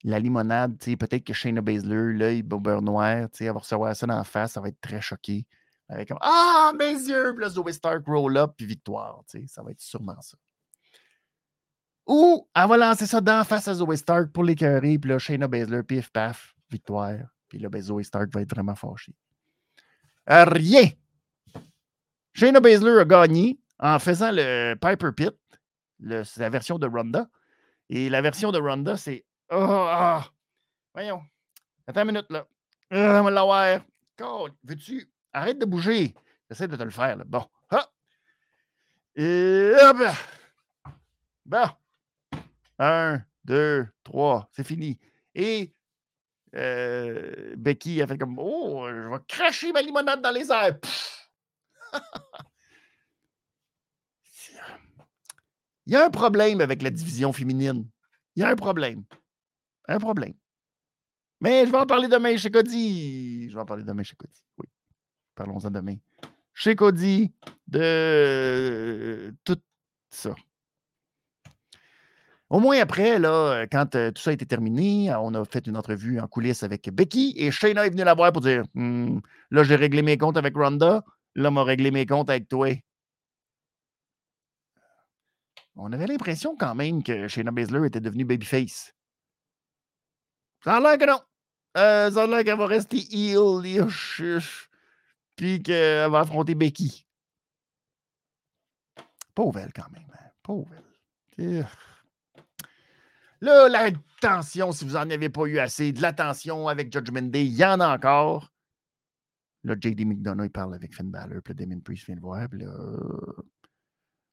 La 0.02 0.18
limonade, 0.18 0.78
peut-être 0.78 1.24
que 1.24 1.34
Shayna 1.34 1.60
Baszler, 1.60 2.14
l'œil 2.14 2.42
beurre 2.42 2.80
noir, 2.80 3.28
elle 3.38 3.52
va 3.52 3.58
recevoir 3.58 3.94
ça 3.94 4.06
dans 4.06 4.16
la 4.16 4.24
face, 4.24 4.52
ça 4.52 4.62
va 4.62 4.68
être 4.68 4.80
très 4.80 5.02
choqué. 5.02 5.44
Avec 5.90 6.08
comme 6.08 6.18
Ah, 6.22 6.72
mes 6.74 6.92
yeux! 6.92 7.34
Puis 7.34 7.44
là, 7.44 7.50
Zoe 7.50 7.70
Stark 7.70 8.06
roll 8.06 8.38
up, 8.38 8.54
puis 8.56 8.64
victoire. 8.64 9.22
Ça 9.46 9.62
va 9.62 9.72
être 9.72 9.80
sûrement 9.80 10.18
ça. 10.22 10.38
Ou 12.06 12.48
elle 12.54 12.68
va 12.68 12.76
lancer 12.78 13.06
ça 13.06 13.20
dans 13.20 13.44
face 13.44 13.68
à 13.68 13.74
Zoe 13.74 13.94
Stark 13.94 14.32
pour 14.32 14.42
l'écœurer, 14.44 14.98
puis 14.98 15.10
là, 15.10 15.18
Shayna 15.18 15.48
Baszler, 15.48 15.82
pif, 15.82 16.10
paf, 16.10 16.54
victoire. 16.70 17.18
Puis 17.46 17.58
là, 17.58 17.68
ben, 17.68 17.82
Zoe 17.82 18.02
Stark 18.02 18.32
va 18.32 18.40
être 18.40 18.54
vraiment 18.54 18.74
fâché. 18.74 19.12
Rien! 20.26 20.88
Shayna 22.32 22.60
Baszler 22.60 23.00
a 23.00 23.04
gagné 23.04 23.58
en 23.78 23.98
faisant 23.98 24.30
le 24.32 24.74
Piper 24.74 25.12
Pit, 25.12 25.34
c'est 26.24 26.40
la 26.40 26.50
version 26.50 26.78
de 26.78 26.86
Ronda. 26.86 27.28
Et 27.88 28.08
la 28.08 28.20
version 28.20 28.52
de 28.52 28.58
Ronda, 28.58 28.96
c'est. 28.96 29.24
Oh, 29.50 30.20
Voyons. 30.94 31.22
Attends 31.86 32.02
une 32.02 32.06
minute, 32.08 32.30
là. 32.30 32.46
Ah, 32.90 33.22
veux-tu 34.64 35.10
Arrête 35.32 35.58
de 35.58 35.66
bouger. 35.66 36.14
J'essaie 36.48 36.68
de 36.68 36.76
te 36.76 36.82
le 36.82 36.90
faire. 36.90 37.16
Là. 37.16 37.24
Bon. 37.26 37.44
Ah. 37.70 37.86
Et 39.14 39.72
hop. 39.82 39.98
Bon. 41.44 41.68
Un, 42.78 43.22
deux, 43.44 43.86
trois. 44.02 44.48
C'est 44.52 44.64
fini. 44.64 44.98
Et 45.34 45.72
euh, 46.54 47.54
Becky 47.56 48.00
a 48.00 48.06
fait 48.06 48.18
comme 48.18 48.38
Oh, 48.38 48.86
je 48.88 49.08
vais 49.08 49.18
cracher 49.28 49.72
ma 49.72 49.82
limonade 49.82 50.22
dans 50.22 50.30
les 50.30 50.50
airs. 50.50 50.78
Il 55.86 55.92
y 55.92 55.96
a 55.96 56.04
un 56.04 56.10
problème 56.10 56.60
avec 56.60 56.82
la 56.82 56.90
division 56.90 57.32
féminine. 57.32 57.86
Il 58.34 58.40
y 58.40 58.42
a 58.42 58.48
un 58.48 58.56
problème. 58.56 59.04
Un 59.88 59.98
problème. 59.98 60.34
Mais 61.40 61.66
je 61.66 61.70
vais 61.70 61.78
en 61.78 61.86
parler 61.86 62.08
demain 62.08 62.36
chez 62.36 62.50
Cody. 62.50 63.48
Je 63.48 63.54
vais 63.54 63.60
en 63.60 63.66
parler 63.66 63.84
demain 63.84 64.02
chez 64.02 64.16
Cody. 64.16 64.42
Oui. 64.58 64.66
Parlons-en 65.34 65.70
demain. 65.70 65.96
Chez 66.54 66.74
Cody 66.74 67.32
de 67.68 69.34
tout 69.44 69.60
ça. 70.10 70.34
Au 72.48 72.60
moins 72.60 72.78
après, 72.80 73.18
là, 73.18 73.66
quand 73.70 73.96
euh, 73.96 74.12
tout 74.12 74.22
ça 74.22 74.30
a 74.30 74.32
été 74.32 74.46
terminé, 74.46 75.12
on 75.16 75.34
a 75.34 75.44
fait 75.44 75.66
une 75.66 75.76
entrevue 75.76 76.20
en 76.20 76.28
coulisses 76.28 76.62
avec 76.62 76.88
Becky 76.92 77.34
et 77.36 77.50
Shayna 77.50 77.86
est 77.86 77.90
venue 77.90 78.04
la 78.04 78.14
voir 78.14 78.32
pour 78.32 78.40
dire 78.40 78.62
«Hmm, 78.74 79.18
Là, 79.50 79.64
j'ai 79.64 79.74
réglé 79.74 80.02
mes 80.02 80.16
comptes 80.16 80.36
avec 80.36 80.54
Ronda, 80.56 81.02
là, 81.34 81.50
m'a 81.50 81.64
réglé 81.64 81.90
mes 81.90 82.06
comptes 82.06 82.30
avec 82.30 82.48
toi. 82.48 82.68
On 85.76 85.92
avait 85.92 86.06
l'impression 86.06 86.56
quand 86.56 86.74
même 86.74 87.02
que 87.02 87.28
Shayna 87.28 87.50
Baszler 87.50 87.86
était 87.86 88.00
devenue 88.00 88.24
babyface. 88.24 88.94
Ça 90.64 90.76
a 90.76 90.80
l'air 90.80 90.98
que 90.98 91.04
non. 91.04 91.20
Euh, 91.76 92.10
ça 92.10 92.22
a 92.22 92.26
l'air 92.26 92.44
qu'elle 92.44 92.58
va 92.58 92.66
rester 92.66 92.96
heel 92.96 93.88
puis 95.36 95.62
qu'elle 95.62 96.10
va 96.10 96.20
affronter 96.20 96.54
Becky. 96.54 97.06
Pauvre 99.34 99.68
quand 99.74 99.90
même. 99.92 100.08
Hein. 100.14 100.30
Pauvre. 100.42 100.70
Là, 103.42 103.68
la 103.68 103.90
tension, 104.20 104.72
si 104.72 104.86
vous 104.86 104.94
n'en 104.94 105.10
avez 105.10 105.28
pas 105.28 105.44
eu 105.44 105.58
assez, 105.58 105.92
de 105.92 106.00
la 106.00 106.14
tension 106.14 106.68
avec 106.68 106.90
Judgment 106.90 107.28
Day, 107.28 107.44
il 107.44 107.54
y 107.54 107.64
en 107.64 107.80
a 107.80 107.94
encore. 107.94 108.50
Là, 109.64 109.74
JD 109.78 110.06
McDonough, 110.06 110.46
il 110.46 110.50
parle 110.50 110.74
avec 110.74 110.94
Finn 110.94 111.10
Balor, 111.10 111.42
puis 111.42 111.54
Damien 111.54 111.80
Priest 111.80 112.06
vient 112.06 112.14
le 112.14 112.20
voir, 112.22 112.48
puis 112.48 112.60
là, 112.60 112.72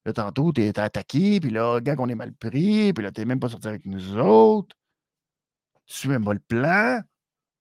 là 0.05 0.13
tantôt, 0.13 0.51
t'es 0.51 0.77
attaqué, 0.79 1.39
puis 1.39 1.49
là, 1.49 1.79
gars, 1.79 1.95
on 1.99 2.09
est 2.09 2.15
mal 2.15 2.33
pris, 2.33 2.93
puis 2.93 3.03
là, 3.03 3.11
t'es 3.11 3.25
même 3.25 3.39
pas 3.39 3.49
sorti 3.49 3.67
avec 3.67 3.85
nous 3.85 4.17
autres. 4.17 4.75
Tu 5.85 5.97
suis 5.97 6.09
même 6.09 6.23
pas 6.25 6.33
le 6.33 6.39
plan. 6.39 7.01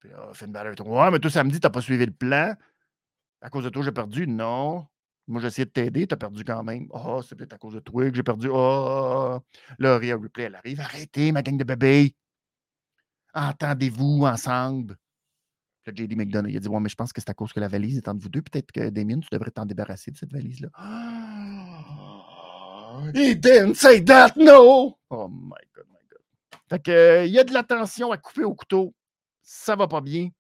Puis 0.01 0.11
là, 0.11 0.31
Finn 0.35 0.53
Balor, 0.53 0.75
ouais, 0.87 1.11
mais 1.11 1.19
toi, 1.19 1.31
samedi, 1.31 1.61
t'as 1.61 1.71
pas 1.71 1.81
suivi 1.81 2.07
le 2.07 2.13
plan. 2.13 2.55
À 3.41 3.51
cause 3.51 3.65
de 3.65 3.71
toi, 3.71 3.83
j'ai 3.83 3.93
perdu? 3.93 4.27
Non. 4.27 4.87
Moi, 5.29 5.41
j'ai 5.41 5.49
essayé 5.49 5.65
de 5.65 5.71
t'aider, 5.71 6.07
tu 6.07 6.15
as 6.15 6.17
perdu 6.17 6.45
quand 6.45 6.63
même. 6.65 6.89
oh, 6.91 7.23
c'est 7.23 7.37
peut-être 7.37 7.53
à 7.55 7.59
cause 7.59 7.75
de 7.75 7.81
toi 7.81 8.09
que 8.11 8.17
j'ai 8.17 8.23
perdu. 8.23 8.49
Oh, 8.51 9.41
là, 9.79 9.99
Rhea 9.99 10.17
Replay, 10.17 10.45
elle 10.45 10.55
arrive. 10.57 10.81
Arrêtez, 10.81 11.33
ma 11.33 11.43
gang 11.43 11.57
de 11.57 11.65
bébés. 11.65 12.15
Entendez-vous 13.35 14.25
ensemble. 14.25 14.97
Là, 15.87 15.93
JD 15.95 16.17
McDonough, 16.17 16.51
il 16.51 16.57
a 16.57 16.61
dit 16.61 16.69
Ouais, 16.69 16.81
mais 16.81 16.89
je 16.89 16.95
pense 16.95 17.13
que 17.13 17.21
c'est 17.21 17.31
à 17.31 17.35
cause 17.35 17.53
que 17.53 17.61
la 17.61 17.69
valise 17.69 17.97
est 17.97 18.09
entre 18.09 18.21
vous 18.21 18.29
deux. 18.29 18.43
Peut-être 18.43 18.71
que 18.71 18.91
Damien, 18.91 19.21
tu 19.21 19.29
devrais 19.33 19.51
t'en 19.51 19.67
débarrasser 19.67 20.11
de 20.11 20.17
cette 20.17 20.33
valise-là. 20.33 20.69
He 23.15 23.35
didn't 23.35 23.75
say 23.75 24.05
that, 24.05 24.33
no! 24.37 24.99
Oh 25.11 25.29
my 25.29 25.57
God, 25.75 25.87
my 25.91 26.01
God. 26.11 26.21
Fait 26.69 26.83
que, 26.83 27.27
il 27.27 27.33
y 27.33 27.39
a 27.39 27.45
de 27.45 27.53
la 27.53 27.63
tension 27.63 28.13
à 28.13 28.17
couper 28.17 28.45
au 28.45 28.55
couteau. 28.55 28.95
Ça 29.43 29.77
va 29.77 29.89
pas 29.89 30.01
bien. 30.01 30.31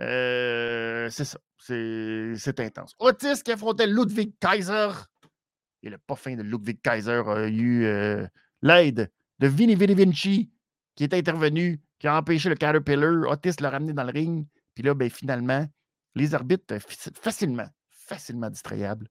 Euh, 0.00 1.08
c'est 1.10 1.24
ça. 1.24 1.38
C'est 1.58 2.60
intense. 2.60 2.94
Otis 2.98 3.42
qui 3.44 3.52
affrontait 3.52 3.86
Ludwig 3.86 4.32
Kaiser. 4.40 4.90
Et 5.82 5.90
le 5.90 5.98
parfum 5.98 6.34
de 6.34 6.42
Ludwig 6.42 6.80
Kaiser 6.80 7.22
a 7.26 7.46
eu 7.48 7.84
euh, 7.84 8.26
l'aide 8.62 9.10
de 9.38 9.46
Vinny 9.46 9.74
Vinny 9.74 9.94
Vinci 9.94 10.50
qui 10.94 11.04
est 11.04 11.14
intervenu, 11.14 11.80
qui 11.98 12.08
a 12.08 12.16
empêché 12.16 12.48
le 12.48 12.54
Caterpillar. 12.54 13.28
Otis 13.28 13.56
l'a 13.60 13.70
ramené 13.70 13.92
dans 13.92 14.04
le 14.04 14.12
ring. 14.12 14.46
Puis 14.74 14.82
là, 14.82 14.94
ben, 14.94 15.10
finalement, 15.10 15.66
les 16.14 16.34
arbitres 16.34 16.78
facilement, 17.20 17.68
facilement 17.90 18.50
distrayables. 18.50 19.08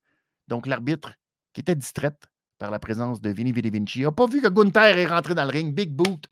Donc, 0.48 0.68
l'arbitre 0.68 1.14
qui 1.54 1.62
était 1.62 1.76
distraite 1.76 2.28
par 2.58 2.72
la 2.72 2.80
présence 2.80 3.22
de 3.22 3.30
Vinny 3.30 3.52
Vinny 3.52 3.70
Vinci 3.70 4.02
n'a 4.02 4.12
pas 4.12 4.28
vu 4.28 4.42
que 4.42 4.48
Gunther 4.48 4.98
est 4.98 5.06
rentré 5.06 5.36
dans 5.36 5.46
le 5.46 5.52
ring. 5.52 5.74
Big 5.74 5.92
boot, 5.92 6.26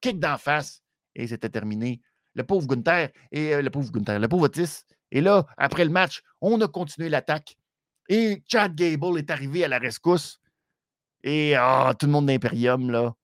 kick 0.00 0.18
d'en 0.18 0.38
face. 0.38 0.82
Et 1.14 1.26
c'était 1.26 1.48
terminé. 1.48 2.00
Le 2.34 2.44
pauvre 2.44 2.66
Gunther 2.66 3.10
et 3.32 3.54
euh, 3.54 3.62
le 3.62 3.70
pauvre 3.70 3.90
Gunther, 3.90 4.18
le 4.18 4.28
pauvre 4.28 4.44
Otis 4.44 4.84
et 5.10 5.20
là, 5.20 5.46
après 5.56 5.84
le 5.84 5.90
match, 5.90 6.22
on 6.40 6.60
a 6.60 6.68
continué 6.68 7.08
l'attaque. 7.08 7.56
Et 8.08 8.42
Chad 8.46 8.74
Gable 8.74 9.18
est 9.18 9.30
arrivé 9.30 9.64
à 9.64 9.68
la 9.68 9.78
rescousse. 9.78 10.40
Et 11.22 11.54
ah, 11.56 11.94
tout 11.98 12.06
le 12.06 12.12
monde 12.12 12.26
d'Imperium, 12.26 12.90
là, 12.90 13.14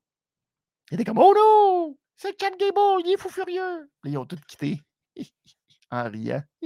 il 0.91 0.95
était 0.95 1.05
comme 1.05 1.19
Oh 1.19 1.33
non! 1.37 1.97
C'est 2.17 2.41
Chad 2.41 2.57
Gable, 2.59 3.03
il 3.05 3.13
est 3.13 3.17
fou 3.17 3.29
furieux! 3.29 3.91
ils 4.05 4.19
ont 4.19 4.27
tous 4.27 4.41
quitté 4.47 4.81
en 5.91 6.11
riant. 6.11 6.43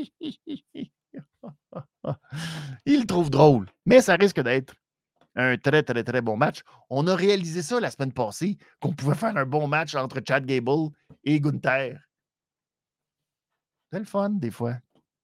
il 2.87 3.01
le 3.01 3.07
trouve 3.07 3.31
drôle, 3.31 3.67
mais 3.87 4.01
ça 4.01 4.15
risque 4.15 4.41
d'être 4.41 4.75
un 5.39 5.57
très, 5.57 5.83
très, 5.83 6.05
très 6.05 6.21
bon 6.21 6.37
match. 6.37 6.61
On 6.91 7.07
a 7.07 7.15
réalisé 7.15 7.63
ça 7.63 7.81
la 7.81 7.91
semaine 7.91 8.13
passée, 8.13 8.59
qu'on 8.81 8.93
pouvait 8.93 9.15
faire 9.15 9.37
un 9.37 9.47
bon 9.47 9.67
match 9.69 9.95
entre 9.95 10.21
Chad 10.27 10.45
Gable 10.45 10.91
et 11.25 11.41
Gunther. 11.41 11.99
C'est 13.91 14.01
le 14.01 14.05
fun, 14.05 14.31
des 14.31 14.51
fois 14.51 14.75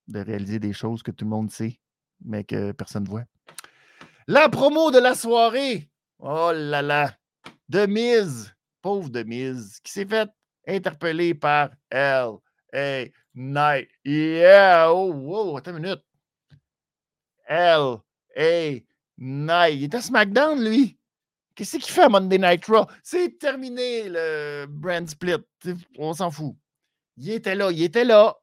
de 0.06 0.20
réaliser 0.20 0.58
des 0.58 0.72
choses 0.72 1.02
que 1.02 1.10
tout 1.10 1.24
le 1.24 1.30
monde 1.30 1.50
sait, 1.50 1.80
mais 2.24 2.44
que 2.44 2.72
personne 2.72 3.04
ne 3.04 3.08
voit. 3.08 3.24
La 4.26 4.48
promo 4.48 4.90
de 4.90 4.98
la 4.98 5.14
soirée. 5.14 5.90
Oh 6.18 6.52
là 6.54 6.82
là. 6.82 7.16
De 7.68 7.86
Mise, 7.86 8.54
pauvre 8.82 9.10
de 9.10 9.22
Mise, 9.22 9.80
qui 9.82 9.92
s'est 9.92 10.06
fait 10.06 10.30
interpeller 10.66 11.34
par 11.34 11.70
L. 11.90 12.34
A. 12.74 13.04
Night. 13.34 13.88
Yeah. 14.04 14.92
Oh, 14.92 15.12
wow, 15.12 15.56
attends 15.56 15.76
une 15.76 15.82
minute. 15.82 16.04
L. 17.46 17.98
Night. 19.18 19.74
Il 19.74 19.84
est 19.84 19.94
à 19.94 20.00
SmackDown, 20.00 20.62
lui. 20.62 20.98
Qu'est-ce 21.54 21.76
qu'il 21.76 21.92
fait 21.92 22.02
à 22.02 22.08
Monday 22.08 22.38
Night 22.38 22.64
Raw? 22.66 22.86
C'est 23.02 23.38
terminé 23.38 24.08
le 24.08 24.66
brand 24.66 25.08
split. 25.08 25.36
On 25.98 26.12
s'en 26.12 26.30
fout. 26.30 26.56
Il 27.16 27.30
était 27.30 27.54
là, 27.54 27.70
il 27.70 27.82
était 27.82 28.04
là. 28.04 28.34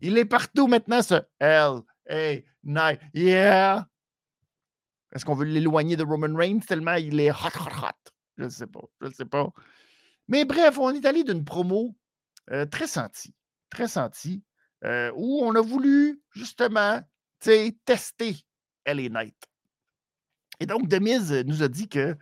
Il 0.00 0.16
est 0.16 0.24
partout 0.24 0.66
maintenant, 0.66 1.02
ce 1.02 1.20
L. 1.38 1.82
Night. 2.64 3.00
Yeah. 3.12 3.86
Est-ce 5.12 5.24
qu'on 5.24 5.34
veut 5.34 5.44
l'éloigner 5.44 5.96
de 5.96 6.04
Roman 6.04 6.34
Reigns 6.34 6.60
tellement 6.60 6.94
il 6.94 7.20
est 7.20 7.30
hot, 7.30 7.58
hot, 7.58 7.86
hot? 7.86 8.10
Je 8.38 8.44
ne 8.44 8.48
sais 8.48 8.66
pas. 8.66 8.84
Je 9.00 9.08
ne 9.08 9.12
sais 9.12 9.24
pas. 9.26 9.50
Mais 10.28 10.44
bref, 10.44 10.78
on 10.78 10.94
est 10.94 11.04
allé 11.04 11.24
d'une 11.24 11.44
promo 11.44 11.94
euh, 12.50 12.64
très 12.64 12.86
sentie. 12.86 13.34
Très 13.68 13.88
sentie. 13.88 14.42
Euh, 14.84 15.12
où 15.14 15.40
on 15.42 15.54
a 15.56 15.60
voulu, 15.60 16.22
justement, 16.30 17.02
tester 17.40 18.36
LA 18.86 19.08
Knight. 19.10 19.36
Et 20.60 20.66
donc, 20.66 20.88
Demise 20.88 21.32
nous 21.46 21.62
a 21.62 21.68
dit 21.68 21.88
que 21.88 22.16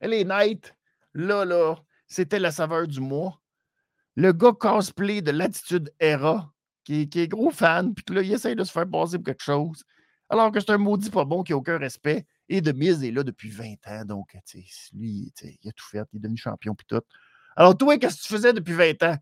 LA 0.00 0.24
Knight, 0.24 0.74
là, 1.12 1.44
là, 1.44 1.74
c'était 2.06 2.38
la 2.38 2.52
saveur 2.52 2.86
du 2.86 3.00
mois. 3.00 3.42
Le 4.14 4.32
gars 4.32 4.52
cosplay 4.52 5.22
de 5.22 5.32
l'attitude 5.32 5.92
Era, 5.98 6.52
qui, 6.84 7.08
est 7.12 7.28
gros 7.28 7.50
fan, 7.50 7.94
puis 7.94 8.04
que 8.04 8.14
là, 8.14 8.22
il 8.22 8.32
essaie 8.32 8.54
de 8.54 8.64
se 8.64 8.72
faire 8.72 8.88
passer 8.88 9.18
pour 9.18 9.26
quelque 9.26 9.42
chose, 9.42 9.84
alors 10.28 10.52
que 10.52 10.60
c'est 10.60 10.70
un 10.70 10.78
maudit 10.78 11.10
pas 11.10 11.24
bon 11.24 11.42
qui 11.42 11.52
n'a 11.52 11.58
aucun 11.58 11.78
respect. 11.78 12.26
Et 12.48 12.60
Demise 12.60 13.02
est 13.04 13.10
là 13.10 13.22
depuis 13.22 13.50
20 13.50 13.74
ans, 13.86 14.04
donc, 14.04 14.36
tu 14.46 14.62
sais, 14.62 14.90
lui, 14.92 15.32
il 15.42 15.68
a 15.68 15.72
tout 15.72 15.86
fait, 15.86 16.04
il 16.12 16.16
est 16.16 16.20
devenu 16.20 16.36
champion, 16.36 16.74
puis 16.74 16.86
tout. 16.86 17.02
Alors, 17.56 17.76
toi, 17.76 17.98
qu'est-ce 17.98 18.16
que 18.16 18.22
tu 18.22 18.32
faisais 18.32 18.52
depuis 18.52 18.72
20 18.72 19.02
ans? 19.02 19.16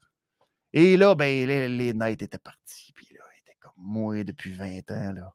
Et 0.75 0.99
là, 0.99 1.15
ben, 1.15 1.47
les, 1.47 1.69
les 1.69 1.93
Knights 1.95 2.23
étaient 2.23 2.39
partis, 2.39 2.93
puis 2.95 3.09
là, 3.15 3.25
il 3.35 3.41
était 3.41 3.57
comme 3.61 3.73
moi 3.77 4.23
depuis 4.25 4.53
20 4.53 4.91
ans, 4.91 5.13
là 5.13 5.35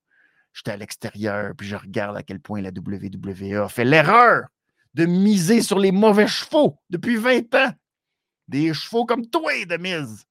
j'étais 0.53 0.71
à 0.71 0.77
l'extérieur, 0.77 1.53
puis 1.57 1.67
je 1.67 1.75
regarde 1.75 2.15
à 2.15 2.23
quel 2.23 2.39
point 2.39 2.61
la 2.61 2.69
WWE 2.69 3.63
a 3.63 3.69
fait 3.69 3.85
l'erreur 3.85 4.47
de 4.93 5.05
miser 5.05 5.61
sur 5.61 5.79
les 5.79 5.91
mauvais 5.91 6.27
chevaux 6.27 6.79
depuis 6.89 7.15
20 7.15 7.53
ans. 7.55 7.73
Des 8.47 8.73
chevaux 8.73 9.05
comme 9.05 9.25
toi, 9.27 9.65
de 9.65 9.77
mise. 9.77 10.25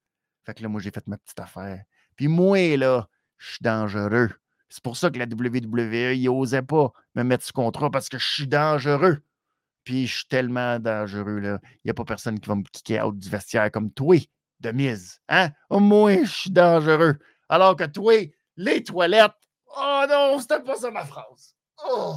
Fait 0.45 0.55
que 0.55 0.63
là, 0.63 0.69
moi, 0.69 0.81
j'ai 0.81 0.91
fait 0.91 1.07
ma 1.07 1.19
petite 1.19 1.41
affaire. 1.41 1.83
Puis 2.17 2.29
moi, 2.29 2.77
là, 2.77 3.09
je 3.39 3.53
suis 3.53 3.63
dangereux. 3.63 4.31
C'est 4.69 4.83
pour 4.83 4.97
ça 4.97 5.11
que 5.11 5.19
la 5.19 5.27
WWE, 5.27 6.15
ils 6.15 6.25
n'osaient 6.25 6.63
pas 6.63 6.93
me 7.15 7.25
mettre 7.25 7.45
sous 7.45 7.53
contrat 7.53 7.91
parce 7.91 8.09
que 8.09 8.19
je 8.19 8.27
suis 8.27 8.47
dangereux. 8.47 9.23
Puis 9.85 10.07
je 10.07 10.17
suis 10.19 10.27
tellement 10.27 10.79
dangereux, 10.79 11.41
là. 11.41 11.59
Il 11.77 11.81
n'y 11.87 11.91
a 11.91 11.95
pas 11.95 12.05
personne 12.05 12.39
qui 12.39 12.49
va 12.49 12.55
me 12.55 12.63
kicker 12.63 13.03
out 13.03 13.19
du 13.19 13.29
vestiaire 13.29 13.71
comme 13.71 13.91
toi, 13.93 14.17
de 14.61 14.71
mise. 14.71 15.21
Hein? 15.29 15.51
Au 15.69 15.81
moins, 15.81 16.25
je 16.25 16.31
suis 16.31 16.51
dangereux. 16.51 17.19
Alors 17.49 17.77
que 17.77 17.85
toi, 17.85 18.15
les 18.57 18.83
toilettes, 18.83 19.33
Oh 19.77 20.05
non, 20.09 20.39
c'était 20.39 20.61
pas 20.61 20.77
ça 20.77 20.91
ma 20.91 21.05
phrase. 21.05 21.55
Oh! 21.89 22.17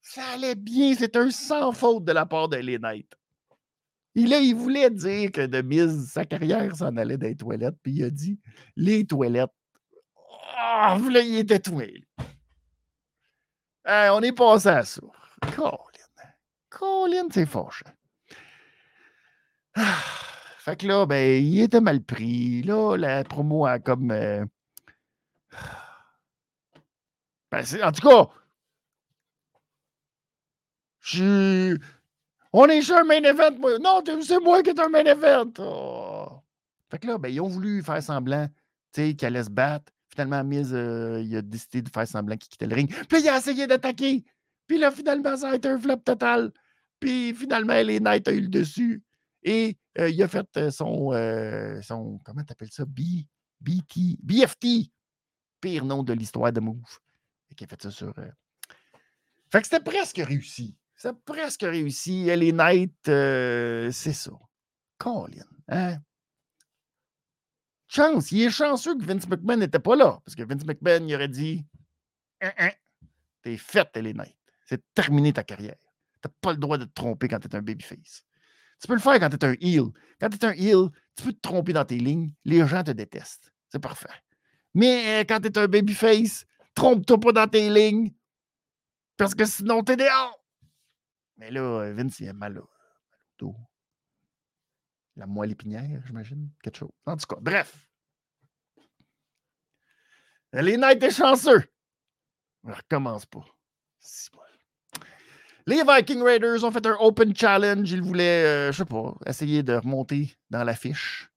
Ça 0.00 0.22
allait 0.34 0.54
bien, 0.54 0.94
c'est 0.94 1.16
un 1.16 1.30
sans 1.30 1.72
faute 1.72 2.04
de 2.04 2.12
la 2.12 2.24
part 2.24 2.48
de 2.48 2.56
Knight. 2.78 3.12
Et 4.14 4.22
il 4.22 4.54
voulait 4.54 4.90
dire 4.90 5.30
que 5.30 5.46
de 5.46 5.60
mise, 5.60 6.10
sa 6.10 6.24
carrière 6.24 6.74
s'en 6.74 6.96
allait 6.96 7.18
des 7.18 7.36
toilettes, 7.36 7.76
puis 7.82 7.92
il 7.92 8.04
a 8.04 8.10
dit 8.10 8.38
les 8.74 9.06
toilettes. 9.06 9.52
Oh, 10.16 10.96
là, 11.10 11.20
il 11.20 11.38
était 11.38 11.60
tout 11.60 11.80
on 14.12 14.22
est 14.22 14.32
passé 14.32 14.68
à 14.68 14.84
ça. 14.84 15.02
Colin. 15.54 15.78
Colin, 16.68 17.28
c'est 17.30 17.46
fâchant. 17.46 17.86
Ah, 19.74 20.02
fait 20.58 20.76
que 20.76 20.86
là, 20.86 21.06
ben, 21.06 21.42
il 21.44 21.60
était 21.60 21.80
mal 21.80 22.02
pris. 22.02 22.62
Là, 22.62 22.96
la 22.96 23.24
promo 23.24 23.66
a 23.66 23.78
comme. 23.78 24.10
Euh, 24.10 24.44
ben, 27.50 27.64
en 27.82 27.92
tout 27.92 28.08
cas, 28.08 28.28
je 31.00 31.78
On 32.52 32.66
est 32.66 32.82
sur 32.82 32.96
un 32.96 33.04
main 33.04 33.22
event. 33.22 33.56
Moi. 33.58 33.78
Non, 33.78 34.02
c'est 34.22 34.40
moi 34.40 34.62
qui 34.62 34.70
est 34.70 34.80
un 34.80 34.88
main 34.88 35.04
event. 35.04 35.50
Oh. 35.58 36.40
Fait 36.90 36.98
que 36.98 37.06
là, 37.06 37.18
ben, 37.18 37.28
ils 37.28 37.40
ont 37.40 37.48
voulu 37.48 37.82
faire 37.82 38.02
semblant 38.02 38.48
qu'il 38.92 39.24
allait 39.24 39.44
se 39.44 39.50
battre. 39.50 39.92
Finalement, 40.10 40.42
Miz, 40.42 40.70
euh, 40.72 41.22
il 41.22 41.36
a 41.36 41.42
décidé 41.42 41.82
de 41.82 41.88
faire 41.90 42.08
semblant 42.08 42.36
qu'il 42.36 42.48
quittait 42.48 42.66
le 42.66 42.74
ring. 42.74 42.92
Puis 43.08 43.20
il 43.20 43.28
a 43.28 43.38
essayé 43.38 43.66
d'attaquer. 43.66 44.24
Puis 44.66 44.78
là, 44.78 44.90
finalement, 44.90 45.36
ça 45.36 45.50
a 45.50 45.54
été 45.54 45.68
un 45.68 45.78
flop 45.78 45.98
total. 45.98 46.52
Puis 46.98 47.34
finalement, 47.34 47.74
les 47.74 48.00
Knights 48.00 48.28
a 48.28 48.32
eu 48.32 48.40
le 48.40 48.48
dessus. 48.48 49.02
Et 49.42 49.76
euh, 49.98 50.10
il 50.10 50.22
a 50.22 50.28
fait 50.28 50.48
euh, 50.56 50.70
son, 50.70 51.12
son 51.82 52.18
comment 52.24 52.42
t'appelles 52.42 52.72
ça? 52.72 52.84
B, 52.84 53.24
BT, 53.60 54.18
BFT. 54.22 54.90
Pire 55.60 55.84
nom 55.84 56.02
de 56.02 56.12
l'histoire 56.12 56.52
de 56.52 56.60
Move 56.60 56.98
qui 57.58 57.64
a 57.64 57.66
fait 57.66 57.82
ça 57.82 57.90
sur. 57.90 58.16
Euh, 58.18 58.30
fait 59.50 59.60
que 59.60 59.66
c'était 59.66 59.82
presque 59.82 60.18
réussi. 60.18 60.76
C'était 60.96 61.18
presque 61.24 61.62
réussi. 61.62 62.24
Les 62.24 62.52
Knights, 62.52 63.08
euh, 63.08 63.90
c'est 63.90 64.12
ça. 64.12 64.32
Colin, 64.96 65.44
hein? 65.68 65.98
Chance, 67.88 68.32
il 68.32 68.42
est 68.42 68.50
chanceux 68.50 68.98
que 68.98 69.04
Vince 69.04 69.26
McMahon 69.28 69.56
n'était 69.56 69.78
pas 69.78 69.96
là. 69.96 70.20
Parce 70.24 70.34
que 70.34 70.42
Vince 70.42 70.64
McMahon, 70.64 71.06
il 71.06 71.14
aurait 71.14 71.28
dit 71.28 71.64
hein, 72.42 72.52
hein, 72.58 72.70
T'es 73.42 73.56
faite, 73.56 73.96
les 73.96 74.12
Knights. 74.12 74.34
C'est 74.66 74.82
terminé 74.92 75.32
ta 75.32 75.42
carrière. 75.42 75.76
T'as 76.20 76.30
pas 76.40 76.52
le 76.52 76.58
droit 76.58 76.76
de 76.76 76.84
te 76.84 76.92
tromper 76.92 77.28
quand 77.28 77.38
t'es 77.38 77.54
un 77.54 77.62
babyface. 77.62 78.24
Tu 78.80 78.86
peux 78.86 78.94
le 78.94 79.00
faire 79.00 79.18
quand 79.18 79.30
t'es 79.30 79.44
un 79.44 79.54
heel. 79.60 79.86
Quand 80.20 80.28
t'es 80.28 80.44
un 80.44 80.52
heel, 80.52 80.90
tu 81.16 81.24
peux 81.24 81.32
te 81.32 81.40
tromper 81.40 81.72
dans 81.72 81.84
tes 81.84 81.98
lignes. 81.98 82.32
Les 82.44 82.66
gens 82.66 82.84
te 82.84 82.90
détestent. 82.90 83.50
C'est 83.70 83.78
parfait. 83.78 84.08
Mais 84.78 85.22
euh, 85.22 85.24
quand 85.28 85.40
t'es 85.40 85.58
un 85.58 85.66
babyface, 85.66 86.46
Trompe-toi 86.78 87.18
pas 87.18 87.32
dans 87.32 87.48
tes 87.48 87.68
lignes. 87.68 88.12
Parce 89.16 89.34
que 89.34 89.44
sinon, 89.44 89.82
t'es 89.82 89.96
dehors. 89.96 90.40
Mais 91.36 91.50
là, 91.50 91.92
Vince, 91.92 92.20
il 92.20 92.28
a 92.28 92.32
mal 92.32 92.58
au 92.58 92.70
dos. 93.36 93.56
La 95.16 95.26
moelle 95.26 95.50
épinière, 95.50 96.00
j'imagine. 96.06 96.50
Quelque 96.62 96.76
chose. 96.76 96.92
En 97.04 97.16
tout 97.16 97.26
cas, 97.26 97.40
bref. 97.40 97.84
Les 100.52 100.76
Knights 100.76 101.02
est 101.02 101.10
chanceux. 101.10 101.64
On 102.62 102.72
recommence 102.72 103.26
pas. 103.26 103.44
Les 105.66 105.82
Viking 105.82 106.22
Raiders 106.22 106.62
ont 106.62 106.70
fait 106.70 106.86
un 106.86 106.96
open 107.00 107.34
challenge. 107.34 107.90
Ils 107.90 108.02
voulaient, 108.02 108.44
euh, 108.44 108.72
je 108.72 108.78
sais 108.78 108.84
pas, 108.84 109.16
essayer 109.26 109.64
de 109.64 109.74
remonter 109.74 110.38
dans 110.48 110.62
l'affiche. 110.62 111.28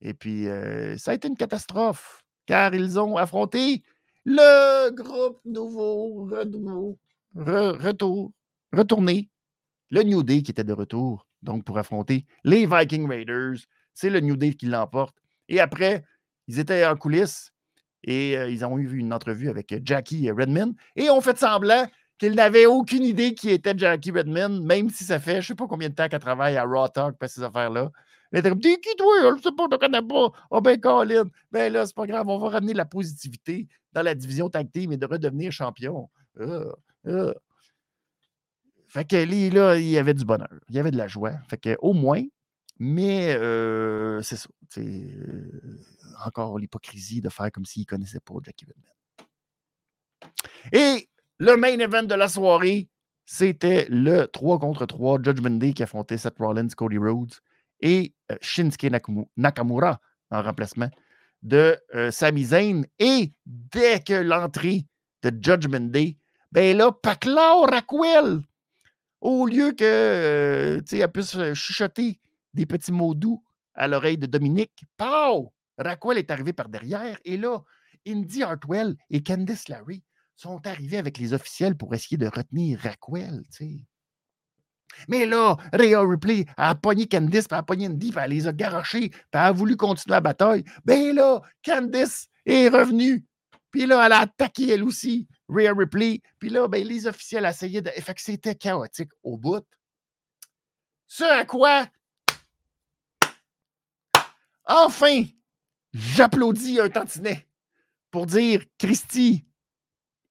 Et 0.00 0.14
puis, 0.14 0.46
euh, 0.46 0.96
ça 0.98 1.10
a 1.10 1.14
été 1.14 1.26
une 1.26 1.36
catastrophe, 1.36 2.23
car 2.46 2.74
ils 2.74 2.98
ont 2.98 3.16
affronté 3.16 3.82
le 4.24 4.90
groupe 4.90 5.40
nouveau, 5.44 6.28
retour, 7.34 8.32
retourné, 8.72 9.28
le 9.90 10.02
New 10.02 10.22
Day 10.22 10.42
qui 10.42 10.50
était 10.50 10.64
de 10.64 10.72
retour, 10.72 11.26
donc 11.42 11.64
pour 11.64 11.78
affronter 11.78 12.24
les 12.42 12.66
Viking 12.66 13.08
Raiders. 13.08 13.58
C'est 13.92 14.10
le 14.10 14.20
New 14.20 14.36
Day 14.36 14.54
qui 14.54 14.66
l'emporte. 14.66 15.14
Et 15.48 15.60
après, 15.60 16.04
ils 16.48 16.58
étaient 16.58 16.86
en 16.86 16.96
coulisses 16.96 17.52
et 18.02 18.36
euh, 18.36 18.50
ils 18.50 18.64
ont 18.64 18.78
eu 18.78 18.98
une 18.98 19.12
entrevue 19.12 19.48
avec 19.48 19.74
Jackie 19.84 20.30
Redman 20.30 20.74
et 20.96 21.10
ont 21.10 21.20
fait 21.20 21.38
semblant 21.38 21.86
qu'ils 22.18 22.34
n'avaient 22.34 22.66
aucune 22.66 23.04
idée 23.04 23.34
qui 23.34 23.50
était 23.50 23.76
Jackie 23.76 24.10
Redman, 24.10 24.64
même 24.64 24.90
si 24.90 25.04
ça 25.04 25.18
fait 25.18 25.34
je 25.34 25.38
ne 25.38 25.42
sais 25.42 25.54
pas 25.54 25.66
combien 25.66 25.88
de 25.88 25.94
temps 25.94 26.08
qu'elle 26.08 26.20
travaille 26.20 26.56
à 26.56 26.64
Raw 26.64 26.88
Talk 26.88 27.18
pour 27.18 27.28
ces 27.28 27.42
affaires-là. 27.42 27.90
Elle 28.34 28.40
était 28.40 28.48
comme 28.48 28.60
T'es 28.60 28.80
qui 28.80 28.96
toi? 28.96 29.14
Je 29.22 29.36
ne 29.36 29.40
sais 29.40 29.52
pas, 29.52 29.66
je 29.70 29.76
ne 29.76 29.78
connais 29.78 30.02
pas. 30.02 30.32
Oh 30.50 30.60
ben 30.60 30.80
Colin, 30.80 31.30
ben 31.52 31.72
là, 31.72 31.86
c'est 31.86 31.94
pas 31.94 32.04
grave, 32.04 32.28
on 32.28 32.38
va 32.40 32.48
ramener 32.48 32.74
la 32.74 32.84
positivité 32.84 33.68
dans 33.92 34.02
la 34.02 34.16
division 34.16 34.50
team 34.50 34.90
et 34.90 34.96
de 34.96 35.06
redevenir 35.06 35.52
champion. 35.52 36.10
Euh, 36.40 36.72
euh. 37.06 37.32
Fait 38.88 39.04
que 39.04 39.14
là, 39.54 39.78
il 39.78 39.88
y 39.88 39.98
avait 39.98 40.14
du 40.14 40.24
bonheur, 40.24 40.48
il 40.68 40.74
y 40.74 40.80
avait 40.80 40.90
de 40.90 40.96
la 40.96 41.06
joie. 41.06 41.34
Fait 41.48 41.58
que 41.58 41.76
au 41.80 41.92
moins, 41.92 42.24
mais 42.80 43.36
euh, 43.38 44.20
c'est 44.22 44.36
ça. 44.36 44.48
Encore 46.26 46.58
l'hypocrisie 46.58 47.20
de 47.20 47.28
faire 47.28 47.52
comme 47.52 47.64
s'il 47.64 47.82
ne 47.82 47.86
connaissait 47.86 48.18
pas 48.18 48.34
Jackie 48.42 48.64
Redman. 48.64 49.28
Et 50.72 51.08
le 51.38 51.56
main 51.56 51.78
event 51.78 52.02
de 52.02 52.14
la 52.14 52.26
soirée, 52.26 52.88
c'était 53.26 53.86
le 53.90 54.26
3 54.26 54.58
contre 54.58 54.86
3 54.86 55.22
Judgment 55.22 55.50
Day 55.50 55.72
qui 55.72 55.84
affrontait 55.84 56.18
Seth 56.18 56.38
Rollins, 56.40 56.66
Cody 56.76 56.98
Rhodes 56.98 57.34
et 57.84 58.14
Shinsuke 58.40 58.90
Nakamura 59.36 60.00
en 60.30 60.42
remplacement 60.42 60.90
de 61.42 61.78
euh, 61.94 62.10
Sami 62.10 62.44
Zayn. 62.44 62.82
Et 62.98 63.32
dès 63.46 64.00
que 64.00 64.14
l'entrée 64.14 64.86
de 65.22 65.30
Judgment 65.40 65.90
Day, 65.90 66.16
ben 66.50 66.76
là, 66.76 66.90
Paclao 66.90 67.62
Raquel, 67.62 68.40
au 69.20 69.46
lieu 69.46 69.72
que, 69.72 69.84
euh, 69.84 71.08
puisse 71.12 71.36
chuchoter 71.52 72.18
des 72.54 72.66
petits 72.66 72.92
mots 72.92 73.14
doux 73.14 73.44
à 73.74 73.86
l'oreille 73.86 74.18
de 74.18 74.26
Dominique, 74.26 74.84
pow! 74.96 75.52
Raquel 75.76 76.18
est 76.18 76.30
arrivé 76.30 76.52
par 76.52 76.68
derrière 76.68 77.18
et 77.24 77.36
là, 77.36 77.58
Indy 78.06 78.42
Hartwell 78.42 78.96
et 79.10 79.22
Candice 79.22 79.68
Larry 79.68 80.02
sont 80.36 80.66
arrivés 80.66 80.98
avec 80.98 81.18
les 81.18 81.32
officiels 81.32 81.76
pour 81.76 81.94
essayer 81.94 82.16
de 82.16 82.26
retenir 82.26 82.80
Raquel. 82.80 83.42
Mais 85.08 85.26
là, 85.26 85.56
Rhea 85.72 86.00
Ripley 86.00 86.46
a 86.56 86.74
pogné 86.74 87.06
Candice, 87.06 87.48
puis 87.48 87.56
a 87.56 87.62
pogné 87.62 87.86
Indy, 87.86 88.10
puis 88.10 88.20
elle 88.22 88.30
les 88.30 88.46
a 88.46 88.52
garochés, 88.52 89.10
puis 89.10 89.20
elle 89.32 89.40
a 89.40 89.52
voulu 89.52 89.76
continuer 89.76 90.14
la 90.14 90.20
bataille. 90.20 90.64
Ben 90.84 91.14
là, 91.14 91.40
Candice 91.64 92.28
est 92.46 92.68
revenue. 92.68 93.24
Puis 93.70 93.86
là, 93.86 94.06
elle 94.06 94.12
a 94.12 94.20
attaqué 94.20 94.70
elle 94.70 94.84
aussi, 94.84 95.26
Rhea 95.48 95.72
Ripley. 95.72 96.20
Puis 96.38 96.48
là, 96.48 96.68
ben, 96.68 96.86
les 96.86 97.06
officiels 97.06 97.44
essayaient 97.44 97.82
de. 97.82 97.90
Fait 97.90 98.14
que 98.14 98.20
c'était 98.20 98.54
chaotique 98.54 99.10
au 99.22 99.36
bout. 99.36 99.64
Ce 101.08 101.24
à 101.24 101.44
quoi, 101.44 101.86
enfin, 104.66 105.24
j'applaudis 105.92 106.80
un 106.80 106.88
tantinet 106.88 107.46
pour 108.10 108.26
dire 108.26 108.64
Christy, 108.78 109.44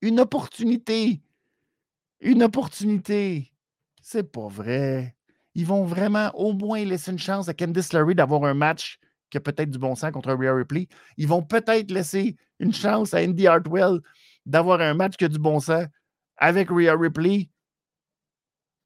une 0.02 0.20
opportunité, 0.20 1.22
une 2.20 2.44
opportunité 2.44 3.53
C'est 4.06 4.30
pas 4.30 4.50
vrai. 4.50 5.16
Ils 5.56 5.66
vont 5.66 5.86
vraiment 5.86 6.30
au 6.36 6.52
moins 6.52 6.84
laisser 6.84 7.12
une 7.12 7.20
chance 7.20 7.48
à 7.48 7.54
Candice 7.54 7.94
LeRae 7.94 8.14
d'avoir 8.14 8.44
un 8.44 8.54
match 8.54 9.00
qui 9.30 9.38
a 9.38 9.40
peut-être 9.40 9.72
du 9.72 9.80
bon 9.80 9.96
sens 9.96 10.12
contre 10.12 10.34
Rhea 10.34 10.54
Ripley. 10.54 10.90
Ils 11.16 11.28
vont 11.28 11.42
peut-être 11.42 11.90
laisser 11.90 12.36
une 12.60 12.74
chance 12.74 13.14
à 13.14 13.20
Indy 13.20 13.48
Hartwell 13.48 14.02
d'avoir 14.46 14.82
un 14.82 14.94
match 14.94 15.16
qui 15.16 15.24
a 15.24 15.30
du 15.30 15.40
bon 15.40 15.62
sens 15.62 15.86
avec 16.36 16.70
Rhea 16.70 16.94
Ripley 16.98 17.50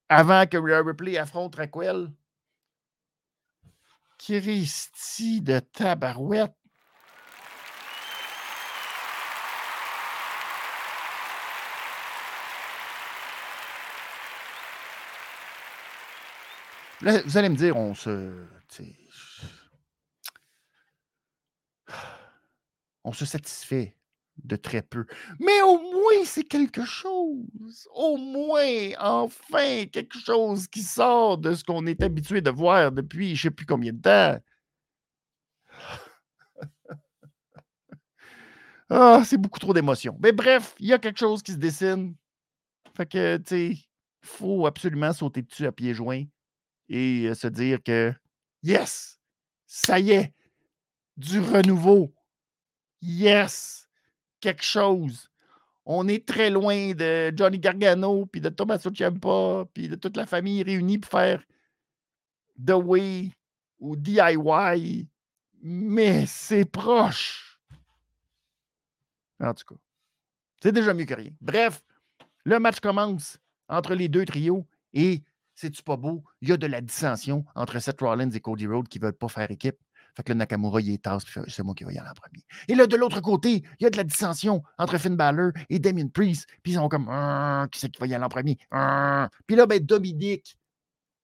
avant 0.08 0.46
que 0.46 0.58
Rhea 0.58 0.84
Ripley 0.84 1.18
affronte 1.18 1.56
Raquel. 1.56 2.12
Christy 4.20 5.42
de 5.42 5.60
tabarouette. 5.60 6.57
Vous 17.02 17.38
allez 17.38 17.50
me 17.50 17.56
dire, 17.56 17.78
on 17.78 17.94
se. 17.94 18.34
On 23.04 23.14
se 23.14 23.26
satisfait 23.26 23.96
de 24.44 24.56
très 24.56 24.82
peu. 24.82 25.06
Mais 25.40 25.62
au 25.62 25.80
moins, 25.80 26.26
c'est 26.26 26.44
quelque 26.44 26.86
chose. 26.86 27.88
Au 27.94 28.18
moins, 28.18 28.92
enfin, 29.00 29.86
quelque 29.86 30.20
chose 30.20 30.68
qui 30.68 30.84
sort 30.84 31.38
de 31.38 31.56
ce 31.56 31.64
qu'on 31.64 31.86
est 31.86 32.04
habitué 32.04 32.42
de 32.42 32.50
voir 32.50 32.92
depuis 32.92 33.36
je 33.36 33.48
ne 33.48 33.52
sais 33.52 33.56
plus 33.56 33.66
combien 33.66 33.94
de 33.94 34.02
temps. 34.02 34.38
ah, 38.90 39.22
c'est 39.26 39.38
beaucoup 39.38 39.60
trop 39.60 39.74
d'émotions. 39.74 40.18
Mais 40.22 40.32
bref, 40.32 40.76
il 40.80 40.88
y 40.88 40.94
a 40.94 41.00
quelque 41.00 41.20
chose 41.20 41.42
qui 41.42 41.54
se 41.54 41.58
dessine. 41.58 42.16
Fait 42.96 43.06
que, 43.06 43.38
tu 43.38 43.44
sais, 43.46 43.68
il 43.70 43.88
faut 44.22 44.66
absolument 44.66 45.14
sauter 45.14 45.44
dessus 45.44 45.66
à 45.66 45.72
pieds 45.72 45.94
joints 45.94 46.26
et 46.90 47.34
se 47.34 47.48
dire 47.48 47.82
que, 47.84 48.14
yes, 48.64 49.20
ça 49.66 50.00
y 50.00 50.12
est, 50.12 50.34
du 51.16 51.40
renouveau. 51.40 52.14
Yes, 53.02 53.88
quelque 54.40 54.64
chose. 54.64 55.30
On 55.86 56.08
est 56.08 56.28
très 56.28 56.50
loin 56.50 56.94
de 56.94 57.32
Johnny 57.36 57.60
Gargano, 57.60 58.26
puis 58.26 58.42
de 58.42 58.50
Tommaso 58.50 58.94
Ciampa, 58.94 59.66
puis 59.74 59.88
de 59.88 59.96
toute 59.96 60.18
la 60.18 60.26
famille 60.26 60.64
réunie 60.64 60.98
pour 60.98 61.12
faire 61.12 61.44
The 62.66 62.72
Way 62.72 63.32
ou 63.80 63.96
DIY, 63.96 65.08
mais 65.62 66.26
c'est 66.26 66.66
proche. 66.66 67.60
En 69.40 69.54
tout 69.54 69.66
cas, 69.66 69.80
c'est 70.62 70.72
déjà 70.72 70.94
mieux 70.94 71.06
que 71.06 71.14
rien. 71.14 71.32
Bref, 71.40 71.82
le 72.44 72.60
match 72.60 72.80
commence 72.80 73.38
entre 73.70 73.94
les 73.94 74.08
deux 74.08 74.26
trios 74.26 74.66
et 74.94 75.22
c'est-tu 75.58 75.82
pas 75.82 75.98
beau? 75.98 76.24
Il 76.42 76.50
y 76.50 76.52
a 76.54 76.58
de 76.58 76.68
la 76.68 76.82
dissension 76.82 77.44
entre 77.56 77.80
Seth 77.80 78.00
Rollins 78.00 78.30
et 78.30 78.40
Cody 78.40 78.68
Rhodes 78.68 78.88
qui 78.88 79.00
ne 79.00 79.06
veulent 79.06 79.14
pas 79.14 79.28
faire 79.28 79.50
équipe. 79.50 79.78
Fait 80.16 80.24
que 80.24 80.32
le 80.32 80.38
Nakamura, 80.38 80.82
il 80.82 80.94
est 80.94 81.04
tasse, 81.04 81.24
c'est 81.48 81.64
moi 81.64 81.76
qui 81.76 81.84
vais 81.84 81.94
y 81.94 81.98
aller 81.98 82.10
en 82.10 82.14
premier. 82.14 82.44
Et 82.68 82.76
là, 82.76 82.88
de 82.88 82.96
l'autre 82.96 83.22
côté, 83.22 83.64
il 83.80 83.84
y 83.84 83.86
a 83.86 83.90
de 83.90 83.98
la 83.98 84.04
dissension 84.04 84.64
entre 84.78 84.98
Finn 84.98 85.16
Balor 85.16 85.52
et 85.70 85.80
Damien 85.80 86.08
Priest. 86.08 86.48
Puis 86.64 86.74
ils 86.74 86.76
sont 86.76 86.90
comme, 86.90 87.06
qui 87.72 87.80
c'est 87.80 87.90
qui 87.90 88.00
va 88.00 88.08
y 88.08 88.14
aller 88.14 88.24
en 88.24 88.30
premier? 88.30 88.58
Puis 89.48 89.56
là, 89.56 89.66
ben, 89.66 89.80
Dominique, 89.80 90.58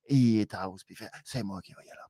il 0.10 0.40
est 0.42 0.52
tasse, 0.52 0.84
puis 0.84 0.96
fait, 0.96 1.10
c'est 1.24 1.44
moi 1.44 1.62
qui 1.62 1.74
vais 1.74 1.86
y 1.86 1.90
aller 1.90 2.02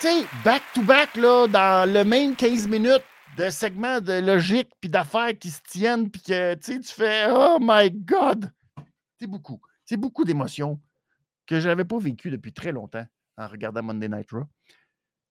tu 0.00 0.06
sais, 0.06 0.26
back-to-back, 0.44 1.16
là, 1.16 1.48
dans 1.48 1.92
le 1.92 2.04
même 2.04 2.36
15 2.36 2.68
minutes 2.68 3.02
de 3.36 3.50
segments 3.50 4.00
de 4.00 4.20
logique 4.20 4.70
puis 4.80 4.88
d'affaires 4.88 5.36
qui 5.36 5.50
se 5.50 5.60
tiennent, 5.68 6.08
puis 6.08 6.22
que 6.22 6.54
tu 6.54 6.80
fais 6.84 7.26
Oh 7.30 7.58
my 7.60 7.90
God! 7.90 8.52
C'est 9.18 9.26
beaucoup. 9.26 9.60
C'est 9.84 9.96
beaucoup 9.96 10.24
d'émotions 10.24 10.80
que 11.46 11.58
je 11.58 11.68
n'avais 11.68 11.84
pas 11.84 11.98
vécues 11.98 12.30
depuis 12.30 12.52
très 12.52 12.70
longtemps 12.70 13.04
en 13.36 13.48
regardant 13.48 13.82
Monday 13.82 14.08
Night 14.08 14.30
Raw. 14.30 14.44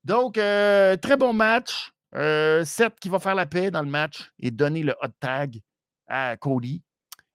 Donc, 0.03 0.38
euh, 0.38 0.97
très 0.97 1.15
bon 1.15 1.32
match. 1.32 1.93
Euh, 2.15 2.65
Seth 2.65 2.99
qui 2.99 3.07
va 3.07 3.20
faire 3.20 3.36
la 3.36 3.45
paix 3.45 3.72
dans 3.72 3.84
le 3.84 3.89
match 3.89 4.32
et 4.39 4.51
donner 4.51 4.84
le 4.84 4.95
hot 5.01 5.13
tag 5.20 5.61
à 6.07 6.36
Cody. 6.36 6.82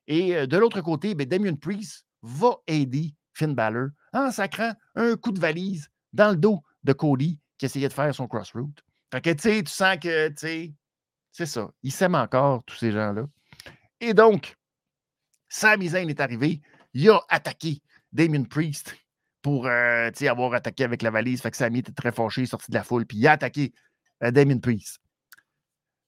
Et 0.06 0.36
euh, 0.36 0.46
de 0.46 0.58
l'autre 0.58 0.82
côté, 0.82 1.14
ben, 1.14 1.26
Damien 1.26 1.54
Priest 1.54 2.04
va 2.22 2.56
aider 2.66 3.14
Finn 3.32 3.54
Balor 3.54 3.88
en 4.12 4.30
sacrant 4.30 4.72
un 4.96 5.16
coup 5.16 5.32
de 5.32 5.40
valise 5.40 5.88
dans 6.12 6.30
le 6.30 6.36
dos 6.36 6.62
de 6.84 6.92
Cody 6.92 7.38
qui 7.58 7.66
essayait 7.66 7.88
de 7.88 7.92
faire 7.92 8.14
son 8.14 8.26
crossroute. 8.26 8.82
Fait 9.10 9.20
que, 9.20 9.30
tu 9.30 9.42
sais, 9.42 9.62
tu 9.62 9.72
sens 9.72 9.96
que, 9.98 10.28
tu 10.28 10.34
sais, 10.36 10.74
c'est 11.30 11.46
ça. 11.46 11.70
Ils 11.82 11.92
s'aiment 11.92 12.14
encore, 12.14 12.62
tous 12.64 12.76
ces 12.76 12.92
gens-là. 12.92 13.24
Et 14.00 14.14
donc, 14.14 14.56
Sami 15.48 15.88
Zayn 15.88 16.08
est 16.08 16.20
arrivé. 16.20 16.60
Il 16.94 17.08
a 17.10 17.20
attaqué 17.28 17.82
Damien 18.12 18.44
Priest 18.44 18.96
pour 19.42 19.66
euh, 19.66 20.10
avoir 20.28 20.54
attaqué 20.54 20.84
avec 20.84 21.02
la 21.02 21.10
valise. 21.10 21.40
Fait 21.40 21.50
que 21.50 21.56
Sami 21.56 21.80
était 21.80 21.92
très 21.92 22.12
fâché, 22.12 22.46
sorti 22.46 22.70
de 22.70 22.76
la 22.76 22.84
foule, 22.84 23.06
puis 23.06 23.18
il 23.18 23.26
a 23.26 23.32
attaqué 23.32 23.72
euh, 24.22 24.30
Damien 24.30 24.58
Priest. 24.58 24.98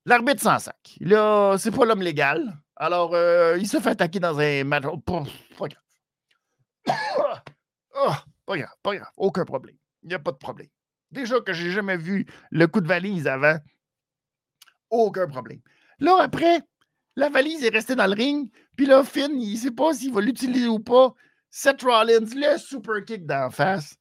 L'arbitre 0.07 0.43
s'en 0.43 0.59
sac. 0.59 0.97
Là, 1.01 1.57
c'est 1.59 1.71
pas 1.71 1.85
l'homme 1.85 2.03
légal. 2.03 2.59
Alors, 2.77 3.15
euh, 3.15 3.57
il 3.59 3.69
se 3.69 3.81
fait 3.81 3.91
attaquer 3.91 4.21
dans 4.21 4.39
un 4.39 4.65
match. 4.65 4.85
Oh, 4.87 4.99
pas 4.99 5.23
grave. 5.59 5.83
Oh, 7.97 8.13
pas 8.47 8.57
grave, 8.59 8.75
pas 8.83 8.97
grave. 8.97 9.11
Aucun 9.17 9.45
problème. 9.45 9.77
Il 10.05 10.09
n'y 10.09 10.15
a 10.15 10.19
pas 10.19 10.33
de 10.33 10.37
problème. 10.37 10.69
Déjà 11.11 11.41
que 11.41 11.53
j'ai 11.53 11.71
jamais 11.71 11.97
vu 11.97 12.27
le 12.51 12.67
coup 12.67 12.81
de 12.81 12.89
valise 12.89 13.27
avant, 13.27 13.57
aucun 14.91 15.27
problème. 15.27 15.61
Là, 15.99 16.19
après, 16.21 16.61
la 17.17 17.29
valise 17.29 17.65
est 17.65 17.71
restée 17.71 17.95
dans 17.95 18.07
le 18.07 18.15
ring, 18.15 18.51
puis 18.77 18.87
là, 18.87 19.05
Finn, 19.05 19.41
il 19.41 19.55
ne 19.55 19.59
sait 19.59 19.71
pas 19.71 19.95
s'il 19.95 20.13
va 20.13 20.21
l'utiliser 20.21 20.69
ou 20.69 20.81
pas. 20.81 21.15
Seth 21.51 21.83
Rollins, 21.83 22.27
le 22.35 22.59
super 22.59 23.05
kick 23.05 23.27
d'en 23.27 23.49
face, 23.51 23.97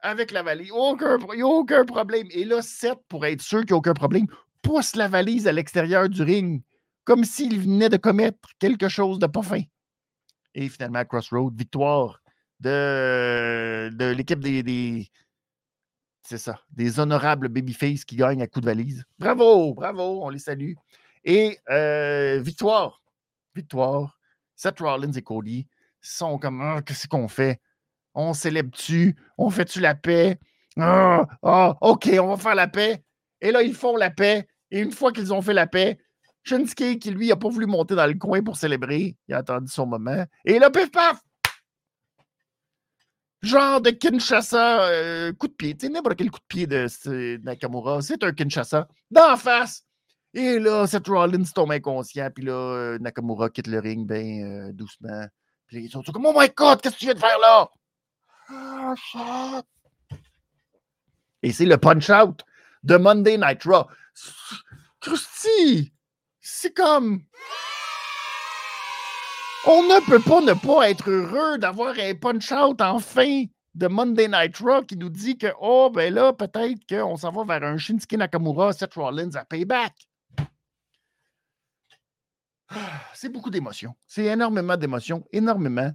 avec 0.00 0.30
la 0.30 0.42
valise. 0.42 0.70
Aucun, 0.72 1.18
aucun 1.18 1.84
problème. 1.84 2.28
Et 2.30 2.44
là, 2.44 2.62
Seth, 2.62 3.00
pour 3.08 3.26
être 3.26 3.42
sûr 3.42 3.60
qu'il 3.60 3.70
n'y 3.70 3.74
a 3.74 3.78
aucun 3.78 3.94
problème, 3.94 4.26
pousse 4.62 4.94
la 4.94 5.08
valise 5.08 5.48
à 5.48 5.52
l'extérieur 5.52 6.08
du 6.08 6.22
ring, 6.22 6.62
comme 7.04 7.24
s'il 7.24 7.60
venait 7.60 7.88
de 7.88 7.96
commettre 7.96 8.48
quelque 8.58 8.88
chose 8.88 9.18
de 9.18 9.26
pas 9.26 9.42
fin. 9.42 9.62
Et 10.54 10.68
finalement, 10.68 11.04
Crossroad, 11.04 11.56
victoire 11.56 12.21
de, 12.62 13.90
de 13.92 14.04
l'équipe 14.12 14.40
des, 14.40 15.10
c'est 16.22 16.38
ça, 16.38 16.60
des 16.70 17.00
honorables 17.00 17.48
babyface 17.48 18.04
qui 18.04 18.16
gagnent 18.16 18.42
à 18.42 18.46
coup 18.46 18.60
de 18.60 18.66
valise. 18.66 19.04
Bravo, 19.18 19.74
bravo, 19.74 20.24
on 20.24 20.28
les 20.28 20.38
salue. 20.38 20.74
Et 21.24 21.58
euh, 21.70 22.40
victoire, 22.40 23.02
victoire. 23.54 24.18
Seth 24.54 24.80
Rollins 24.80 25.12
et 25.12 25.22
Cody 25.22 25.66
sont 26.00 26.38
comme, 26.38 26.60
ah, 26.60 26.82
qu'est-ce 26.82 27.08
qu'on 27.08 27.28
fait? 27.28 27.60
On 28.14 28.32
célèbre-tu? 28.32 29.16
On 29.38 29.50
fait-tu 29.50 29.80
la 29.80 29.94
paix? 29.94 30.38
Ah, 30.78 31.26
OK, 31.80 32.08
on 32.20 32.28
va 32.28 32.36
faire 32.36 32.54
la 32.54 32.68
paix. 32.68 33.02
Et 33.40 33.50
là, 33.50 33.62
ils 33.62 33.74
font 33.74 33.96
la 33.96 34.10
paix. 34.10 34.46
Et 34.70 34.80
une 34.80 34.92
fois 34.92 35.12
qu'ils 35.12 35.32
ont 35.32 35.42
fait 35.42 35.52
la 35.52 35.66
paix, 35.66 35.98
Shinsuke, 36.44 36.98
qui 36.98 37.10
lui 37.10 37.28
n'a 37.28 37.36
pas 37.36 37.48
voulu 37.48 37.66
monter 37.66 37.94
dans 37.94 38.06
le 38.06 38.14
coin 38.14 38.42
pour 38.42 38.56
célébrer, 38.56 39.16
il 39.28 39.34
a 39.34 39.38
attendu 39.38 39.70
son 39.70 39.86
moment. 39.86 40.24
Et 40.44 40.58
là, 40.58 40.70
pif 40.70 40.90
paf, 40.90 41.20
genre 43.42 43.80
de 43.80 43.90
Kinshasa 43.90 44.88
euh, 44.88 45.32
coup 45.32 45.48
de 45.48 45.52
pied. 45.52 45.76
Tu 45.76 45.86
sais, 45.86 45.92
n'importe 45.92 46.16
quel 46.16 46.30
coup 46.30 46.38
de 46.38 46.46
pied 46.46 46.66
de, 46.66 46.86
Nakamura, 47.44 48.00
c'est 48.00 48.22
un 48.22 48.32
Kinshasa 48.32 48.88
d'en 49.10 49.36
face. 49.36 49.84
Et 50.34 50.58
là, 50.58 50.86
Seth 50.86 51.08
Rollins 51.08 51.44
tombe 51.54 51.72
inconscient, 51.72 52.30
puis 52.34 52.44
là, 52.44 52.52
euh, 52.52 52.98
Nakamura 52.98 53.50
quitte 53.50 53.66
le 53.66 53.80
ring 53.80 54.08
bien 54.08 54.44
euh, 54.44 54.72
doucement. 54.72 55.26
Puis 55.66 55.84
ils 55.84 55.90
sont 55.90 56.02
comme 56.02 56.26
Oh 56.26 56.34
my 56.34 56.48
god, 56.56 56.80
qu'est-ce 56.80 56.94
que 56.94 57.00
tu 57.00 57.04
viens 57.06 57.14
de 57.14 57.18
faire 57.18 57.38
là? 57.38 57.68
Ah, 58.48 59.62
Et 61.42 61.52
c'est 61.52 61.66
le 61.66 61.76
punch-out 61.76 62.42
de 62.82 62.96
Monday 62.96 63.36
Night 63.36 63.62
Raw. 63.64 63.86
Christy, 65.00 65.92
c'est 66.40 66.74
comme. 66.74 67.24
On 69.64 69.84
ne 69.84 70.04
peut 70.04 70.18
pas 70.18 70.40
ne 70.40 70.54
pas 70.54 70.90
être 70.90 71.08
heureux 71.08 71.56
d'avoir 71.56 71.94
un 71.96 72.14
punch-out 72.16 72.80
en 72.80 72.98
fin 72.98 73.44
de 73.74 73.86
Monday 73.86 74.26
Night 74.26 74.56
Raw 74.58 74.82
qui 74.82 74.96
nous 74.96 75.08
dit 75.08 75.38
que, 75.38 75.46
oh, 75.60 75.88
ben 75.88 76.12
là, 76.12 76.32
peut-être 76.32 76.84
qu'on 76.88 77.16
s'en 77.16 77.30
va 77.30 77.44
vers 77.44 77.68
un 77.68 77.78
Shinsuke 77.78 78.14
Nakamura, 78.14 78.72
Seth 78.72 78.94
Rollins 78.94 79.34
à 79.34 79.44
payback. 79.44 79.94
Ah, 82.70 83.02
c'est 83.14 83.28
beaucoup 83.28 83.50
d'émotions. 83.50 83.94
C'est 84.08 84.24
énormément 84.24 84.76
d'émotions, 84.76 85.24
énormément. 85.30 85.92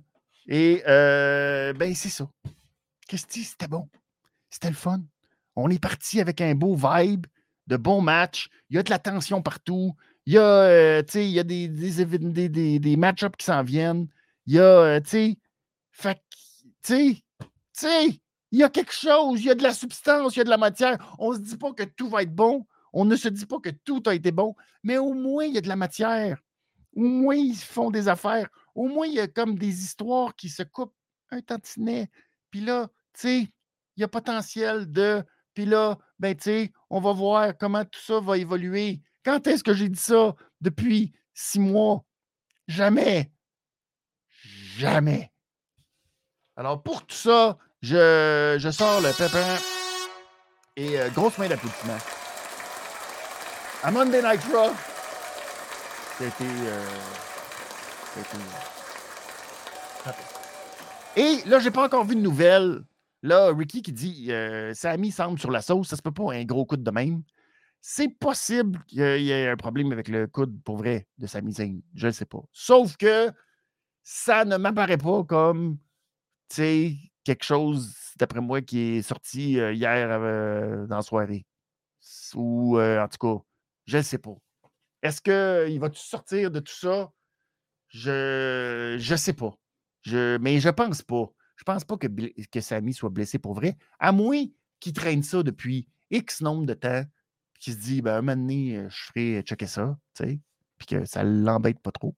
Et, 0.47 0.82
euh, 0.88 1.74
ben, 1.74 1.93
c'est 1.93 2.09
ça. 2.09 2.30
Qu'est-ce 3.05 3.28
que 3.28 3.34
c'était 3.34 3.68
bon? 3.68 3.89
C'était 4.49 4.70
le 4.70 4.76
fun. 4.76 5.01
On 5.57 5.70
est 5.70 5.82
parti 5.82 6.22
avec 6.22 6.39
un 6.39 6.55
beau 6.55 6.76
vibe, 6.76 7.28
de 7.68 7.76
bons 7.76 7.99
matchs. 7.99 8.47
Il 8.70 8.78
y 8.78 8.80
a 8.80 8.84
de 8.84 8.89
la 8.89 8.99
tension 8.99 9.41
partout. 9.41 9.93
Il 10.28 10.34
y 10.34 10.38
a, 10.38 10.43
euh, 10.43 11.03
il 11.15 11.30
y 11.30 11.39
a 11.39 11.43
des, 11.43 11.69
des, 11.69 12.49
des, 12.49 12.80
des 12.80 12.97
match-ups 12.97 13.38
qui 13.38 13.45
s'en 13.45 13.63
viennent. 13.63 14.09
Il 14.45 14.55
y 14.55 14.59
a, 14.59 14.63
euh, 14.63 14.99
tu 14.99 15.38
sais, 16.82 17.32
Il 18.51 18.59
y 18.59 18.63
a 18.63 18.67
quelque 18.67 18.91
chose, 18.91 19.39
il 19.39 19.45
y 19.45 19.49
a 19.49 19.55
de 19.55 19.63
la 19.63 19.73
substance, 19.73 20.36
il 20.36 20.39
y 20.39 20.41
a 20.41 20.43
de 20.43 20.49
la 20.49 20.57
matière. 20.57 20.97
On 21.17 21.32
ne 21.32 21.38
se 21.38 21.41
dit 21.43 21.55
pas 21.55 21.71
que 21.71 21.84
tout 21.84 22.09
va 22.09 22.23
être 22.23 22.36
bon. 22.36 22.67
On 22.91 23.05
ne 23.05 23.15
se 23.15 23.30
dit 23.30 23.45
pas 23.45 23.59
que 23.61 23.69
tout 23.69 24.03
a 24.05 24.15
été 24.15 24.32
bon, 24.34 24.53
mais 24.84 24.97
au 24.97 25.13
moins, 25.13 25.45
il 25.45 25.53
y 25.53 25.59
a 25.59 25.61
de 25.61 25.69
la 25.69 25.78
matière. 25.78 26.38
Au 26.93 27.03
moins, 27.03 27.36
ils 27.36 27.55
font 27.55 27.89
des 27.89 28.09
affaires. 28.09 28.49
Au 28.75 28.89
moins, 28.89 29.07
il 29.07 29.13
y 29.13 29.21
a 29.21 29.28
comme 29.30 29.57
des 29.57 29.82
histoires 29.82 30.36
qui 30.36 30.49
se 30.49 30.63
coupent 30.63 30.95
un 31.32 31.39
tantinet. 31.39 32.09
Puis 32.51 32.59
là, 32.59 32.89
tu 33.13 33.21
sais, 33.21 33.39
il 33.95 34.01
y 34.01 34.03
a 34.03 34.09
potentiel 34.09 34.91
de. 34.91 35.23
Puis 35.53 35.65
là, 35.65 35.97
ben, 36.19 36.36
tu 36.36 36.43
sais, 36.43 36.71
on 36.89 36.99
va 36.99 37.13
voir 37.13 37.57
comment 37.57 37.86
tout 37.86 38.01
ça 38.01 38.19
va 38.19 38.38
évoluer. 38.38 39.01
Quand 39.28 39.45
est-ce 39.45 39.61
que 39.61 39.73
j'ai 39.73 39.89
dit 39.89 39.99
ça? 39.99 40.36
Depuis 40.61 41.11
six 41.34 41.59
mois. 41.59 42.05
Jamais. 42.69 43.30
Jamais. 44.78 45.34
Alors, 46.55 46.82
pour 46.82 47.05
tout 47.05 47.13
ça, 47.13 47.57
je, 47.82 48.55
je 48.57 48.71
sors 48.71 49.01
le 49.01 49.11
pépin 49.11 49.57
et 50.78 50.97
euh, 50.97 51.09
grosse 51.09 51.38
main 51.39 51.49
d'applaudissement. 51.49 51.97
À 53.84 53.91
Monday 53.91 54.21
Night 54.21 54.41
Raw, 54.45 54.71
c'était. 56.17 56.45
Euh, 56.45 56.86
et 61.17 61.41
là, 61.47 61.59
j'ai 61.59 61.71
pas 61.71 61.84
encore 61.84 62.05
vu 62.05 62.15
de 62.15 62.21
nouvelles. 62.21 62.82
Là, 63.23 63.51
Ricky 63.53 63.82
qui 63.82 63.91
dit 63.91 64.28
euh, 64.32 64.73
Sammy 64.73 65.11
semble 65.11 65.38
sur 65.38 65.51
la 65.51 65.61
sauce, 65.61 65.89
ça 65.89 65.97
se 65.97 66.01
peut 66.01 66.13
pas 66.13 66.32
un 66.32 66.45
gros 66.45 66.65
coup 66.65 66.78
de 66.78 66.91
même. 66.91 67.23
C'est 67.82 68.09
possible 68.09 68.84
qu'il 68.86 68.99
y 68.99 69.32
ait 69.32 69.47
un 69.47 69.55
problème 69.55 69.91
avec 69.91 70.07
le 70.07 70.28
coude 70.28 70.61
pour 70.63 70.78
vrai 70.78 71.07
de 71.17 71.28
Sami 71.28 71.53
Zayn. 71.53 71.80
Je 71.95 72.07
ne 72.07 72.11
sais 72.11 72.25
pas. 72.25 72.41
Sauf 72.51 72.97
que 72.97 73.32
ça 74.03 74.45
ne 74.45 74.57
m'apparaît 74.57 74.97
pas 74.97 75.23
comme 75.23 75.78
quelque 76.49 77.43
chose, 77.43 77.95
d'après 78.17 78.41
moi, 78.41 78.61
qui 78.61 78.80
est 78.80 79.01
sorti 79.01 79.59
euh, 79.59 79.73
hier 79.73 80.09
euh, 80.09 80.86
dans 80.88 80.97
la 80.97 81.01
soirée. 81.01 81.45
Ou 82.36 82.80
en 82.80 83.07
tout 83.07 83.17
cas, 83.17 83.43
je 83.86 83.97
ne 83.97 84.01
sais 84.01 84.17
pas. 84.17 84.36
Est-ce 85.01 85.21
qu'il 85.21 85.80
va 85.80 85.89
sortir 85.93 86.51
de 86.51 86.59
tout 86.59 86.73
ça? 86.73 87.11
Je 87.89 88.95
ne 88.95 89.15
sais 89.17 89.34
pas. 89.34 89.53
Je, 90.01 90.38
mais 90.38 90.59
je 90.59 90.69
pense 90.69 91.01
pas. 91.01 91.32
Je 91.55 91.63
pense 91.63 91.84
pas 91.84 91.97
que, 91.97 92.07
que 92.07 92.61
Sammy 92.61 92.93
soit 92.93 93.09
blessé 93.09 93.39
pour 93.39 93.53
vrai, 93.53 93.78
à 93.99 94.11
moins 94.11 94.43
qu'il 94.80 94.93
traîne 94.93 95.23
ça 95.23 95.43
depuis 95.43 95.88
X 96.11 96.41
nombre 96.41 96.65
de 96.65 96.73
temps, 96.73 97.03
qu'il 97.60 97.74
se 97.74 97.80
dit, 97.80 98.01
ben, 98.01 98.16
un 98.18 98.22
moment 98.22 98.36
donné, 98.36 98.78
euh, 98.78 98.89
je 98.89 99.03
ferai 99.05 99.41
checker 99.41 99.68
ça, 99.68 99.97
tu 100.16 100.24
sais, 100.24 100.39
puis 100.78 100.88
que 100.88 101.05
ça 101.05 101.24
l'embête 101.24 101.80
pas 101.80 101.91
trop. 101.91 102.16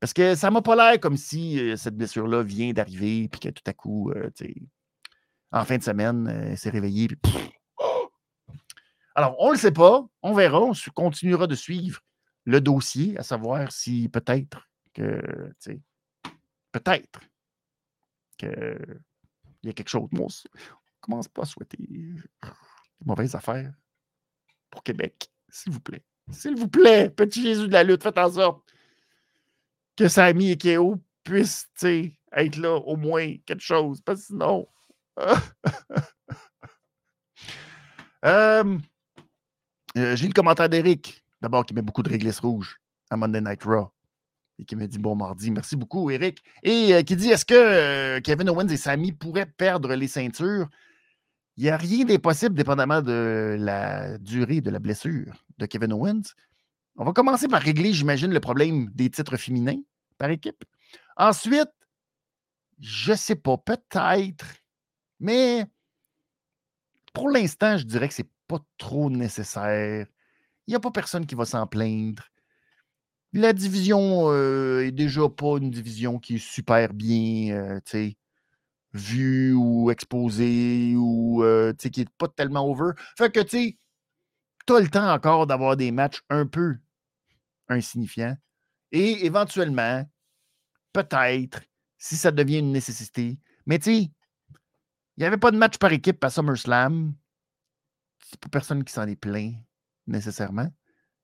Parce 0.00 0.12
que 0.12 0.34
ça 0.34 0.50
m'a 0.50 0.62
pas 0.62 0.76
l'air 0.76 1.00
comme 1.00 1.16
si 1.16 1.58
euh, 1.58 1.76
cette 1.76 1.96
blessure-là 1.96 2.42
vient 2.42 2.72
d'arriver, 2.72 3.28
puis 3.28 3.40
que 3.40 3.48
tout 3.48 3.62
à 3.66 3.72
coup, 3.72 4.10
euh, 4.10 4.30
tu 4.36 4.46
sais, 4.46 4.54
en 5.52 5.64
fin 5.64 5.78
de 5.78 5.82
semaine, 5.82 6.28
elle 6.28 6.58
s'est 6.58 6.70
réveillée, 6.70 7.08
puis 7.08 7.32
Alors, 9.14 9.34
on 9.38 9.48
ne 9.48 9.52
le 9.52 9.58
sait 9.58 9.72
pas, 9.72 10.06
on 10.22 10.34
verra, 10.34 10.60
on 10.60 10.72
continuera 10.94 11.46
de 11.46 11.54
suivre 11.54 12.00
le 12.44 12.60
dossier, 12.60 13.18
à 13.18 13.22
savoir 13.22 13.72
si 13.72 14.08
peut-être 14.08 14.68
que, 14.94 15.20
tu 15.60 15.72
sais, 15.72 15.80
peut-être 16.72 17.20
qu'il 18.36 19.00
y 19.64 19.68
a 19.68 19.72
quelque 19.72 19.88
chose. 19.88 20.08
Moi, 20.12 20.26
on 20.26 21.00
commence 21.00 21.28
pas 21.28 21.42
à 21.42 21.46
souhaiter 21.46 21.76
de 21.78 23.04
mauvaises 23.04 23.34
affaires 23.34 23.72
pour 24.70 24.82
Québec, 24.82 25.30
s'il 25.48 25.72
vous 25.72 25.80
plaît. 25.80 26.02
S'il 26.30 26.56
vous 26.56 26.68
plaît, 26.68 27.08
petit 27.10 27.42
Jésus 27.42 27.68
de 27.68 27.72
la 27.72 27.84
lutte, 27.84 28.02
faites 28.02 28.18
en 28.18 28.30
sorte 28.30 28.62
que 29.96 30.08
Samy 30.08 30.52
et 30.52 30.56
Kéo 30.56 30.96
puissent 31.24 31.68
être 31.82 32.56
là 32.56 32.76
au 32.76 32.96
moins 32.96 33.36
quelque 33.46 33.62
chose, 33.62 34.00
parce 34.00 34.20
que 34.20 34.26
sinon. 34.26 34.68
Euh, 38.24 38.76
euh, 39.96 40.16
j'ai 40.16 40.26
le 40.26 40.32
commentaire 40.32 40.68
d'Éric, 40.68 41.24
d'abord, 41.40 41.64
qui 41.64 41.72
met 41.72 41.82
beaucoup 41.82 42.02
de 42.02 42.10
réglisse 42.10 42.40
rouge 42.40 42.80
à 43.10 43.16
Monday 43.16 43.40
Night 43.40 43.62
Raw 43.62 43.92
et 44.58 44.64
qui 44.64 44.74
me 44.74 44.88
dit 44.88 44.98
bon 44.98 45.14
mardi. 45.14 45.52
Merci 45.52 45.76
beaucoup, 45.76 46.10
Eric. 46.10 46.42
Et 46.64 46.94
euh, 46.94 47.02
qui 47.02 47.14
dit 47.14 47.30
est-ce 47.30 47.44
que 47.44 48.18
Kevin 48.18 48.50
Owens 48.50 48.66
et 48.70 48.76
Sami 48.76 49.12
pourraient 49.12 49.46
perdre 49.46 49.94
les 49.94 50.08
ceintures? 50.08 50.68
Il 51.58 51.64
n'y 51.64 51.70
a 51.70 51.76
rien 51.76 52.04
d'impossible 52.04 52.54
dépendamment 52.54 53.02
de 53.02 53.56
la 53.58 54.16
durée 54.18 54.60
de 54.60 54.70
la 54.70 54.78
blessure 54.78 55.44
de 55.58 55.66
Kevin 55.66 55.92
Owens. 55.92 56.22
On 56.94 57.04
va 57.04 57.12
commencer 57.12 57.48
par 57.48 57.60
régler, 57.60 57.92
j'imagine, 57.92 58.32
le 58.32 58.38
problème 58.38 58.88
des 58.94 59.10
titres 59.10 59.36
féminins 59.36 59.80
par 60.18 60.30
équipe. 60.30 60.64
Ensuite, 61.16 61.72
je 62.78 63.10
ne 63.10 63.16
sais 63.16 63.34
pas, 63.34 63.58
peut-être, 63.58 64.46
mais 65.18 65.66
pour 67.12 67.28
l'instant, 67.28 67.76
je 67.76 67.86
dirais 67.86 68.06
que 68.06 68.14
ce 68.14 68.22
n'est 68.22 68.30
pas 68.46 68.60
trop 68.76 69.10
nécessaire. 69.10 70.06
Il 70.68 70.70
n'y 70.70 70.76
a 70.76 70.80
pas 70.80 70.92
personne 70.92 71.26
qui 71.26 71.34
va 71.34 71.44
s'en 71.44 71.66
plaindre. 71.66 72.22
La 73.32 73.52
division 73.52 74.30
euh, 74.30 74.86
est 74.86 74.92
déjà 74.92 75.28
pas 75.28 75.56
une 75.56 75.72
division 75.72 76.20
qui 76.20 76.36
est 76.36 76.38
super 76.38 76.94
bien 76.94 77.52
euh, 77.56 77.80
vue 78.92 79.52
ou 79.52 79.90
exposée 79.90 80.94
ou 80.96 81.42
euh, 81.44 81.72
qui 81.74 82.00
n'est 82.00 82.06
pas 82.16 82.28
tellement 82.28 82.66
over. 82.68 82.92
Fait 83.16 83.32
que 83.32 83.40
tu 83.40 83.76
as 84.68 84.80
le 84.80 84.88
temps 84.88 85.12
encore 85.12 85.46
d'avoir 85.46 85.76
des 85.76 85.90
matchs 85.90 86.22
un 86.30 86.46
peu 86.46 86.76
insignifiants. 87.68 88.36
Et 88.92 89.26
éventuellement, 89.26 90.08
peut-être, 90.92 91.62
si 91.98 92.16
ça 92.16 92.30
devient 92.30 92.58
une 92.58 92.72
nécessité, 92.72 93.38
mais 93.66 93.78
tu 93.78 93.84
sais, 93.84 94.10
il 95.16 95.22
n'y 95.22 95.26
avait 95.26 95.36
pas 95.36 95.50
de 95.50 95.58
match 95.58 95.78
par 95.78 95.92
équipe 95.92 96.22
à 96.24 96.30
SummerSlam. 96.30 97.12
C'est 98.24 98.40
pas 98.40 98.48
personne 98.48 98.84
qui 98.84 98.92
s'en 98.92 99.06
est 99.06 99.16
plaint 99.16 99.54
nécessairement. 100.06 100.68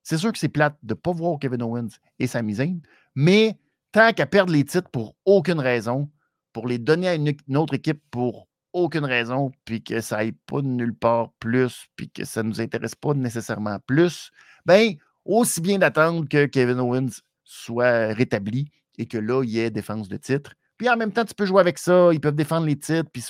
C'est 0.03 0.19
sûr 0.19 0.33
que 0.33 0.39
c'est 0.39 0.49
plate 0.49 0.77
de 0.83 0.93
ne 0.93 0.99
pas 0.99 1.13
voir 1.13 1.39
Kevin 1.39 1.63
Owens 1.63 1.89
et 2.19 2.27
Sami 2.27 2.55
Zayn, 2.55 2.81
mais 3.15 3.59
tant 3.93 4.13
qu'à 4.13 4.27
perdre 4.27 4.53
les 4.53 4.65
titres 4.65 4.91
pour 4.91 5.17
aucune 5.25 5.61
raison, 5.61 6.11
pour 6.55 6.67
les 6.67 6.79
donner 6.79 7.09
à 7.09 7.15
une, 7.15 7.35
autre 7.57 7.75
équipe 7.75 8.01
pour 8.11 8.49
aucune 8.73 9.05
raison, 9.05 9.53
puis 9.67 9.83
que 9.83 10.01
ça 10.01 10.17
n'aille 10.17 10.33
pas 10.33 10.63
de 10.63 10.67
nulle 10.67 10.95
part 10.95 11.33
plus, 11.39 11.87
puis 11.97 12.09
que 12.09 12.25
ça 12.25 12.43
ne 12.43 12.49
nous 12.49 12.61
intéresse 12.61 12.95
pas 12.95 13.13
nécessairement 13.13 13.79
plus, 13.87 14.31
ben 14.65 14.95
aussi 15.27 15.61
bien 15.61 15.79
d'attendre 15.79 16.27
que 16.29 16.47
Kevin 16.47 16.81
Owens 16.81 17.21
soit 17.45 18.15
rétabli 18.15 18.71
et 18.99 19.07
que 19.07 19.19
là, 19.19 19.43
il 19.43 19.51
y 19.51 19.59
ait 19.61 19.71
défense 19.71 20.09
de 20.09 20.17
titre. 20.17 20.55
Puis 20.77 20.89
en 20.89 20.97
même 20.97 21.13
temps, 21.13 21.25
tu 21.25 21.35
peux 21.35 21.47
jouer 21.47 21.61
avec 21.61 21.79
ça, 21.79 22.11
ils 22.13 22.21
peuvent 22.21 22.35
défendre 22.35 22.67
les 22.67 22.79
titres, 22.79 23.11
puis 23.13 23.25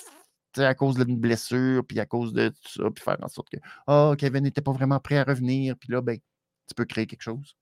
à 0.56 0.74
cause 0.74 0.96
d'une 0.96 1.18
blessure, 1.18 1.84
puis 1.86 1.98
à 2.00 2.06
cause 2.06 2.32
de 2.32 2.48
tout 2.48 2.82
ça, 2.82 2.90
puis 2.90 3.02
faire 3.02 3.16
en 3.22 3.28
sorte 3.28 3.50
que 3.50 3.56
oh, 3.86 4.14
Kevin 4.16 4.44
n'était 4.44 4.60
pas 4.60 4.72
vraiment 4.72 5.00
prêt 5.00 5.18
à 5.18 5.24
revenir, 5.24 5.76
puis 5.76 5.90
là, 5.92 6.00
ben, 6.00 6.16
tu 6.16 6.74
peux 6.74 6.84
créer 6.84 7.06
quelque 7.06 7.22
chose. 7.22 7.56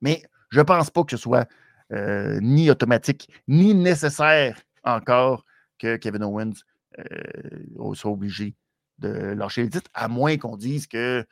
Mais 0.00 0.22
je 0.50 0.58
ne 0.58 0.64
pense 0.64 0.90
pas 0.90 1.04
que 1.04 1.10
ce 1.10 1.16
soit 1.16 1.48
euh, 1.92 2.38
ni 2.40 2.70
automatique, 2.70 3.30
ni 3.46 3.74
nécessaire 3.74 4.60
encore 4.84 5.44
que 5.78 5.96
Kevin 5.96 6.24
Owens 6.24 6.54
euh, 6.98 7.94
soit 7.94 8.10
obligé 8.10 8.54
de 8.98 9.08
lâcher 9.08 9.62
le 9.62 9.70
titre, 9.70 9.90
à 9.94 10.08
moins 10.08 10.36
qu'on 10.38 10.56
dise 10.56 10.86
que 10.86 11.24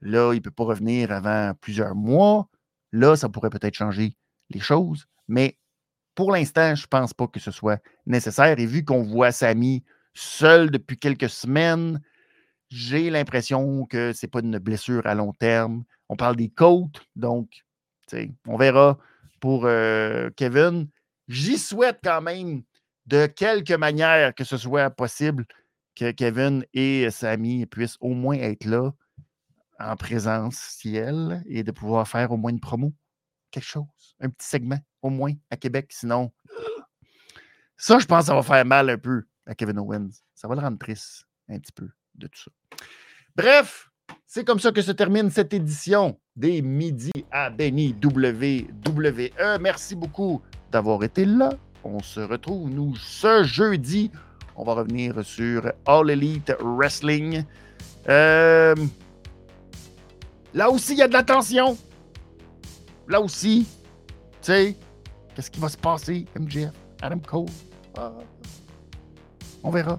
là, 0.00 0.32
il 0.32 0.36
ne 0.36 0.40
peut 0.42 0.50
pas 0.50 0.64
revenir 0.64 1.10
avant 1.10 1.52
plusieurs 1.60 1.94
mois. 1.94 2.48
Là, 2.92 3.16
ça 3.16 3.28
pourrait 3.28 3.50
peut-être 3.50 3.74
changer 3.74 4.16
les 4.50 4.60
choses. 4.60 5.06
Mais 5.26 5.58
pour 6.14 6.32
l'instant, 6.32 6.74
je 6.74 6.84
ne 6.84 6.88
pense 6.88 7.12
pas 7.12 7.26
que 7.26 7.40
ce 7.40 7.50
soit 7.50 7.82
nécessaire. 8.06 8.58
Et 8.58 8.66
vu 8.66 8.84
qu'on 8.84 9.02
voit 9.02 9.32
Samy 9.32 9.84
seul 10.14 10.70
depuis 10.70 10.98
quelques 10.98 11.28
semaines, 11.28 12.00
j'ai 12.70 13.10
l'impression 13.10 13.86
que 13.86 14.12
ce 14.12 14.24
n'est 14.24 14.30
pas 14.30 14.40
une 14.40 14.58
blessure 14.58 15.06
à 15.06 15.14
long 15.14 15.32
terme. 15.32 15.84
On 16.08 16.16
parle 16.16 16.36
des 16.36 16.48
côtes, 16.48 17.02
donc 17.16 17.64
on 18.46 18.56
verra 18.56 18.98
pour 19.40 19.66
euh, 19.66 20.30
Kevin. 20.36 20.88
J'y 21.28 21.58
souhaite 21.58 21.98
quand 22.02 22.22
même 22.22 22.62
de 23.06 23.26
quelque 23.26 23.74
manière 23.74 24.34
que 24.34 24.44
ce 24.44 24.56
soit 24.56 24.90
possible 24.90 25.46
que 25.94 26.10
Kevin 26.10 26.64
et 26.74 27.10
Samy 27.10 27.66
puissent 27.66 27.96
au 28.00 28.14
moins 28.14 28.36
être 28.36 28.64
là 28.64 28.92
en 29.78 29.96
présentiel 29.96 31.42
et 31.46 31.62
de 31.62 31.70
pouvoir 31.70 32.06
faire 32.06 32.30
au 32.32 32.36
moins 32.36 32.50
une 32.50 32.60
promo. 32.60 32.92
Quelque 33.50 33.64
chose, 33.64 34.16
un 34.20 34.28
petit 34.28 34.46
segment 34.46 34.78
au 35.02 35.10
moins 35.10 35.32
à 35.50 35.56
Québec. 35.56 35.88
Sinon, 35.90 36.32
ça, 37.76 37.98
je 37.98 38.06
pense 38.06 38.22
que 38.22 38.26
ça 38.26 38.34
va 38.34 38.42
faire 38.42 38.64
mal 38.64 38.90
un 38.90 38.98
peu 38.98 39.24
à 39.46 39.54
Kevin 39.54 39.78
Owens. 39.78 40.10
Ça 40.34 40.48
va 40.48 40.54
le 40.54 40.60
rendre 40.60 40.78
triste 40.78 41.24
un 41.48 41.58
petit 41.58 41.72
peu 41.72 41.88
de 42.14 42.26
tout 42.26 42.40
ça. 42.40 42.50
Bref, 43.34 43.87
c'est 44.30 44.44
comme 44.44 44.60
ça 44.60 44.72
que 44.72 44.82
se 44.82 44.92
termine 44.92 45.30
cette 45.30 45.54
édition 45.54 46.18
des 46.36 46.60
Midi 46.60 47.10
à 47.32 47.48
Benny 47.48 47.96
WWE. 48.04 49.58
Merci 49.58 49.96
beaucoup 49.96 50.42
d'avoir 50.70 51.02
été 51.02 51.24
là. 51.24 51.54
On 51.82 52.00
se 52.00 52.20
retrouve, 52.20 52.68
nous, 52.68 52.94
ce 52.96 53.42
jeudi. 53.44 54.10
On 54.54 54.64
va 54.64 54.74
revenir 54.74 55.24
sur 55.24 55.72
All 55.86 56.10
Elite 56.10 56.52
Wrestling. 56.60 57.42
Euh, 58.10 58.74
là 60.52 60.68
aussi, 60.68 60.92
il 60.92 60.98
y 60.98 61.02
a 61.02 61.08
de 61.08 61.14
la 61.14 61.22
tension. 61.22 61.78
Là 63.08 63.22
aussi, 63.22 63.66
tu 64.42 64.52
sais, 64.52 64.76
qu'est-ce 65.34 65.50
qui 65.50 65.58
va 65.58 65.70
se 65.70 65.78
passer, 65.78 66.26
MJF, 66.38 66.72
Adam 67.00 67.20
Cole? 67.20 67.46
Ah, 67.96 68.12
on 69.62 69.70
verra. 69.70 69.98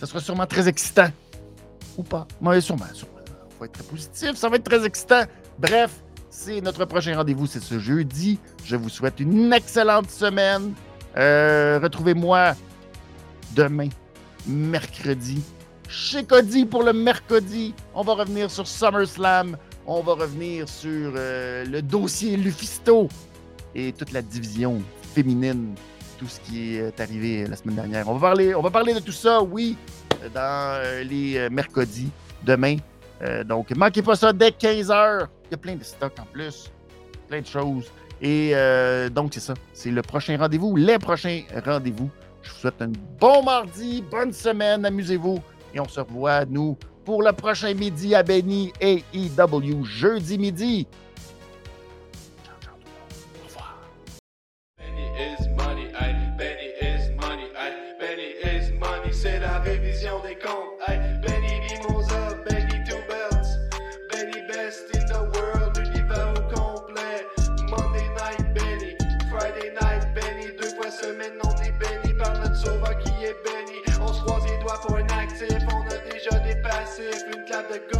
Ça 0.00 0.06
sera 0.06 0.18
sûrement 0.18 0.46
très 0.46 0.66
excitant. 0.66 1.10
Ou 1.96 2.02
pas. 2.02 2.26
Sûrement, 2.60 2.84
sûrement. 2.92 3.17
Va 3.58 3.66
être 3.66 3.72
très 3.72 3.84
positif. 3.84 4.34
Ça 4.34 4.48
va 4.48 4.56
être 4.56 4.64
très 4.64 4.84
excitant. 4.84 5.24
Bref, 5.58 5.90
c'est 6.30 6.60
notre 6.60 6.84
prochain 6.84 7.16
rendez-vous. 7.16 7.46
C'est 7.46 7.62
ce 7.62 7.78
jeudi. 7.78 8.38
Je 8.64 8.76
vous 8.76 8.88
souhaite 8.88 9.20
une 9.20 9.52
excellente 9.52 10.10
semaine. 10.10 10.74
Euh, 11.16 11.80
retrouvez-moi 11.82 12.54
demain, 13.56 13.88
mercredi, 14.46 15.42
chez 15.88 16.22
Cody 16.22 16.64
pour 16.64 16.82
le 16.82 16.92
mercredi. 16.92 17.74
On 17.94 18.02
va 18.02 18.14
revenir 18.14 18.50
sur 18.50 18.66
SummerSlam. 18.68 19.56
On 19.86 20.02
va 20.02 20.12
revenir 20.12 20.68
sur 20.68 21.12
euh, 21.16 21.64
le 21.64 21.80
dossier 21.82 22.36
Lufisto 22.36 23.08
et 23.74 23.92
toute 23.92 24.12
la 24.12 24.22
division 24.22 24.82
féminine, 25.14 25.74
tout 26.18 26.28
ce 26.28 26.40
qui 26.40 26.76
est 26.76 27.00
arrivé 27.00 27.46
la 27.46 27.56
semaine 27.56 27.76
dernière. 27.76 28.08
On 28.08 28.14
va 28.14 28.28
parler, 28.28 28.54
on 28.54 28.60
va 28.60 28.70
parler 28.70 28.92
de 28.92 29.00
tout 29.00 29.12
ça, 29.12 29.42
oui, 29.42 29.76
dans 30.34 30.76
euh, 30.78 31.02
les 31.02 31.48
mercredis 31.50 32.10
demain. 32.44 32.76
Donc, 33.44 33.70
manquez 33.74 34.02
pas 34.02 34.16
ça 34.16 34.32
dès 34.32 34.50
15h. 34.50 35.26
Il 35.46 35.50
y 35.52 35.54
a 35.54 35.56
plein 35.56 35.76
de 35.76 35.84
stocks 35.84 36.18
en 36.20 36.26
plus, 36.32 36.70
plein 37.28 37.40
de 37.40 37.46
choses. 37.46 37.90
Et 38.20 38.52
donc, 39.12 39.34
c'est 39.34 39.40
ça. 39.40 39.54
C'est 39.72 39.90
le 39.90 40.02
prochain 40.02 40.36
rendez-vous, 40.36 40.76
les 40.76 40.98
prochains 40.98 41.42
rendez-vous. 41.64 42.10
Je 42.42 42.50
vous 42.50 42.56
souhaite 42.56 42.80
un 42.80 42.92
bon 43.20 43.42
mardi, 43.42 44.02
bonne 44.10 44.32
semaine, 44.32 44.84
amusez-vous. 44.84 45.40
Et 45.74 45.80
on 45.80 45.88
se 45.88 46.00
revoit, 46.00 46.44
nous, 46.46 46.76
pour 47.04 47.22
le 47.22 47.32
prochain 47.32 47.74
midi 47.74 48.14
à 48.14 48.22
Benny 48.22 48.72
AEW, 48.80 49.84
jeudi 49.84 50.38
midi. 50.38 50.86
Actif, 77.58 77.88
on 77.92 77.94
a 77.94 77.97